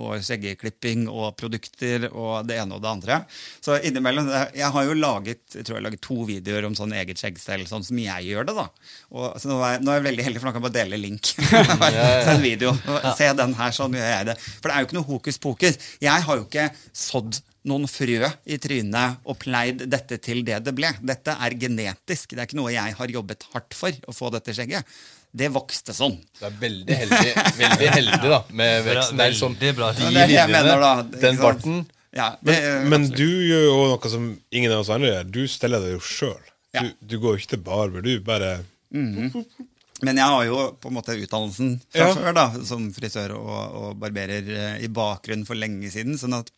[0.00, 3.20] og skjeggeklipping og produkter og det ene og det andre.
[3.60, 6.94] Så innimellom, Jeg har jo laget jeg tror jeg har laget to videoer om sånn
[6.96, 8.56] eget skjeggstell, sånn som jeg gjør det.
[8.56, 8.66] da.
[9.12, 11.00] Og, så nå er, nå er jeg veldig heldig, for nå kan jeg bare dele
[11.00, 11.32] link.
[12.26, 12.74] Send video.
[13.18, 14.36] Se den her, sånn gjør jeg det.
[14.58, 15.80] For det er jo ikke noe hokus pokus.
[16.02, 20.74] Jeg har jo ikke sådd noen frø i trynet og pleid dette til det det
[20.76, 20.90] ble.
[21.02, 22.34] Dette er genetisk.
[22.34, 24.86] Det er ikke noe jeg har jobbet hardt for å få dette skjegget.
[25.32, 26.18] Det vokste sånn.
[26.38, 29.16] Du er veldig heldig, veldig heldig da, med veksten.
[29.16, 29.88] Det er sånn, bra.
[29.96, 31.20] de Ja, det er jeg linjene, mener, da.
[31.22, 31.78] Den barten
[32.12, 32.56] Ja, det,
[32.92, 35.30] Men du gjør jo noe som ingen av oss andre gjør.
[35.32, 36.50] Du steller deg jo sjøl.
[36.76, 36.82] Ja.
[36.84, 38.04] Du, du går jo ikke til barber.
[38.04, 38.50] Du bare
[38.92, 42.14] Men jeg har jo på en måte utdannelsen fra Ja.
[42.16, 46.18] før, da, som frisør og, og barberer eh, i bakgrunnen for lenge siden.
[46.20, 46.50] sånn at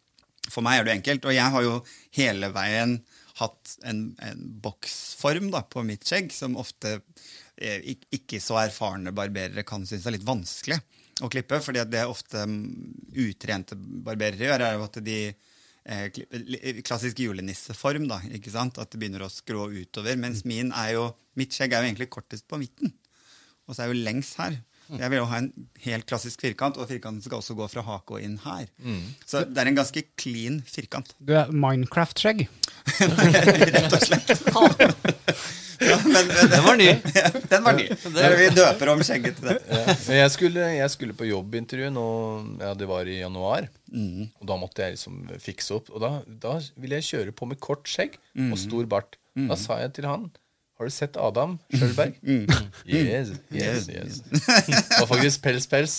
[0.51, 1.25] for meg er det enkelt.
[1.29, 1.79] Og jeg har jo
[2.19, 2.99] hele veien
[3.39, 6.99] hatt en, en boksform da, på mitt skjegg, som ofte
[7.55, 10.81] ikke så erfarne barberere kan synes er litt vanskelig
[11.23, 11.61] å klippe.
[11.63, 12.65] fordi det ofte mm,
[13.25, 16.21] utrente barberere gjør, er jo at de eh,
[16.87, 18.81] klassisk julenisseform, da, ikke sant?
[18.83, 20.19] At det begynner å skrå utover.
[20.21, 22.95] Mens min er jo, mitt skjegg er jo egentlig kortest på midten.
[23.69, 24.59] Og så er jo lengst her.
[24.85, 25.49] Jeg vil jo ha en
[25.87, 28.67] helt klassisk firkant, og firkanten skal også gå fra hake og inn her.
[29.25, 31.15] Så det er en ganske clean firkant.
[31.25, 32.45] Du er Minecraft-skjegg.
[33.01, 34.35] Rett og slett.
[35.81, 36.89] Ja, men, men, Den var ny.
[37.53, 37.87] den var ny.
[38.39, 39.57] Vi døper om skjegget til det.
[40.19, 42.07] Jeg skulle, jeg skulle på jobbintervju nå,
[42.63, 43.69] ja, det var i januar.
[43.95, 45.91] Og da måtte jeg liksom fikse opp.
[45.95, 48.19] Og da, da ville jeg kjøre på med kort skjegg
[48.51, 49.19] og stor bart.
[49.35, 50.29] Da sa jeg til han
[50.79, 52.15] Har du sett Adam Schjølberg?
[52.87, 54.21] Yes, yes, yes.
[54.31, 55.97] Det var faktisk Pels Pels.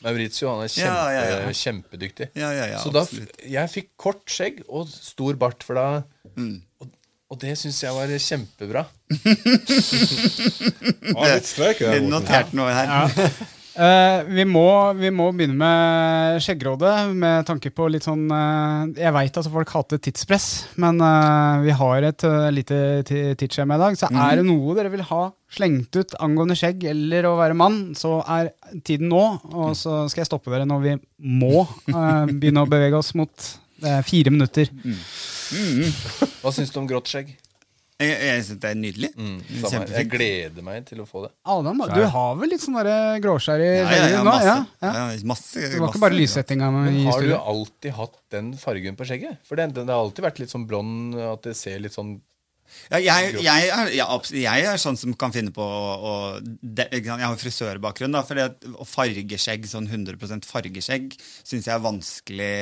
[0.00, 1.52] Maurizio han er kjempe, Ja, ja, ja.
[1.52, 2.30] kjempedyktig.
[2.80, 3.04] Så da,
[3.44, 6.60] jeg fikk kort skjegg og stor bart, for da og,
[7.30, 8.82] og det syns jeg var kjempebra.
[11.14, 12.10] ah, litt moten.
[12.10, 13.30] noterte noe her.
[13.70, 14.66] Eh, vi, må,
[14.98, 19.70] vi må begynne med Skjeggrådet med tanke på litt sånn uh, Jeg veit at folk
[19.76, 20.48] hater tidspress,
[20.82, 24.00] men uh, vi har et lite ti- tidsskjema i dag.
[24.00, 25.22] Så er det noe dere vil ha
[25.54, 28.50] slengt ut angående skjegg eller å være mann, så er
[28.82, 29.24] tiden nå.
[29.54, 30.98] Og så skal jeg stoppe dere når vi
[31.40, 33.52] må begynne å bevege oss mot
[34.10, 34.66] fire minutter.
[36.40, 37.32] Hva syns du om grått skjegg?
[38.00, 39.10] Jeg, jeg syns det er nydelig.
[39.18, 39.34] Mm.
[39.92, 41.34] Jeg gleder meg til å få det.
[41.52, 42.78] Adam, du har vel litt sånn
[43.24, 44.36] gråskjær i Ja, ja, skjegget ja, nå?
[44.86, 46.70] Ja, masse, Det var ikke bare lyssettinga
[47.10, 49.44] har du alltid hatt den fargen på skjegget?
[49.44, 52.16] For det, det har alltid vært litt sånn blond, at det ser litt sånn
[52.88, 58.16] Ja, jeg, jeg, er, jeg er sånn som kan finne på å, Jeg har frisørbakgrunn,
[58.16, 62.54] da, For at å fargeskjegg, sånn 100% fargeskjegg, syns jeg er vanskelig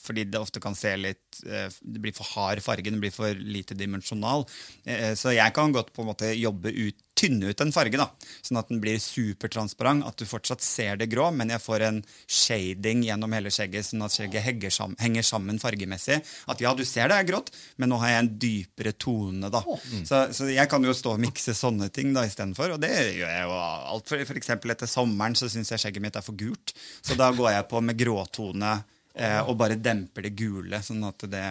[0.00, 3.34] fordi det ofte kan se litt eh, Det blir for hard farge, den blir for
[3.34, 4.46] lite dimensjonal.
[4.84, 8.06] Eh, Så jeg kan godt på en måte jobbe ut tynne ut en farge, da,
[8.40, 10.06] sånn at den blir supertransparent.
[10.08, 11.98] At du fortsatt ser det grå, men jeg får en
[12.30, 16.20] shading gjennom hele skjegget, sånn at skjegget sammen, henger sammen fargemessig.
[16.48, 19.60] At ja, du ser det er grått, men nå har jeg en dypere tone, da.
[20.08, 23.34] Så, så jeg kan jo stå og mikse sånne ting da istedenfor, og det gjør
[23.34, 24.08] jeg jo alt.
[24.08, 26.72] For, for eksempel etter sommeren så syns jeg skjegget mitt er for gult,
[27.04, 28.78] så da går jeg på med gråtone
[29.14, 31.42] eh, og bare demper det gule, sånn at det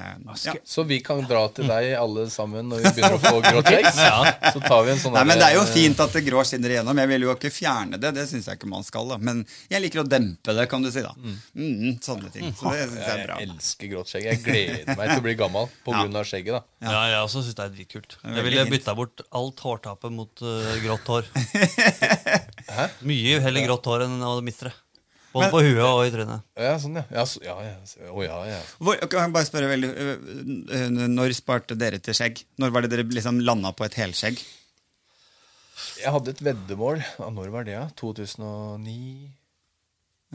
[0.45, 0.53] ja.
[0.65, 3.90] Så vi kan dra til deg alle sammen når vi begynner å få grått skjegg?
[4.53, 6.73] Så tar vi en sånn Nei, men Det er jo fint at det grå skinner
[6.76, 7.02] igjennom.
[7.03, 9.11] Jeg vil jo ikke fjerne det, det syns jeg ikke man skal.
[9.14, 11.03] da Men jeg liker å dempe det, kan du si.
[11.06, 12.49] da mm, Sånne ting.
[12.56, 14.30] Så det syns jeg er Jeg elsker grått skjegg.
[14.31, 16.26] Jeg gleder meg til å bli gammel på Ja.
[16.30, 16.60] skjegget.
[16.80, 18.18] da Ja, jeg også syns det er dritkult.
[18.23, 21.30] Jeg ville bytta bort alt hårtapet mot uh, grått hår.
[23.10, 24.76] Mye heller grått hår enn å miste det.
[25.40, 26.45] Både på huet og i trynet.
[26.60, 27.06] Ja, sånn, ja.
[27.16, 27.74] ja, så, ja, ja.
[28.26, 28.60] Ja, ja.
[28.84, 30.30] Hvor, kan jeg bare spørre veldig øh,
[30.78, 32.44] øh, Når sparte dere til skjegg?
[32.61, 34.41] Når var det dere liksom landa på et helskjegg?
[35.99, 37.02] Jeg hadde et veddemål.
[37.20, 37.76] Ja, når var det?
[37.76, 37.88] Ja?
[37.99, 39.30] 2009?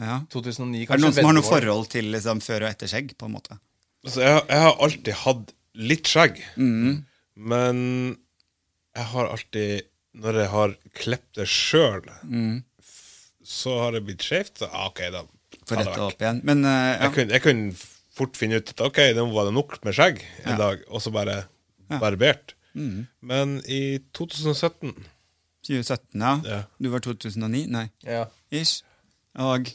[0.01, 0.19] Ja.
[0.33, 3.15] 2009 kanskje, Er det noen som har noe forhold til liksom, før og etter skjegg?
[3.17, 3.57] på en måte?
[4.05, 6.39] Altså, jeg, jeg har alltid hatt litt skjegg,
[7.35, 7.79] men
[8.95, 12.05] jeg har alltid Når jeg har klippet det sjøl,
[13.45, 14.63] så har det blitt skjevt.
[14.67, 15.21] Ah, OK, da
[15.65, 16.41] For rette opp igjen.
[16.43, 16.95] Men uh, ja.
[17.05, 17.75] Jeg kunne, jeg kunne
[18.15, 20.57] fort finne ut at ok, nå var det nok med skjegg en Ja.
[20.61, 21.43] dag, og så bare
[22.01, 22.53] barbert.
[22.75, 24.91] Men i 2017
[25.65, 26.33] 2017, ja.
[26.45, 26.59] Ja.
[26.77, 27.65] Du var 2009?
[27.73, 27.87] Nei.
[28.05, 28.25] Ja.
[28.53, 28.83] Ish.
[29.35, 29.71] Og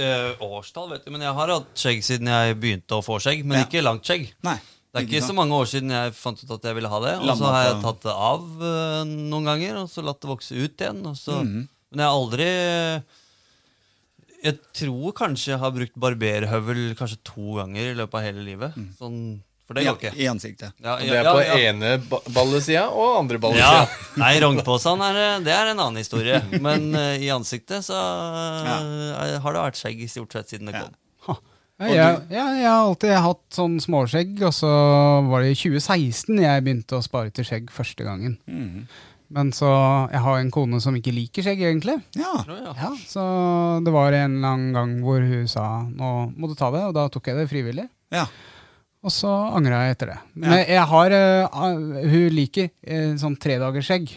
[0.00, 3.44] eh, årstall, vet du, men jeg har hatt skjegg siden jeg begynte å få skjegg.
[3.44, 3.66] Men Ja.
[3.68, 4.30] ikke langt skjegg.
[4.46, 4.56] Nei.
[4.94, 7.14] Det er ikke så mange år siden jeg fant ut at jeg ville ha det.
[7.18, 10.54] Og så har jeg tatt det av uh, noen ganger, og så latt det vokse
[10.54, 11.00] ut igjen.
[11.10, 11.64] Og så, Mhm.
[11.94, 12.48] Men jeg har aldri
[14.44, 18.74] Jeg tror kanskje jeg har brukt barberhøvel kanskje to ganger i løpet av hele livet.
[18.98, 19.20] Sånn,
[19.64, 20.12] for det Ja, går ikke.
[20.20, 20.74] I ansiktet.
[20.84, 23.86] Ja, ja, det er på ene ba- ballesida og andre ballesida.
[23.86, 24.10] Ja.
[24.20, 26.42] Nei, rognposen er, det er en annen historie.
[26.60, 30.84] Men uh, i ansiktet så eh, har det vært skjegg stort sett siden det Ja.
[31.24, 31.40] kom.
[31.74, 34.68] Ja, jeg, ja, jeg har alltid hatt sånn småskjegg, og så
[35.26, 38.36] var det i 2016 jeg begynte å spare til skjegg første gangen.
[39.30, 39.68] Men så
[40.12, 41.96] Jeg har en kone som ikke liker skjegg, egentlig.
[42.18, 42.32] Ja.
[42.46, 43.22] Ja, Så
[43.84, 47.08] det var en lang gang hvor hun sa nå må du ta det, og da
[47.08, 47.88] tok jeg det frivillig.
[48.12, 48.26] ja.
[49.04, 50.18] Og så angra jeg etter det.
[50.40, 51.58] Men jeg har uh,
[52.08, 54.14] Hun liker uh, sånn tredagersskjegg.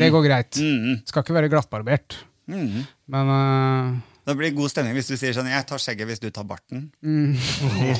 [0.00, 0.56] Det går greit.
[0.56, 1.02] Mhm.
[1.04, 2.16] Skal ikke være glattbarbert.
[2.48, 2.86] Mhm.
[3.12, 6.30] Men uh, Det blir god stemning hvis du sier sånn Jeg tar skjegget hvis du
[6.32, 6.88] tar barten.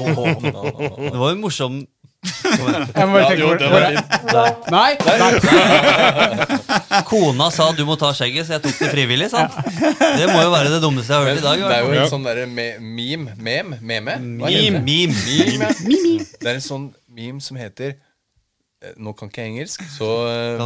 [0.01, 1.83] Det var jo morsom
[2.21, 4.05] jeg må bare Ja, tenke jo, det var fint.
[4.75, 4.93] Nei!
[5.01, 5.17] nei.
[7.09, 9.29] Kona sa du må ta skjegget, så jeg tok det frivillig.
[9.33, 9.53] sant?
[10.21, 11.57] Det må jo være det dummeste jeg har hørt i dag.
[11.65, 13.75] det er jo en sånn derre me meme Meme?
[13.81, 13.87] Det?
[14.85, 15.17] Meme.
[16.37, 20.61] Det er en sånn meme som heter eh, Nå kan ikke jeg engelsk, så eh?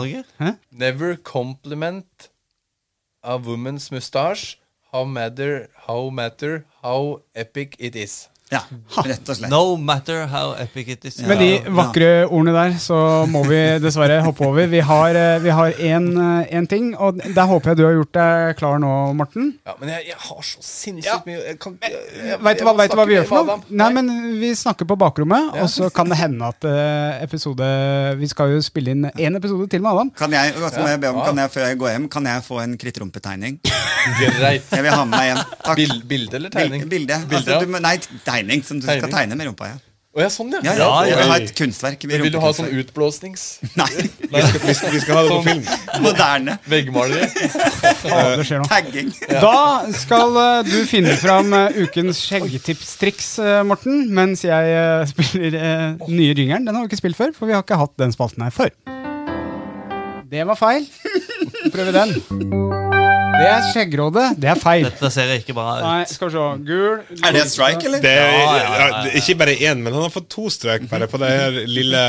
[0.75, 2.31] Never compliment
[3.23, 4.57] a woman's mustache.
[4.93, 8.29] How matter, how matter, how epic it is.
[8.55, 8.61] Ja,
[9.03, 9.51] rett og slett.
[9.51, 11.19] No matter how epic it is.
[11.27, 12.97] Med de vakre ordene der, så
[13.31, 14.69] må vi dessverre hoppe over.
[14.71, 18.79] Vi har, én en, eh, ting, og der håper jeg du har gjort deg klar
[18.83, 19.53] nå, Morten.
[19.67, 21.99] Ja, Men jeg, jeg har så sinnssykt mye jeg kan, jeg,
[22.29, 23.59] jeg, Vet du hva, vet hva vi gjør for noe?
[23.69, 27.67] Nei, men Vi snakker på bakrommet, og så kan det hende at eh, episode
[28.21, 30.13] Vi skal jo spille inn én episode til med Adam.
[30.19, 32.61] Kan jeg, må jeg be om, kan jeg, før jeg går hjem, kan jeg få
[32.65, 33.59] en krittrumpetegning?
[34.21, 34.67] Greit.
[34.69, 35.43] Jeg vil ha med meg hjem.
[35.65, 35.79] Takk.
[35.81, 36.85] Bild, bilde eller tegning?
[36.89, 37.19] Bilde.
[37.31, 37.95] Bilde, Altså, du, nei,
[38.27, 39.75] tegning som du skal tegne med rumpa.
[39.75, 39.83] Ja.
[40.15, 40.61] Å ja, sånn, ja.
[40.63, 42.05] Ja, ja, jeg har ha et kunstverk.
[42.07, 43.43] med Vil du ha sånn utblåsnings...
[43.81, 45.65] Nei, Vi skal, vi skal, vi skal ha det på Sånn.
[45.65, 46.05] film.
[46.05, 46.55] moderne.
[46.71, 47.27] Veggmaleri?
[47.35, 48.61] Det.
[48.71, 49.11] Tagging.
[49.27, 49.57] Da
[49.99, 56.07] skal uh, du finne fram uh, ukens skjeggtipstriks, uh, Morten, mens jeg eh, spiller uh,
[56.07, 56.63] nye jingeren.
[56.63, 58.71] Den har vi ikke spilt før, for vi har ikke hatt den spalten her før.
[60.31, 60.87] Det var feil.
[61.75, 62.84] Prøv den.
[63.39, 64.25] Det er skjeggråde.
[64.41, 64.87] Det er feil.
[64.89, 65.85] Dette ser ikke bra ut.
[65.87, 66.45] Nei, skal vi se.
[66.69, 67.01] Gul.
[67.25, 68.05] Er det strike, eller?
[68.05, 69.17] Det er, Ja, ja, ja, ja, ja.
[69.21, 72.05] Ikke bare én, men han har fått to strøk bare på det her lille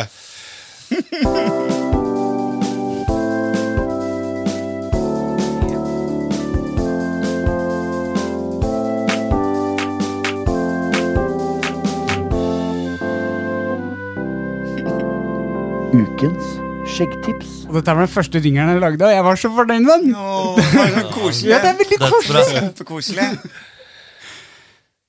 [15.95, 16.64] Ukens
[16.95, 17.53] skjeggtips.
[17.69, 20.15] Og dette var den første ringeren jeg lagde, og jeg var så fornøyd med den.
[20.17, 21.51] Oh, det koselig.
[21.51, 23.25] Ja, det er veldig koselig.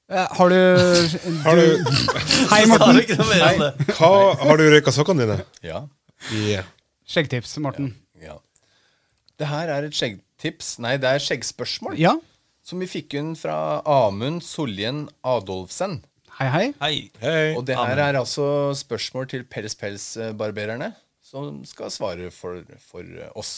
[0.06, 0.58] Eh, Har du,
[1.42, 1.64] Har du,
[2.52, 3.00] Hei, Morten.
[3.96, 5.38] hva, har du røyka sokkene dine?
[5.66, 5.80] Ja.
[6.30, 6.68] Yeah.
[7.10, 7.94] Skjeggtips, Morten.
[8.22, 8.36] ja.
[9.36, 11.98] Det her er et skjeggtips Nei, det er skjeggspørsmål.
[12.00, 12.14] Ja.
[12.66, 15.98] Som vi fikk inn fra Amund Soljen Adolfsen.
[16.38, 16.64] Hei, hei.
[16.80, 17.34] Hei.
[17.56, 18.46] Og det her er altså
[18.78, 20.90] spørsmål til pels-pels-barbererne,
[21.26, 23.02] som skal svare for, for
[23.38, 23.52] oss.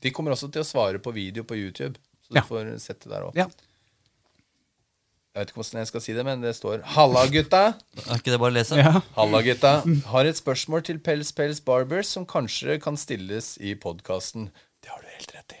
[0.00, 2.44] De kommer også til å svare på video på YouTube, så du Ja.
[2.48, 3.36] får sett det der òg.
[3.36, 3.48] Ja.
[5.36, 7.74] Jeg vet ikke hvordan jeg skal si det, men det står 'Halla, gutta'.
[8.08, 8.76] Er ikke det bare å lese?
[8.80, 9.00] Ja.
[9.18, 9.72] Halla, gutta.
[10.08, 14.48] Har et spørsmål til Pels Pels Barbers som kanskje kan stilles i podkasten.
[14.80, 15.60] Det har du helt rett i.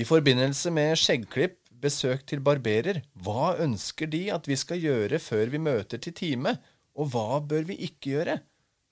[0.00, 3.02] I forbindelse med skjeggklipp besøk til barberer.
[3.18, 6.58] Hva ønsker de at vi skal gjøre før vi møter til time?
[6.94, 8.40] Og hva bør vi ikke gjøre?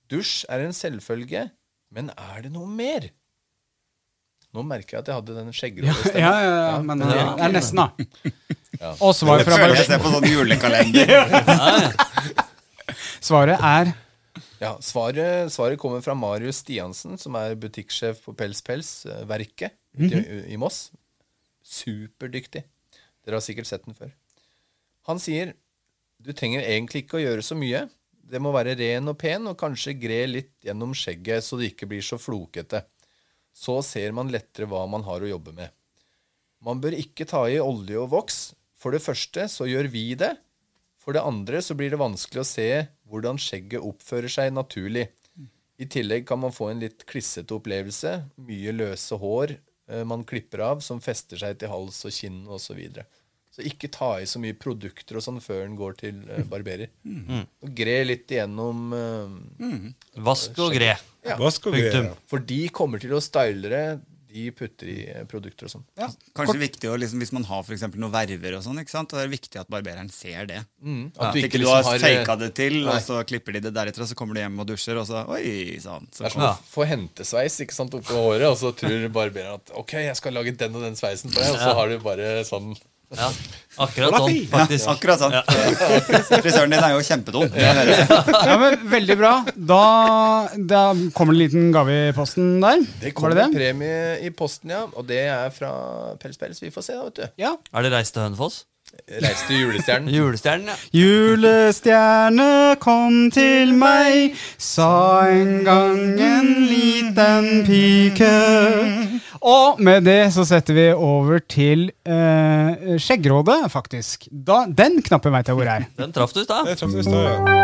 [0.08, 1.46] Dusj er en selvfølge,
[1.94, 3.08] men er det noe mer?
[4.56, 6.22] Nå merker jeg at jeg hadde den Ja, skjeggerådestemmen.
[6.24, 8.32] ja, ja, ja, men eh, det er nesten, da.
[8.80, 8.92] Ja.
[9.04, 11.12] Og svar fra Føler jeg ser på sånn julekalender.
[13.28, 13.90] Svaret er
[14.58, 19.76] Ja, svaret, svaret kommer fra Marius Stiansen, som er butikksjef på Pels Pels, eh, verket
[19.98, 20.88] ute i, i Moss.
[21.62, 22.64] Superdyktig.
[23.26, 24.10] Dere har sikkert sett den før.
[25.10, 25.52] Han sier
[26.18, 27.84] du trenger egentlig ikke å gjøre så mye.
[28.28, 31.88] Det må være ren og pen, og kanskje gre litt gjennom skjegget så det ikke
[31.88, 32.82] blir så flokete.
[33.56, 35.72] Så ser man lettere hva man har å jobbe med.
[36.64, 38.38] Man bør ikke ta i olje og voks.
[38.78, 40.34] For det første så gjør vi det.
[40.98, 42.68] For det andre så blir det vanskelig å se
[43.08, 45.08] hvordan skjegget oppfører seg naturlig.
[45.78, 48.12] I tillegg kan man få en litt klissete opplevelse.
[48.44, 52.82] Mye løse hår eh, man klipper av som fester seg til hals og kinn osv.
[53.58, 56.92] Så, ikke ta i så mye produkter og sånn før den går til eh, barberer.
[57.66, 59.88] Og gre litt igjennom eh,
[60.22, 60.94] Vask og gre.
[61.26, 61.38] ja.
[61.40, 62.12] Vask og gre ja.
[62.30, 63.82] For de kommer til å style det.
[64.28, 65.84] De putter i eh, produkter og sånn.
[66.36, 69.14] Kanskje viktig å, liksom, Hvis man har for noen verver, og sånn, ikke sant?
[69.14, 70.58] Og det er viktig at barbereren ser det.
[70.68, 72.92] At At du ikke du liksom har har, faka det til, Nei.
[72.92, 75.24] og så klipper de det deretter, og så kommer du hjem og dusjer, og så
[75.32, 76.06] Oi sann.
[76.12, 79.56] Så Det er som å få hentesveis ikke sant, oppå håret, og så tror barbereren
[79.62, 81.96] at ok, jeg skal lage den og den sveisen på deg, og så har du
[82.04, 82.74] bare sånn
[83.16, 83.28] Ja,
[83.86, 84.84] akkurat sånn, faktisk.
[84.84, 85.36] Ja, akkurat sånn.
[86.44, 87.54] Frisøren din er jo kjempedum.
[87.56, 89.32] Ja, men Veldig bra.
[89.56, 89.82] Da,
[90.60, 90.82] da
[91.16, 92.82] kommer det en liten gave i posten der.
[93.00, 93.48] Det kommer en det?
[93.56, 94.84] premie i posten, ja.
[94.92, 95.72] Og det er fra
[96.20, 96.60] Pels Pels.
[96.60, 97.38] Vi får se, da, vet du.
[97.40, 97.54] Ja.
[97.72, 98.66] Er det reist til Hønefoss?
[99.08, 100.10] Reis til julestjernen.
[100.18, 100.76] Julestjernen, ja.
[100.92, 108.32] Julestjerne kom til meg, sa en gang en liten pike.
[109.38, 114.28] Og med det så setter vi over til eh, Skjeggrådet, faktisk.
[114.28, 115.88] Da, den knappen veit jeg hvor er.
[115.96, 116.68] Den traff du i stad.
[116.68, 116.76] Det
[117.08, 117.58] ja.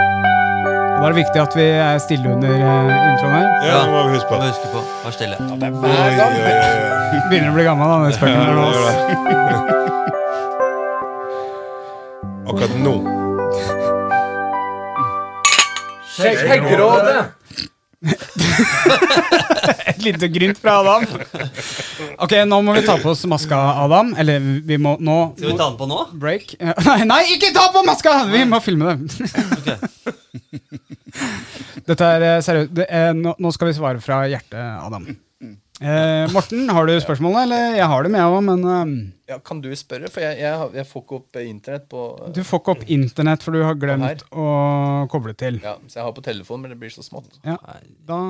[0.95, 3.49] Da er det viktig at vi er stille under eh, introen her.
[3.69, 4.41] Ja, det må vi huske på.
[4.41, 4.85] Må huske på.
[5.05, 5.37] Vær stille.
[5.37, 6.37] Det gang.
[6.41, 7.25] Oi, oi, oi.
[7.29, 8.29] Begynner å bli gammel, da.
[8.33, 9.81] Ja, det det.
[12.45, 12.95] Akkurat nå.
[16.15, 17.25] Skjeggrådet!
[19.87, 21.07] Et lite grynt fra Adam.
[22.21, 24.13] Ok, nå må vi ta på oss maska, Adam.
[24.21, 26.03] Eller vi må nå Skal vi ta den på nå?
[26.21, 26.55] Break.
[26.89, 28.13] Nei, nei, ikke ta på maska!
[28.29, 29.29] Vi må filme det.
[31.89, 32.73] Dette er eh, seriøst.
[32.77, 35.09] Det er, nå, nå skal vi svare fra hjertet, Adam.
[35.85, 37.43] Eh, Morten, har du spørsmålet?
[37.45, 38.93] Eller jeg har dem, jeg òg, men eh,
[39.35, 40.09] Ja, kan du spørre?
[40.13, 43.43] For jeg, jeg, jeg får ikke opp eh, internett på du får ikke opp internett,
[43.45, 44.47] for du har glemt å
[45.13, 45.59] koble til.
[45.61, 47.37] Ja, Så jeg har på telefon, men det blir så smått.
[47.45, 47.59] Ja,
[48.09, 48.21] da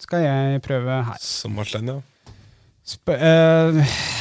[0.00, 1.18] skal jeg prøve her.
[1.20, 1.98] Som Martin, ja.
[2.82, 3.76] Sp uh,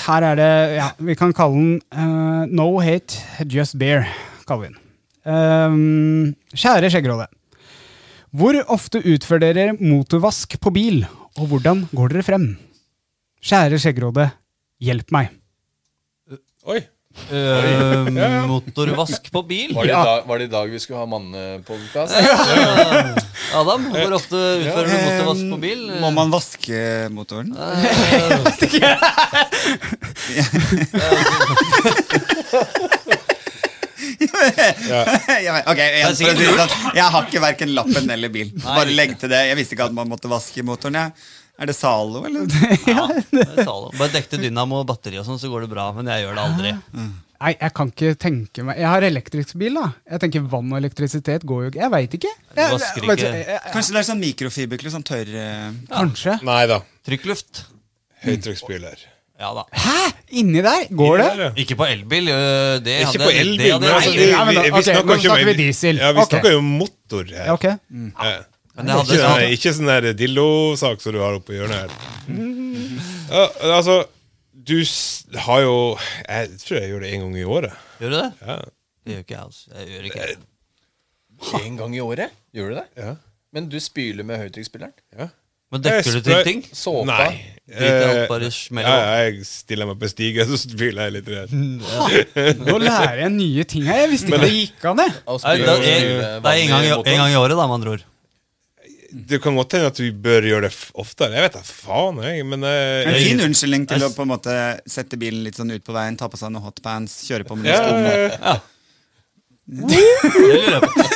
[0.05, 3.17] her er det Ja, vi kan kalle den uh, No hate,
[3.49, 4.03] just beer.
[4.45, 4.81] kaller vi den.
[5.31, 7.29] Eh, kjære Skjeggråde.
[8.35, 11.01] Hvor ofte utfører dere motorvask på bil,
[11.39, 12.45] og hvordan går dere frem?
[13.41, 14.27] Kjære Skjeggråde,
[14.85, 15.31] hjelp meg.
[16.69, 16.81] Oi.
[17.27, 18.07] Uh,
[18.51, 19.73] motorvask på bil?
[19.75, 20.03] Var det, Ja.
[20.07, 22.13] dag, var det i dag vi skulle ha mannepodkast?
[23.57, 25.81] Adam, hvor ofte utfører du motorvask på bil?
[25.99, 26.79] Må man vaske
[27.11, 27.51] motoren?
[34.21, 38.31] Jeg vet- ok, jeg, for å si det sånn, jeg har ikke verken lappen eller
[38.33, 38.51] bil.
[38.63, 39.41] Bare legg til det.
[39.49, 40.97] Jeg visste ikke at man måtte vaske motoren.
[40.99, 41.13] Jeg.
[41.59, 42.47] Er det Zalo, eller?
[42.87, 43.91] Ja, det er Zalo.
[43.97, 45.91] Bare dekk til dynamo og batteri og sånn, så går det bra.
[45.93, 46.71] Men jeg gjør det aldri.
[47.41, 49.87] Nei, jeg kan ikke tenke meg Jeg har elektrisk bil, da.
[50.13, 51.81] Jeg tenker Vann og elektrisitet går jo ikke.
[51.81, 52.31] Jeg veit ikke.
[52.53, 53.31] Jeg, jeg, vet du, ikke.
[53.33, 56.35] jeg- jeg- Kanskje det er sånn mikrofiberkluss, sånn tørr eh, Kanskje.
[56.45, 56.77] Nei da.
[57.05, 57.63] Trykkluft.
[58.25, 59.07] Høytrykksbiler.
[59.41, 59.63] Ja da.
[59.73, 60.11] Hæ?
[60.37, 60.83] Inni der?
[60.93, 61.29] Går det?
[61.33, 61.49] Der, ja.
[61.63, 62.27] Ikke på elbil.
[62.29, 64.61] øh, Det Ikke hadde på elbil, det hadde men jeg altså, aldri vi, men da-
[64.61, 65.97] vi, vi ok, snakker nå ikke om snakker vi en- diesel.
[66.03, 66.29] Ja, vi Ok.
[66.29, 67.45] snakker jo om motor her.
[67.45, 67.65] Ja, ok.
[67.65, 68.35] Ja.
[68.71, 71.95] Ikke hadde sånn, sånn ikke sånn der dildosak som du har oppe i hjørnet her.
[73.31, 73.43] Ja,
[73.77, 73.97] altså,
[74.51, 74.77] du
[75.47, 75.75] har jo
[76.27, 77.83] Jeg tror jeg gjør det en gang i året.
[77.99, 78.29] Gjør du det?
[78.47, 78.57] Ja.
[79.01, 79.43] Det gjør ikke jeg.
[79.49, 79.75] altså.
[79.75, 80.39] Jeg gjør ikke det.
[81.65, 82.39] En gang i året?
[82.55, 82.87] Gjør du det?
[83.01, 83.13] Ja.
[83.51, 84.97] Men du spyler med høytrykksspilleren?
[85.19, 85.31] ja.
[85.71, 86.61] Men dekker du til ting?
[86.75, 87.05] Såpa?
[87.07, 87.35] Nei.
[87.71, 91.29] Eh, ja, jeg stiller meg på stigen, så spyler jeg litt.
[91.31, 91.53] Rett.
[92.67, 94.01] Nå lærer jeg nye ting her.
[94.03, 94.99] Jeg visste ikke det gikk an.
[94.99, 98.03] Nei, jeg, det er en gang, i, en gang i året, da, med andre ord.
[99.11, 100.73] Det kan godt hende at vi bør gjøre det
[101.03, 101.35] oftere.
[101.35, 102.45] Jeg vet da faen, jeg.
[102.47, 104.55] Men eh, En fin unnskyldning til å på en måte
[104.89, 107.67] sette bilen litt sånn ut på veien, ta på seg noen hotpants, kjøre på med
[107.67, 108.41] noen ja, sko.
[108.41, 108.57] ja,
[109.71, 110.01] Det
[110.47, 111.07] lurer jeg på.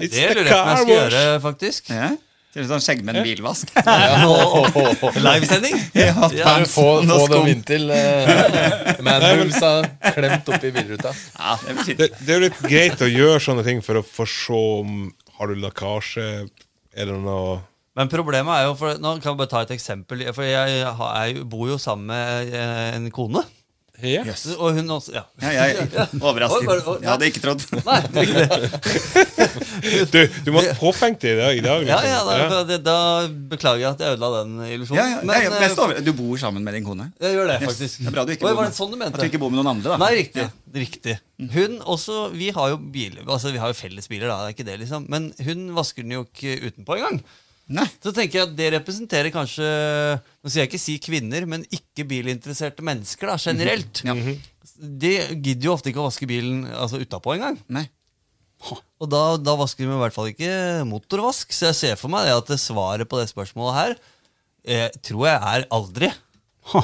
[0.00, 1.94] Det lurer jeg på om jeg skal gjøre, faktisk.
[1.94, 2.10] Ja?
[2.50, 3.70] er en sånn skjeggmenn bilvask.
[5.26, 5.76] Livesending?
[5.94, 6.54] Ja, Ja.
[6.66, 9.70] Få, få dem inntil uh, manhulsa
[10.16, 11.14] klemt oppi bilruta.
[11.38, 11.94] Ja, det.
[12.00, 15.06] Det, det er jo litt greit å gjøre sånne ting for å få se om
[15.38, 16.26] Har du lekkasje?
[17.00, 17.60] Er det noe
[17.96, 20.22] Men problemet er jo for, Nå kan jeg bare ta et eksempel.
[20.36, 23.42] For jeg, er bor jo sammen med eh, en kone.
[24.02, 24.24] Ja.
[24.58, 25.22] Og hun også Ja.
[25.42, 27.02] Ja, jeg er overrasket.
[27.02, 27.64] Jeg hadde ikke trodd.
[27.84, 29.30] Nei, riktig.
[30.10, 31.56] Du, du må påfenge det i dag.
[31.56, 32.38] I dag Ja, liksom.
[32.38, 32.96] ja, da, det, da
[33.50, 35.00] beklager jeg at jeg ødela den illusjonen.
[35.00, 36.00] Ja, ja, Men, jeg mest eh, over.
[36.04, 37.06] Du bor sammen med din kone?
[37.20, 37.68] jeg gjør det, Yes.
[37.70, 37.98] faktisk.
[38.04, 39.14] Det er bra du ikke Oi, bor med- sånn du mente?
[39.16, 39.98] At du ikke bor med noen andre, da.
[40.02, 40.46] Nei, riktig.
[40.74, 41.16] riktig.
[41.54, 44.56] Hun også, Vi har jo biler, altså vi har jo felles biler, da, det er
[44.58, 45.06] ikke det, liksom.
[45.08, 47.22] Men hun vasker den jo ikke utenpå engang.
[47.70, 47.84] Nei.
[48.02, 49.66] Så tenker jeg at det representerer kanskje
[50.42, 54.00] Nå sier jeg ikke si kvinner, men ikke bilinteresserte mennesker da, generelt.
[54.06, 54.14] Ja.
[54.80, 57.58] De gidder jo ofte ikke å vaske bilen altså, utapå engang.
[59.00, 60.50] Og da, da vasker de i hvert fall ikke
[60.88, 61.52] motorvask.
[61.54, 63.94] Så jeg ser for meg det at det svaret på det spørsmålet her
[64.66, 66.10] eh, tror jeg er aldri.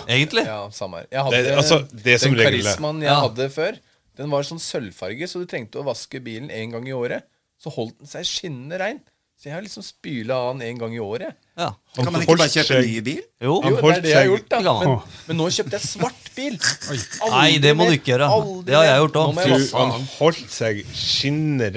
[0.09, 0.47] Egentlig.
[0.49, 1.11] Ja, samme her.
[1.13, 3.19] Jeg hadde, Det- altså, det som den karismaen jeg Ja.
[3.27, 3.77] hadde før,
[4.17, 7.27] den var sånn sølvfarge, så du trengte å vaske bilen én gang i året.
[7.61, 9.01] Så holdt den seg skinnende rein.
[9.37, 11.35] Så jeg har liksom spyla den én gang i året.
[11.61, 11.67] Ja.
[11.93, 13.19] Kan man ikke bare kjøpe en ny bil?
[13.45, 13.59] Jo.
[13.61, 14.61] Jo, det er det jeg har gjort, da.
[14.81, 14.95] Men,
[15.27, 16.57] men nå kjøpte jeg svart bil.
[17.35, 18.29] Nei, det må du ikke gjøre.
[18.33, 21.69] Aldri Det har jeg gjort vaske han holdt seg skinnende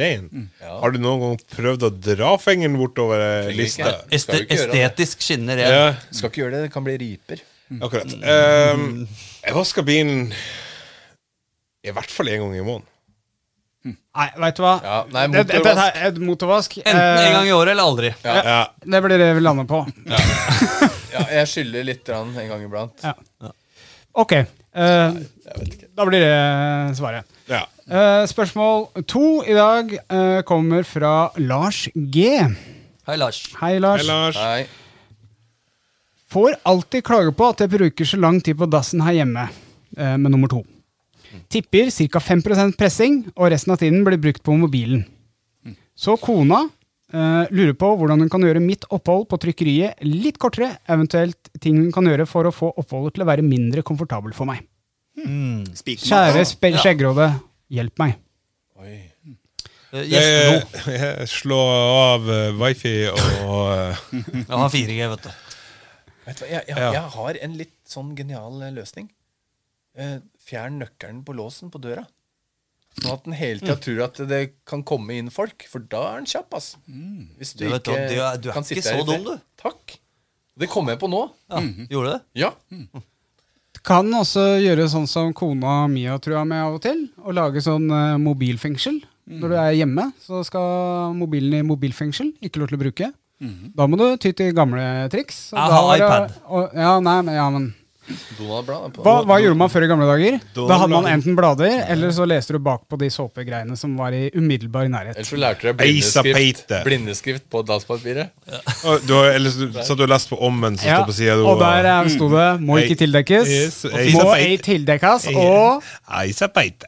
[0.63, 0.77] Ja.
[0.79, 3.91] Har du noen gang prøvd å dra fingeren bortover eh, lista?
[4.07, 5.67] Este, estetisk skinnrein.
[5.67, 7.43] Ja, Skal ikke gjøre det, det kan bli riper.
[7.75, 8.15] akkurat.
[8.23, 9.03] Um,
[9.43, 10.29] jeg vasker bilen
[11.83, 12.87] i hvert fall én gang i måneden.
[13.85, 14.73] Nei, veit du hva?
[14.83, 16.73] Ja, nei, Det- det- det her er motorvask.
[16.81, 18.13] Enten en gang Eh, i året eller aldri.
[18.23, 18.67] Ja.
[18.83, 19.79] det blir det vi lander på.
[21.13, 22.93] Ja, jeg skylder litt grann en gang iblant.
[23.03, 23.13] Ja.
[24.13, 24.31] Ok.
[24.33, 24.45] eh,
[25.95, 27.23] da blir det svaret.
[27.47, 27.63] ja.
[27.89, 32.37] Eh, spørsmål to i dag eh, kommer fra Lars G.
[33.07, 33.39] Hei, Lars.
[33.59, 34.01] Hei, Lars.
[34.01, 34.35] Hei, Lars.
[34.35, 34.67] Nei.
[36.31, 39.47] Får alltid klage på at jeg bruker så lang tid på dassen her hjemme
[39.97, 40.63] eh, med nummer to.
[41.51, 42.19] Tipper ca.
[42.23, 45.05] 5% pressing, og resten av tiden blir brukt på mobilen.
[45.99, 50.77] Så kona uh, lurer på hvordan hun kan gjøre mitt opphold på trykkeriet litt kortere,
[50.87, 54.47] eventuelt ting hun kan gjøre for å få oppholdet til å være mindre komfortabelt for
[54.49, 54.63] meg.
[55.19, 55.65] Mm.
[55.75, 56.45] Kjære
[56.79, 57.27] skjeggråde,
[57.75, 58.15] hjelp meg.
[58.79, 58.95] Oi.
[59.91, 60.89] Eh, Jeg, Gjesteno.
[60.93, 61.69] jeg slår
[61.99, 64.01] av eh, wifi og eh,
[64.45, 65.31] Jeg har 4G, vet du.
[66.29, 66.91] Vet du hva, jeg, jeg, Ja.
[66.93, 69.09] jeg har en litt sånn genial eh, løsning.
[70.49, 72.07] Fjern nøkkelen på låsen på døra.
[72.99, 76.23] Sånn at den hele tida tror at det kan komme inn folk, for da er
[76.23, 76.71] den kjapp, ass.
[77.37, 79.05] Hvis du Du vet ikke hva, du er- du er kan ikke sitte her så
[79.05, 79.41] i dum, du.
[79.61, 79.99] Takk.
[80.59, 81.21] Det kom jeg på nå.
[81.51, 81.59] Ja,
[81.93, 82.21] Gjorde du det?
[82.41, 82.51] Ja.
[83.85, 87.05] Kan også gjøre sånn som kona mi har trua med av og til.
[87.23, 88.97] Å lage sånn eh, mobilfengsel.
[89.29, 92.33] Når du er hjemme, så skal mobilen i mobilfengsel.
[92.41, 93.11] Ikke lov til å bruke.
[93.39, 95.53] Da må du ty til gamle triks.
[95.53, 96.41] og Jeg da har det- iPad.
[96.49, 97.75] Og, ja, nei, men, ja, men
[98.39, 100.37] Hva, hva gjorde man før i gamle dager?
[100.55, 104.15] Da Da hadde man enten blader, eller så leste du bakpå de såpegreiene som var
[104.15, 105.15] i umiddelbar nærhet.
[105.17, 108.31] Eller så lærte du deg blindeskrift, blindeskrift på dasspapiret.
[108.49, 108.97] Ja.
[109.05, 111.37] du Eller så satt du og leste på ommen som Ja, står på sida.
[111.43, 116.85] og der eh, sto det 'må ikke tildekkes', Yes, 'må ei tildekkes', og Eisa peite.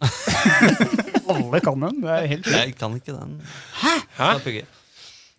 [1.28, 2.00] Alle kan den.
[2.02, 2.46] Det er helt.
[2.46, 3.40] Jeg kan ikke den.
[3.82, 3.94] Hæ?
[4.16, 4.62] Hæ?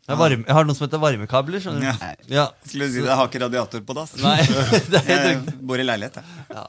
[0.09, 1.65] Jeg, har varme, har noe som heter varmekabler.
[1.85, 1.91] Ja.
[2.33, 2.45] Ja.
[2.65, 4.15] Skulle du si det, jeg har ikke radiator på dass.
[4.17, 4.39] Nei,
[4.91, 6.25] det er helt Jeg bor i leilighet, jeg.
[6.49, 6.65] Ja.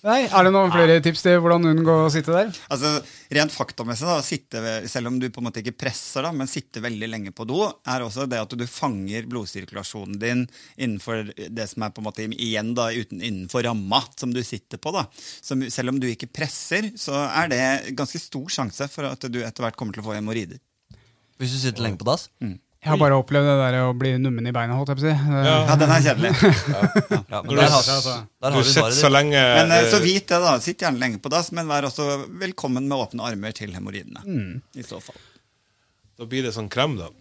[0.00, 2.52] Nei, Er det noen flere tips til hvordan unngå å sitte der?
[2.72, 2.92] Altså,
[3.36, 6.80] Rent faktamessig, da, sitte, selv om du på en måte ikke presser, da, men sitte
[6.80, 10.46] veldig lenge på do, er også det at du fanger blodsirkulasjonen din
[10.80, 14.80] innenfor det som er på en måte igjen da, uten, innenfor ramma som du sitter
[14.80, 14.94] på.
[14.96, 15.04] da.
[15.12, 17.62] Så selv om du ikke presser, så er det
[18.00, 20.62] ganske stor sjanse for at du etter hvert kommer til å få hemoroider.
[21.40, 22.30] Hvis du sitter lenge på dass?
[22.80, 24.72] Jeg har bare opplevd det der å bli nummen i beina.
[24.78, 25.12] holdt jeg på å si.
[25.44, 26.30] Ja, den er kjedelig.
[27.28, 27.56] Ja, men du
[28.56, 30.54] Du sitter så lenge Men eh, så eh, vit det, da.
[30.64, 32.06] Sitt gjerne lenge på dass, men vær også
[32.40, 34.24] velkommen med åpne armer til hemoroidene.
[34.80, 35.20] I så fall.
[36.16, 37.08] Da blir det sånn krem, da.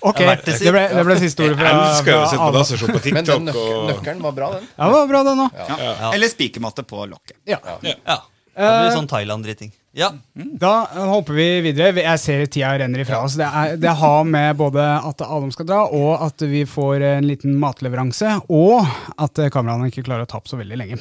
[0.00, 2.78] Ok, Det det, ble, det ble siste ordet Jeg elsker å sitte på dass og
[2.80, 3.42] se på Men den TikTok.
[3.44, 3.82] nøk Og...
[3.90, 4.64] nøkkelen var bra, den.
[4.72, 5.42] Ja, det var bra, den.
[5.60, 6.12] Ja.
[6.14, 7.36] Eller spikermatte på lokket.
[7.48, 7.60] Ja.
[7.84, 8.16] Ja.
[8.58, 9.76] Det blir sånn Thailand-dritting.
[9.98, 10.12] Ja.
[10.32, 10.72] Da
[11.10, 11.90] hopper vi videre.
[11.98, 13.34] Jeg ser tida renner ifra oss.
[13.38, 17.26] Det, er, det har med både at Adam skal dra, og at vi får en
[17.26, 18.86] liten matleveranse, og
[19.18, 21.00] at kameraene ikke klarer å ta opp så veldig lenge.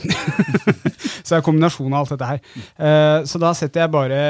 [1.21, 2.41] så det er kombinasjonen av alt dette her.
[2.87, 4.23] Eh, så da setter jeg bare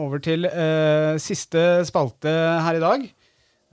[0.00, 2.32] over til eh, siste spalte
[2.64, 3.06] her i dag.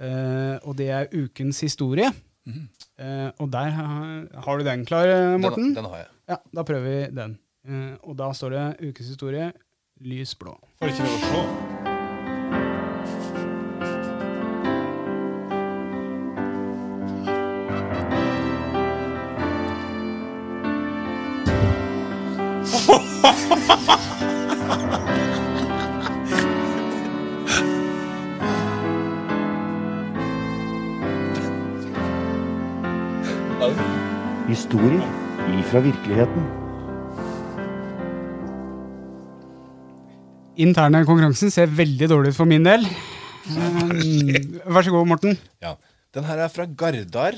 [0.01, 2.11] Eh, og det er ukens historie.
[2.51, 5.07] Og der har, du den klar,
[5.39, 5.71] Morten?
[5.71, 6.13] Den, den har jeg.
[6.33, 7.35] Ja, da prøver vi den.
[8.01, 9.51] Og da står det ukens historie.
[10.03, 10.57] Lysblå.
[10.79, 11.71] Får ikke lov å se.
[34.51, 35.05] Historier
[35.59, 36.70] ifra virkeligheten.
[40.61, 42.83] Interne konkurransen ser veldig dårlig ut for min del.
[43.49, 43.91] Um,
[44.75, 45.37] vær så god, Morten.
[45.63, 45.75] Ja.
[46.13, 47.37] Den her er fra Gardar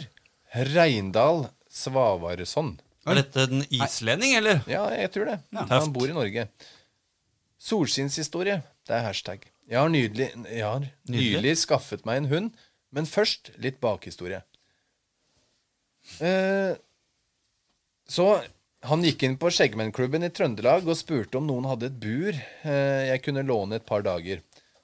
[0.74, 2.74] Reindal Svavaresson.
[3.08, 4.62] Er dette en islending, eller?
[4.70, 5.38] Ja, jeg tror det.
[5.56, 5.66] Ja.
[5.72, 6.48] Han bor i Norge.
[7.64, 8.62] Solskinnshistorie.
[8.88, 9.46] Det er hashtag.
[9.70, 11.38] Jeg har, nydelig, jeg har Nydelig.
[11.40, 12.50] nylig skaffet meg en hund,
[12.94, 14.42] men først litt bakhistorie.
[16.20, 16.74] Eh,
[18.12, 18.28] så
[18.90, 23.04] han gikk inn på Skjeggmennklubben i Trøndelag og spurte om noen hadde et bur eh,
[23.10, 24.42] jeg kunne låne et par dager.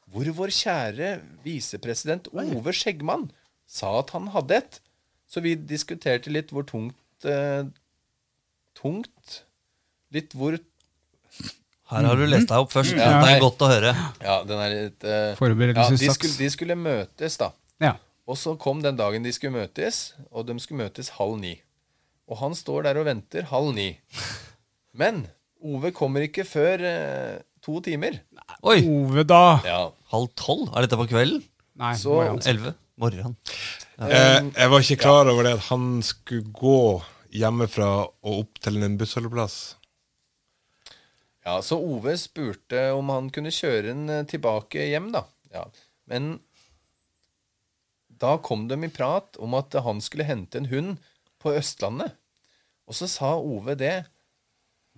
[0.10, 1.10] Hvor vår kjære
[1.44, 3.28] visepresident Ove Skjeggmann
[3.70, 4.80] sa at han hadde et.
[5.30, 7.68] Så vi diskuterte litt hvor tungt eh,
[8.80, 9.44] Tungt
[10.16, 10.56] Litt hvor
[11.92, 12.96] Her har du lest deg opp først.
[12.98, 13.20] Ja.
[13.22, 13.92] Det er godt å høre.
[14.24, 17.52] Ja, den er litt eh, ja, de, skulle, de skulle møtes, da.
[17.84, 17.98] Ja.
[18.30, 21.56] Og så kom den dagen de skulle møtes, og de skulle møtes halv ni.
[22.30, 23.90] Og han står der og venter halv ni.
[24.94, 25.24] Men
[25.60, 28.20] Ove kommer ikke før eh, to timer.
[28.64, 28.78] Oi!
[28.88, 29.40] Ove, da.
[29.66, 29.80] Ja.
[30.14, 30.70] Halv tolv?
[30.78, 31.42] Er dette på kvelden?
[31.80, 32.40] Nei, Så- morgen.
[32.48, 32.76] Elleve?
[33.00, 33.36] Morgen.
[34.00, 37.02] Eh, jeg var ikke klar over det at han skulle gå
[37.36, 39.76] hjemmefra og opp til en bussholdeplass.
[41.46, 45.24] ja, så Ove spurte om han kunne kjøre den eh, tilbake hjem, da.
[45.54, 45.66] Ja.
[46.08, 46.40] Men
[48.20, 50.98] da kom de i prat om at han skulle hente en hund
[51.40, 52.16] på Østlandet.
[52.90, 54.02] Og så sa Ove det.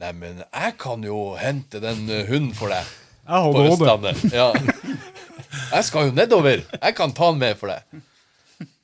[0.02, 2.88] Neimen, jeg kan jo hente den eh, hunden for deg.
[3.28, 3.66] På.
[3.68, 4.24] Østlandet.
[4.34, 4.50] Ja.
[5.72, 6.64] Jeg skal jo nedover.
[6.64, 8.02] Jeg kan ta den med for deg.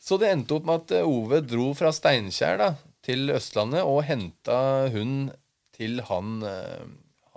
[0.03, 2.69] Så det endte opp med at eh, Ove dro fra Steinkjer da,
[3.03, 4.59] til Østlandet og henta
[4.93, 5.31] hunden
[5.77, 6.85] til han, eh,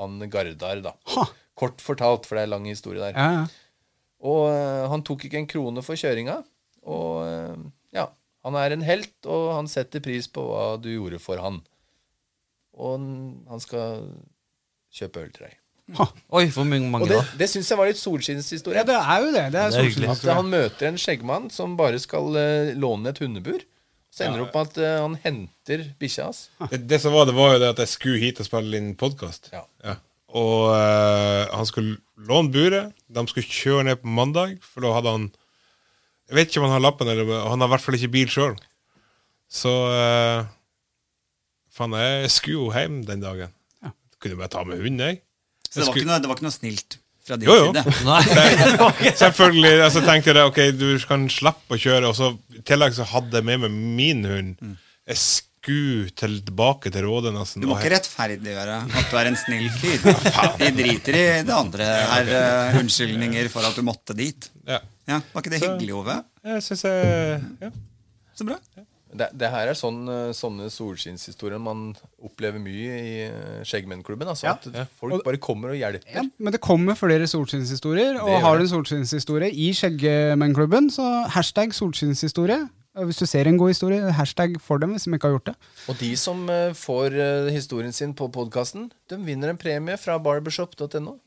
[0.01, 0.95] han Gardar, da.
[1.15, 1.27] Ha.
[1.61, 3.17] Kort fortalt, for det er lang historie der.
[3.17, 3.91] Ja, ja.
[4.21, 4.53] Og
[4.93, 6.35] han tok ikke en krone for kjøringa.
[6.93, 7.25] Og
[7.97, 8.05] ja,
[8.47, 11.61] han er en helt, og han setter pris på hva du gjorde for han.
[12.81, 13.01] Og
[13.51, 14.07] han- skal
[14.95, 15.57] kjøpe øl til deg.
[16.31, 18.79] Oi, hvor mange, Og det, det syns jeg var litt solskinnshistorie.
[18.79, 19.45] ja, det er jo det.
[19.53, 20.11] Det er Det er.
[20.13, 23.65] At han møter en skjeggmann som bare skal uh, låne et hundebur.
[24.11, 26.45] Så ender det opp med at uh, han henter bikkja hans.
[26.71, 28.95] Det, det som var, det var jo det at jeg skulle hit og spille inn
[28.99, 29.51] podkast.
[29.53, 29.65] Ja.
[30.31, 32.95] Og uh, han skulle låne buret.
[33.11, 35.29] De skulle kjøre ned på mandag, for da hadde han
[36.31, 38.31] Jeg vet ikke om han har lappen, eller han har i hvert fall ikke bil
[38.31, 38.55] sjøl.
[39.51, 40.47] Så uh,
[41.75, 43.51] faen, jeg skulle jo hjem den dagen.
[44.21, 45.23] Kunne bare ta med hund, jeg.
[45.67, 46.97] Så det var, ikke noe, det var ikke noe snilt
[47.27, 47.69] fra din Jo, jo.
[47.73, 47.95] side.
[48.11, 49.13] Nei.
[49.23, 49.75] Selvfølgelig.
[49.87, 52.11] altså tenkte jeg ok, du kan slappe å kjøre.
[52.11, 54.75] Og så i tillegg så hadde jeg med meg min hund.
[55.09, 57.33] Jeg skulle til, tilbake til Råde.
[57.61, 60.05] Du må ikke rettferdiggjøre at du er en snill fyr.
[60.61, 62.33] Vi driter i det andre her.
[62.35, 64.51] Uh, unnskyldninger for at du måtte dit.
[64.69, 64.81] Ja.
[65.11, 66.17] Ja, Var ikke det hyggelig, Ove?
[66.47, 67.71] Jeg syns jeg ja.
[68.39, 68.57] Så bra.
[69.11, 71.89] Det, det her er sånn, eh, sånne solskinnshistorier man
[72.23, 74.29] opplever mye i eh, Skjeggmennklubben.
[74.31, 74.53] Altså, Ja.
[74.55, 76.07] At folk bare kommer og hjelper.
[76.15, 81.75] Ja, men det kommer flere solskinnshistorier, og har du en solskinnshistorie i Skjeggemennklubben, så hashtag
[81.75, 82.69] solskinnshistorie.
[83.07, 85.57] Hvis du ser en god historie, hashtag for dem hvis de ikke har gjort det.
[85.91, 87.19] Og de som eh, får
[87.51, 91.19] historien sin på podkasten, de vinner en premie fra barbershop.no.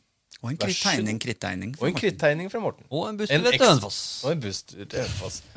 [0.44, 1.76] Og en krittegning, krittegning.
[1.80, 2.84] Og en krittegning fra Morten.
[2.92, 4.00] Og en buss En til Hønefoss.
[4.26, 5.42] Og en buss til Hønefoss.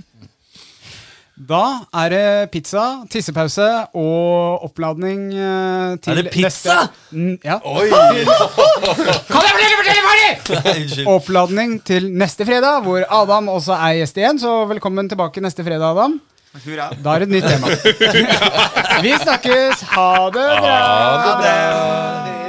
[1.37, 2.83] Da er det pizza,
[3.13, 6.87] tissepause og oppladning eh, til Er det pizza?
[7.13, 7.59] neste Ja.
[7.61, 7.91] Oi!
[9.29, 11.05] Kan jeg fortelle, fortelle ferdig?!
[11.13, 14.41] Oppladning til neste fredag, hvor Adam også er gjest igjen.
[14.41, 16.17] Så velkommen tilbake neste fredag, Adam.
[16.65, 16.89] Hurra.
[17.05, 17.69] Da er det et nytt tema.
[19.05, 19.85] Vi snakkes.
[19.93, 20.81] Ha det bra.
[20.81, 22.45] Ha det bra.